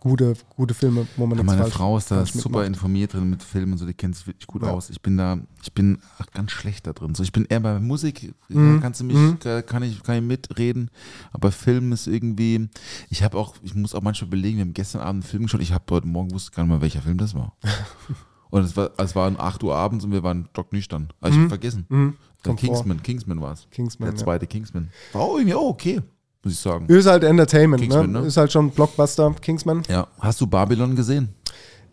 [0.00, 3.42] gute, gute Filme, wo man Ja, meine falsch- Frau ist da super informiert drin mit
[3.42, 4.70] Filmen und so, die kennt sich wirklich gut Ja.
[4.70, 4.90] aus.
[4.90, 5.98] Ich bin da, ich bin
[6.34, 7.14] ganz schlecht da drin.
[7.14, 8.74] So, ich bin eher bei Musik, Mhm.
[8.76, 9.38] da kannst du mich, Mhm.
[9.66, 10.90] kann ich, kann ich mitreden,
[11.32, 12.68] aber Film ist irgendwie,
[13.10, 15.60] ich habe auch, ich muss auch manchmal überlegen, wir haben gestern Abend einen Film geschaut,
[15.62, 17.56] ich habe heute Morgen wusste gar nicht mal, welcher Film das war.
[18.50, 21.08] und es war, es waren 8 Uhr abends und wir waren stocknüchtern.
[21.20, 21.42] Also ich Mhm.
[21.44, 21.86] hab vergessen.
[21.88, 22.14] Mhm.
[22.44, 22.68] Der Kommt vor.
[22.74, 23.66] Kingsman, Kingsman war es.
[23.76, 24.14] Der ja.
[24.14, 24.90] zweite Kingsman.
[25.12, 26.00] War irgendwie auch okay,
[26.42, 26.86] muss ich sagen.
[26.86, 28.20] Ist halt Entertainment, Kingsman, ne?
[28.20, 28.26] ne?
[28.26, 29.82] Ist halt schon Blockbuster, Kingsman.
[29.88, 30.06] Ja.
[30.20, 31.30] Hast du Babylon gesehen?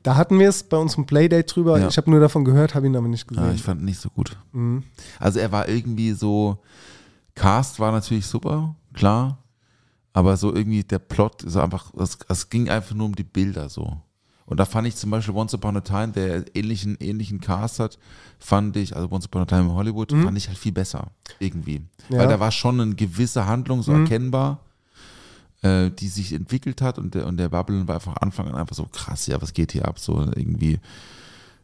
[0.04, 1.80] Da hatten wir es bei unserem Playdate drüber.
[1.80, 1.88] Ja.
[1.88, 3.44] Ich habe nur davon gehört, habe ihn aber nicht gesehen.
[3.44, 4.38] Ja, ich fand ihn nicht so gut.
[4.52, 4.84] Mhm.
[5.20, 6.60] Also er war irgendwie so,
[7.34, 9.40] Cast war natürlich super, klar,
[10.14, 13.68] aber so irgendwie der Plot ist einfach, es, es ging einfach nur um die Bilder
[13.68, 13.98] so.
[14.46, 17.98] Und da fand ich zum Beispiel Once Upon a Time, der ähnlichen, ähnlichen Cast hat,
[18.38, 21.08] fand ich, also Once Upon a Time in Hollywood, fand ich halt viel besser
[21.40, 21.82] irgendwie.
[22.10, 22.20] Ja.
[22.20, 24.60] Weil da war schon eine gewisse Handlung so erkennbar,
[25.64, 28.76] äh, die sich entwickelt hat und der, und der Babylon war einfach Anfang an einfach
[28.76, 29.98] so krass, ja, was geht hier ab?
[29.98, 30.80] So irgendwie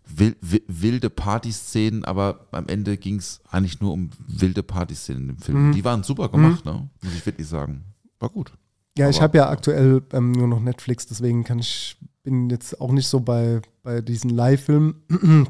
[0.07, 5.37] wil, wi- wilde Partyszenen, aber am Ende ging es eigentlich nur um wilde Partyszenen im
[5.37, 5.67] Film.
[5.67, 5.71] Mhm.
[5.73, 6.89] Die waren super gemacht, ne?
[7.03, 7.83] muss ich wirklich sagen.
[8.19, 8.51] War gut.
[8.97, 12.79] Ja, ich Aber- habe ja aktuell ähm, nur noch Netflix, deswegen kann ich, bin jetzt
[12.79, 14.95] auch nicht so bei, bei diesen Live-Filmen.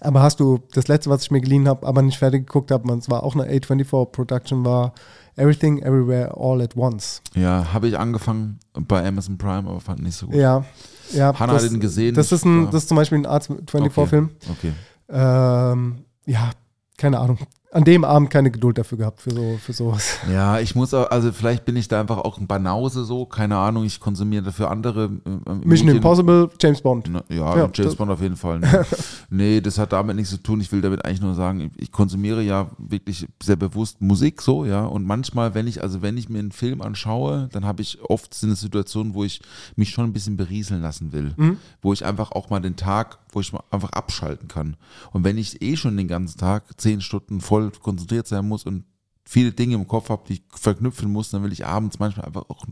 [0.00, 2.92] aber hast du das letzte, was ich mir geliehen habe, aber nicht fertig geguckt habe,
[2.94, 4.92] es war auch eine A24-Production, war
[5.36, 7.20] Everything, Everywhere, All at Once.
[7.34, 10.36] Ja, habe ich angefangen bei Amazon Prime, aber fand nicht so gut.
[10.36, 10.64] Ja,
[11.12, 11.38] ja.
[11.38, 12.14] Hannah das, hat ihn gesehen.
[12.14, 14.30] Das ist, ein, das ist zum Beispiel ein A24-Film.
[14.50, 14.72] Okay.
[15.10, 16.50] Ähm, ja,
[16.96, 17.38] keine Ahnung.
[17.76, 20.16] An dem Abend keine Geduld dafür gehabt, für, so, für sowas.
[20.32, 23.58] Ja, ich muss auch, also vielleicht bin ich da einfach auch ein Banause so, keine
[23.58, 25.90] Ahnung, ich konsumiere dafür andere äh, Mission.
[25.90, 27.10] Impossible, James Bond.
[27.10, 28.60] Na, Ja, Ja, James Bond auf jeden Fall.
[28.60, 28.86] Ne?
[29.28, 30.58] nee, das hat damit nichts zu tun.
[30.62, 34.86] Ich will damit eigentlich nur sagen, ich konsumiere ja wirklich sehr bewusst Musik so, ja.
[34.86, 38.32] Und manchmal, wenn ich, also wenn ich mir einen Film anschaue, dann habe ich oft
[38.32, 39.42] so eine Situation, wo ich
[39.76, 41.34] mich schon ein bisschen berieseln lassen will.
[41.36, 41.58] Mhm.
[41.82, 44.76] Wo ich einfach auch mal den Tag, wo ich mal einfach abschalten kann.
[45.12, 48.84] Und wenn ich eh schon den ganzen Tag zehn Stunden voll konzentriert sein muss und
[49.26, 52.48] viele Dinge im Kopf habe, die ich verknüpfen muss, dann will ich abends manchmal einfach
[52.48, 52.64] auch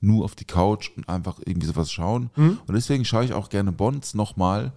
[0.00, 2.28] nur auf die Couch und einfach irgendwie sowas schauen.
[2.36, 2.58] Mhm.
[2.66, 4.72] Und deswegen schaue ich auch gerne Bonds nochmal,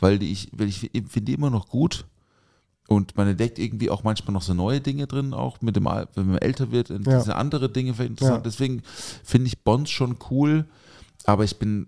[0.00, 2.06] weil die ich, weil ich finde die immer noch gut.
[2.88, 6.26] Und man entdeckt irgendwie auch manchmal noch so neue Dinge drin, auch mit dem, wenn
[6.26, 7.18] man älter wird, und Ja.
[7.18, 8.38] diese andere Dinge vielleicht interessant.
[8.38, 8.42] Ja.
[8.50, 8.82] Deswegen
[9.22, 10.66] finde ich Bonds schon cool,
[11.26, 11.86] aber ich bin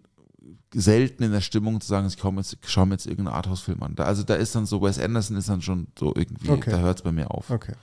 [0.75, 3.83] selten in der Stimmung zu sagen, ich komme jetzt, ich schaue mir jetzt irgendeinen Arthouse-Film
[3.83, 3.95] an.
[3.95, 6.71] Da, also da ist dann so, Wes Anderson ist dann schon so irgendwie, Okay.
[6.71, 7.51] da hört es bei mir auf.
[7.51, 7.75] Okay.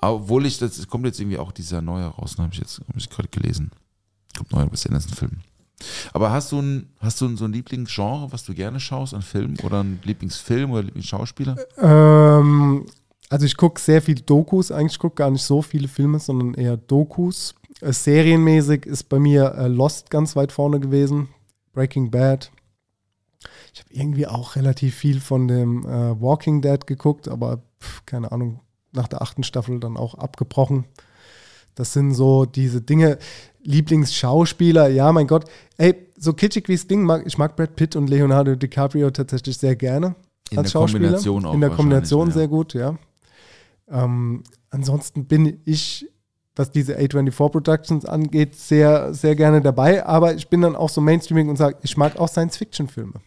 [0.00, 2.96] Obwohl ich, das kommt jetzt irgendwie auch dieser neue raus, ne, habe ich jetzt hab
[2.96, 3.70] ich gerade gelesen.
[4.36, 5.32] Kommt neuer Wes Anderson-Film.
[6.12, 9.22] Aber hast du ein, hast du ein, so ein Lieblingsgenre, was du gerne schaust an
[9.22, 11.56] Filmen oder ein Lieblingsfilm oder Lieblingsschauspieler?
[11.78, 12.86] Ähm,
[13.28, 16.76] also ich gucke sehr viel Dokus, eigentlich gucke gar nicht so viele Filme, sondern eher
[16.76, 17.54] Dokus.
[17.80, 21.28] Äh, serienmäßig ist bei mir äh, Lost ganz weit vorne gewesen,
[21.72, 22.50] Breaking Bad.
[23.74, 28.30] Ich habe irgendwie auch relativ viel von dem äh, Walking Dead geguckt, aber pf, keine
[28.32, 28.60] Ahnung,
[28.92, 30.84] nach der achten Staffel dann auch abgebrochen.
[31.74, 33.18] Das sind so diese Dinge.
[33.64, 35.44] Lieblingsschauspieler, ja, mein Gott.
[35.78, 39.56] Ey, so kitschig wie es Ding mag, ich mag Brad Pitt und Leonardo DiCaprio tatsächlich
[39.56, 40.16] sehr gerne.
[40.50, 41.00] In als der Schauspieler.
[41.04, 42.34] Kombination auch In der Kombination ja.
[42.34, 42.98] sehr gut, ja.
[43.88, 46.08] Ähm, ansonsten bin ich,
[46.54, 50.04] was diese A24 Productions angeht, sehr, sehr gerne dabei.
[50.04, 53.14] Aber ich bin dann auch so Mainstreaming und sage, ich mag auch Science-Fiction-Filme.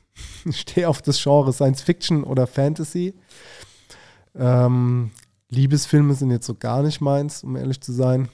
[0.45, 3.15] Ich stehe auf das Genre Science-Fiction oder Fantasy.
[4.34, 5.11] Ähm,
[5.49, 8.30] Liebesfilme sind jetzt so gar nicht meins, um ehrlich zu sein.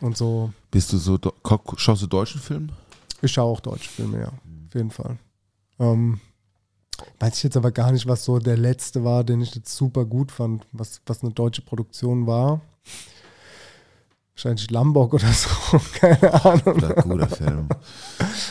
[0.00, 1.18] Und so, Bist du so,
[1.76, 2.70] schaust du deutschen Film?
[3.22, 5.16] ich schaue auch deutsche Filme, ja, auf jeden Fall.
[5.78, 6.20] Ähm,
[7.20, 10.04] weiß ich jetzt aber gar nicht, was so der letzte war, den ich jetzt super
[10.04, 12.60] gut fand, was, was eine deutsche Produktion war.
[14.34, 15.48] Wahrscheinlich Lambok oder so,
[15.94, 16.62] keine Ahnung.
[16.64, 17.68] Guter, guter Film.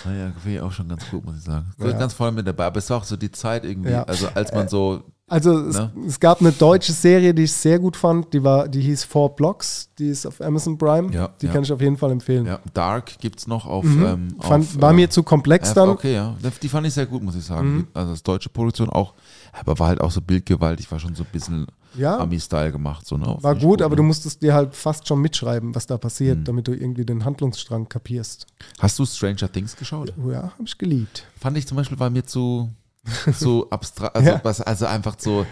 [0.06, 1.66] Naja, finde ich auch schon ganz gut, muss ich sagen.
[1.78, 1.92] Ja.
[1.92, 2.66] Ganz voll mit dabei.
[2.68, 4.04] Aber es war auch so die Zeit irgendwie, Ja.
[4.04, 5.92] also als man so, Also es, Ne?
[6.08, 9.36] es gab eine deutsche Serie, die ich sehr gut fand, die war, die hieß Four
[9.36, 11.12] Blocks, die ist auf Amazon Prime.
[11.14, 12.48] Ja, die kann ich auf jeden Fall empfehlen.
[12.74, 14.06] Dark gibt es noch auf, Mhm.
[14.06, 15.90] ähm, Fand, auf, war äh, mir zu komplex Ja, dann.
[15.90, 16.36] Okay, ja.
[16.62, 17.76] Die fand ich sehr gut, muss ich sagen.
[17.76, 17.88] Mhm.
[17.94, 19.16] Also als deutsche Produktion auch,
[19.52, 22.18] aber war halt auch so bildgewaltig, war schon so ein bisschen Ja.
[22.20, 23.06] Ami-Style gemacht.
[23.06, 23.38] So, ne?
[23.41, 23.98] War ich gut, aber ne?
[23.98, 26.44] du musstest dir halt fast schon mitschreiben, was da passiert, Mhm.
[26.46, 28.48] damit du irgendwie den Handlungsstrang kapierst.
[28.80, 30.14] Hast du Stranger Things geschaut?
[30.30, 31.26] Ja, habe ich geliebt.
[31.39, 32.70] Fand ich zum Beispiel, war mir zu,
[33.38, 34.41] zu abstrakt, also, Ja.
[34.66, 35.46] also einfach so,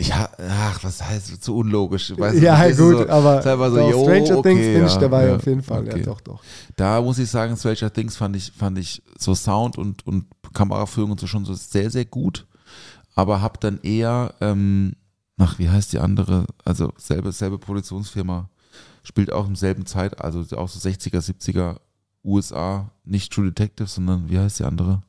[0.00, 2.12] ja, ach, was heißt, zu unlogisch.
[2.16, 4.98] Weißt du, ja, ist gut, so, aber so, jo, Stranger okay, Things bin ich ja,
[4.98, 5.82] dabei ja, auf jeden Fall.
[5.82, 5.98] okay.
[5.98, 6.42] Ja, doch, doch.
[6.76, 11.10] Da muss ich sagen, Stranger Things fand ich, fand ich so Sound und, und Kameraführung
[11.12, 12.46] und so schon so sehr, sehr gut.
[13.16, 14.94] Aber hab dann eher, ähm,
[15.38, 16.46] ach, wie heißt die andere?
[16.64, 18.50] Also selbe, selbe Produktionsfirma,
[19.02, 21.80] spielt auch im selben Zeit, also auch so 60er, 70er
[22.24, 25.02] USA, nicht True Detective, sondern wie heißt die andere?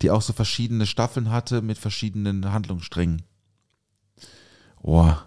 [0.00, 3.22] Die auch so verschiedene Staffeln hatte mit verschiedenen Handlungssträngen.
[4.82, 5.26] Boah.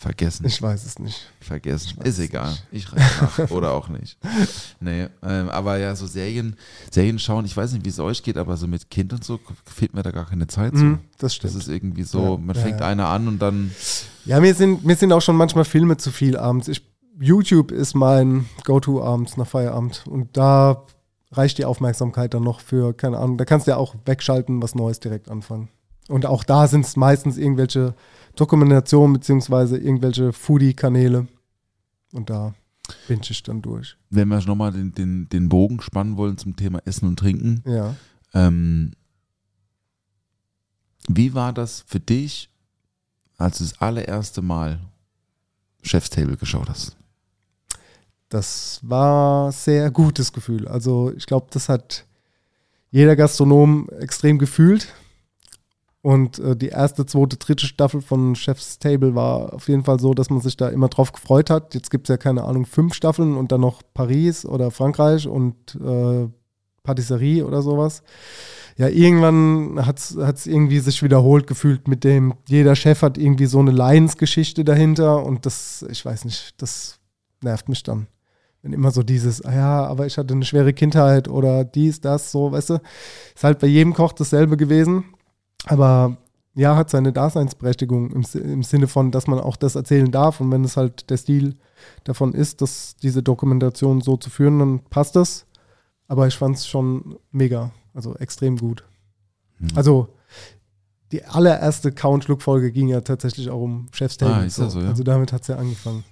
[0.00, 0.46] Vergessen.
[0.46, 1.28] Ich weiß es nicht.
[1.40, 2.00] Vergessen.
[2.04, 2.50] Ist egal.
[2.50, 2.66] nicht.
[2.70, 3.50] Ich reiche nach.
[3.50, 4.16] Oder auch nicht.
[4.78, 6.54] Nee, ähm, aber ja, so Serien,
[6.88, 9.40] Serien schauen, ich weiß nicht, wie es euch geht, aber so mit Kind und so
[9.64, 10.84] fehlt mir da gar keine Zeit zu.
[10.84, 11.54] Mhm, das Das stimmt.
[11.56, 12.86] ist irgendwie so, Ja, man ja, fängt ja.
[12.86, 13.72] einer an und dann,
[14.24, 16.68] Ja, mir sind, mir sind auch schon manchmal Filme zu viel abends.
[16.68, 16.86] Ich,
[17.18, 20.04] YouTube ist mein Go-To abends nach Feierabend.
[20.06, 20.84] Und da
[21.32, 24.76] reicht die Aufmerksamkeit dann noch für, keine Ahnung, da kannst du ja auch wegschalten, was
[24.76, 25.70] Neues direkt anfangen.
[26.08, 27.94] Und auch da sind es meistens irgendwelche
[28.40, 31.26] Dokumentationen beziehungsweise irgendwelche Foodie-Kanäle.
[32.12, 32.54] Und da
[33.06, 33.96] bin ich dann durch.
[34.10, 37.94] wenn wir nochmal den, den, den Bogen spannen wollen zum Thema Essen und Trinken, Ja.
[38.32, 38.92] ähm,
[41.08, 42.50] wie war das für dich,
[43.36, 44.80] als du das allererste Mal
[45.82, 46.96] Chef's Table geschaut hast?
[48.28, 50.68] Das war sehr gutes Gefühl.
[50.68, 52.04] Also ich glaube, das hat
[52.90, 54.88] jeder Gastronom extrem gefühlt.
[56.08, 60.14] Und äh, die erste, zweite, dritte Staffel von Chef's Table war auf jeden Fall so,
[60.14, 61.74] dass man sich da immer drauf gefreut hat.
[61.74, 65.54] Jetzt gibt es ja keine Ahnung, fünf Staffeln und dann noch Paris oder Frankreich und
[65.74, 66.26] äh,
[66.82, 68.02] Patisserie oder sowas.
[68.78, 73.58] Ja, irgendwann hat es irgendwie sich wiederholt gefühlt mit dem, jeder Chef hat irgendwie so
[73.58, 77.00] eine Lions-Geschichte dahinter und das, ich weiß nicht, das
[77.42, 78.06] nervt mich dann.
[78.62, 82.32] Wenn immer so dieses, ah ja, aber ich hatte eine schwere Kindheit oder dies, das,
[82.32, 82.74] so, weißt du.
[83.34, 85.04] Ist halt bei jedem Koch dasselbe gewesen.
[85.68, 86.16] Aber
[86.54, 90.40] ja, hat seine Daseinsberechtigung im, im Sinne von, dass man auch das erzählen darf.
[90.40, 91.54] Und wenn es halt der Stil
[92.04, 95.46] davon ist, dass diese Dokumentation so zu führen, dann passt das.
[96.08, 98.84] Aber ich fand es schon mega, also extrem gut.
[99.58, 99.68] Hm.
[99.74, 100.08] Also
[101.12, 104.34] die allererste Count-Look-Folge ging ja tatsächlich auch um Chefstable.
[104.34, 104.88] Ah, ist das so, ja?
[104.88, 106.04] Also damit hat es ja angefangen.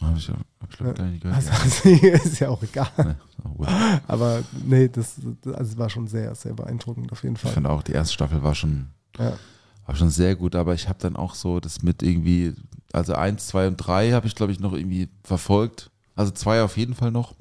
[0.00, 1.36] Hab ich, ja- hab ich gar nicht gehört.
[1.36, 1.88] Also, also,
[2.28, 2.88] ist ja auch egal.
[2.98, 4.08] Nee, ist auch.
[4.08, 7.52] Aber nee, das, das also war schon sehr, sehr beeindruckend auf jeden Ich Fall.
[7.52, 9.38] finde auch, die erste Staffel war schon, Ja.
[9.86, 12.54] war schon sehr gut, aber ich habe dann auch so das mit irgendwie,
[12.92, 15.90] also eins, zwei und drei habe ich, glaube ich, noch irgendwie verfolgt.
[16.14, 17.34] Also zwei auf jeden Fall noch.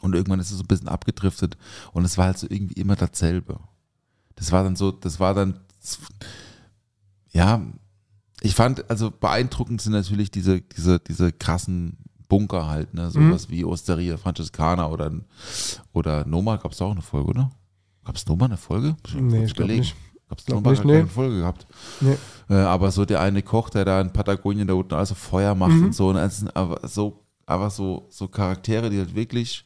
[0.00, 1.56] Und irgendwann ist es so ein bisschen abgedriftet
[1.92, 3.58] und es war halt so irgendwie immer dasselbe.
[4.34, 5.60] Das war dann so, das war dann,
[7.32, 7.62] ja,
[8.44, 11.96] ich fand, also beeindruckend sind natürlich diese, diese, diese krassen
[12.28, 15.12] Bunker halt, ne, sowas wie Osteria Francescana oder,
[15.92, 17.50] oder Noma, gab es auch eine Folge, oder?
[18.04, 18.96] Gab es Noma eine Folge?
[19.18, 19.94] Nee, ich glaub nicht.
[20.28, 21.10] Gab es Noma nicht, gar keine nee.
[21.10, 21.66] Folge gehabt.
[22.00, 22.16] Nee.
[22.50, 25.72] Äh, aber so der eine Koch, der da in Patagonien da unten also Feuer macht
[25.72, 25.84] Mhm.
[25.86, 29.64] und so, und es sind aber so, aber so, so Charaktere, die halt wirklich,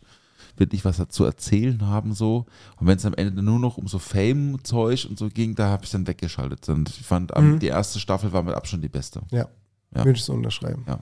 [0.58, 2.46] wirklich was zu erzählen haben, so.
[2.76, 5.84] Und wenn es am Ende nur noch um so Fame-Zeug und so ging, da habe
[5.84, 6.68] ich dann weggeschaltet.
[6.68, 7.58] Und ich fand, Mhm.
[7.58, 9.20] die erste Staffel war mit Abstand die beste.
[9.30, 9.46] Ja,
[9.94, 10.04] Ja.
[10.04, 10.84] würde ich so unterschreiben.
[10.86, 11.00] Ja.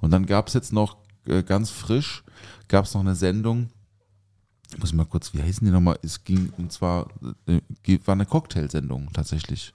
[0.00, 0.96] Und dann gab es jetzt noch
[1.28, 2.22] äh, ganz frisch,
[2.68, 3.68] gab es noch eine Sendung,
[4.72, 5.98] ich muss mal kurz, wie heißen die nochmal?
[6.02, 7.08] Es ging, und zwar,
[7.46, 7.60] äh,
[8.04, 9.72] war eine Cocktailsendung tatsächlich.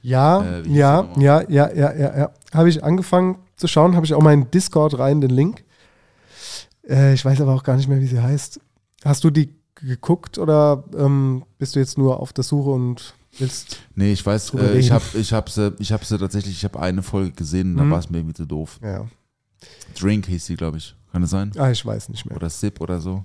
[0.00, 2.30] Ja, Äh, ja, ja, ja, ja, ja, ja.
[2.54, 5.64] Habe ich angefangen zu schauen, habe ich auch in Discord rein, den Link.
[6.88, 8.60] Äh, ich weiß aber auch gar nicht mehr, wie sie heißt.
[9.04, 13.78] Hast du die geguckt oder ähm, bist du jetzt nur auf der Suche und willst.
[13.94, 16.80] Nee, ich weiß, äh, ich habe ich hab sie, ich hab sie tatsächlich, ich habe
[16.80, 17.90] eine Folge gesehen, da Mhm.
[17.92, 18.80] war es mir irgendwie zu doof.
[18.82, 19.06] Ja.
[20.00, 20.96] Drink hieß sie, glaube ich.
[21.12, 21.52] Kann es sein?
[21.56, 22.36] Ah, ich weiß nicht mehr.
[22.36, 23.24] Oder Sip oder so.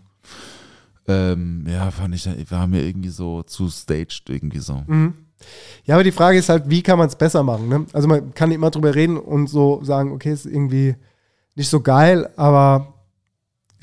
[1.08, 4.84] Ähm, ja, fand ich, war mir irgendwie so zu staged irgendwie so.
[4.88, 5.14] Mhm.
[5.84, 7.68] Ja, aber die Frage ist halt, wie kann man es besser machen?
[7.68, 7.86] Ne?
[7.92, 10.96] Also man kann immer drüber reden und so sagen, okay, ist irgendwie
[11.56, 12.93] nicht so geil, aber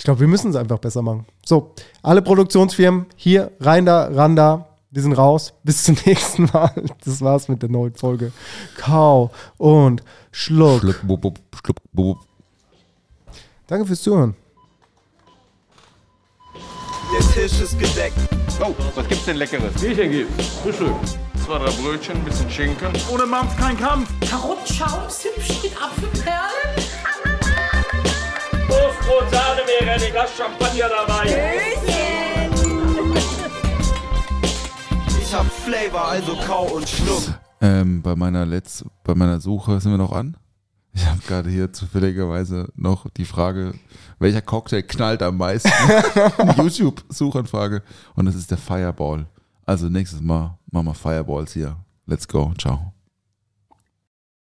[0.00, 1.26] ich glaube, wir müssen es einfach besser machen.
[1.44, 5.52] So, alle Produktionsfirmen hier, rein da, ran da, wir sind raus.
[5.62, 6.72] Bis zum nächsten Mal.
[7.04, 8.32] Das war's mit der neuen Folge.
[8.78, 10.02] Kau und
[10.32, 10.80] Schluck.
[10.80, 12.16] Schluck, bub, bub, schluck, bub.
[13.66, 14.34] Danke fürs Zuhören.
[17.12, 18.16] Der Tisch ist gedeckt.
[18.58, 19.74] Oh, was gibt's denn Leckeres?
[19.82, 20.46] Bierchen gibt's.
[20.62, 20.94] Frühstück.
[21.44, 22.88] Zwei, drei Brötchen, ein bisschen Schinken.
[23.12, 24.08] Ohne Mampf kein Kampf.
[24.30, 26.79] Karottenschaum, Zimtschnitt, Apfelperlen.
[29.00, 31.26] Toastbrot, Sahne wäre ein Glas Champagner dabei.
[35.20, 37.22] Ich hab Flavor, also kau und schluck.
[37.60, 40.36] Ähm, bei meiner Letz bei meiner Suche sind wir noch an.
[40.92, 43.74] Ich habe gerade hier zufälligerweise noch die Frage,
[44.18, 45.70] welcher Cocktail knallt am meisten?
[46.56, 47.82] YouTube-Suchanfrage.
[48.16, 49.26] Und das ist der Fireball.
[49.64, 51.76] Also nächstes Mal machen wir Fireballs hier.
[52.06, 52.52] Let's go.
[52.58, 52.92] Ciao.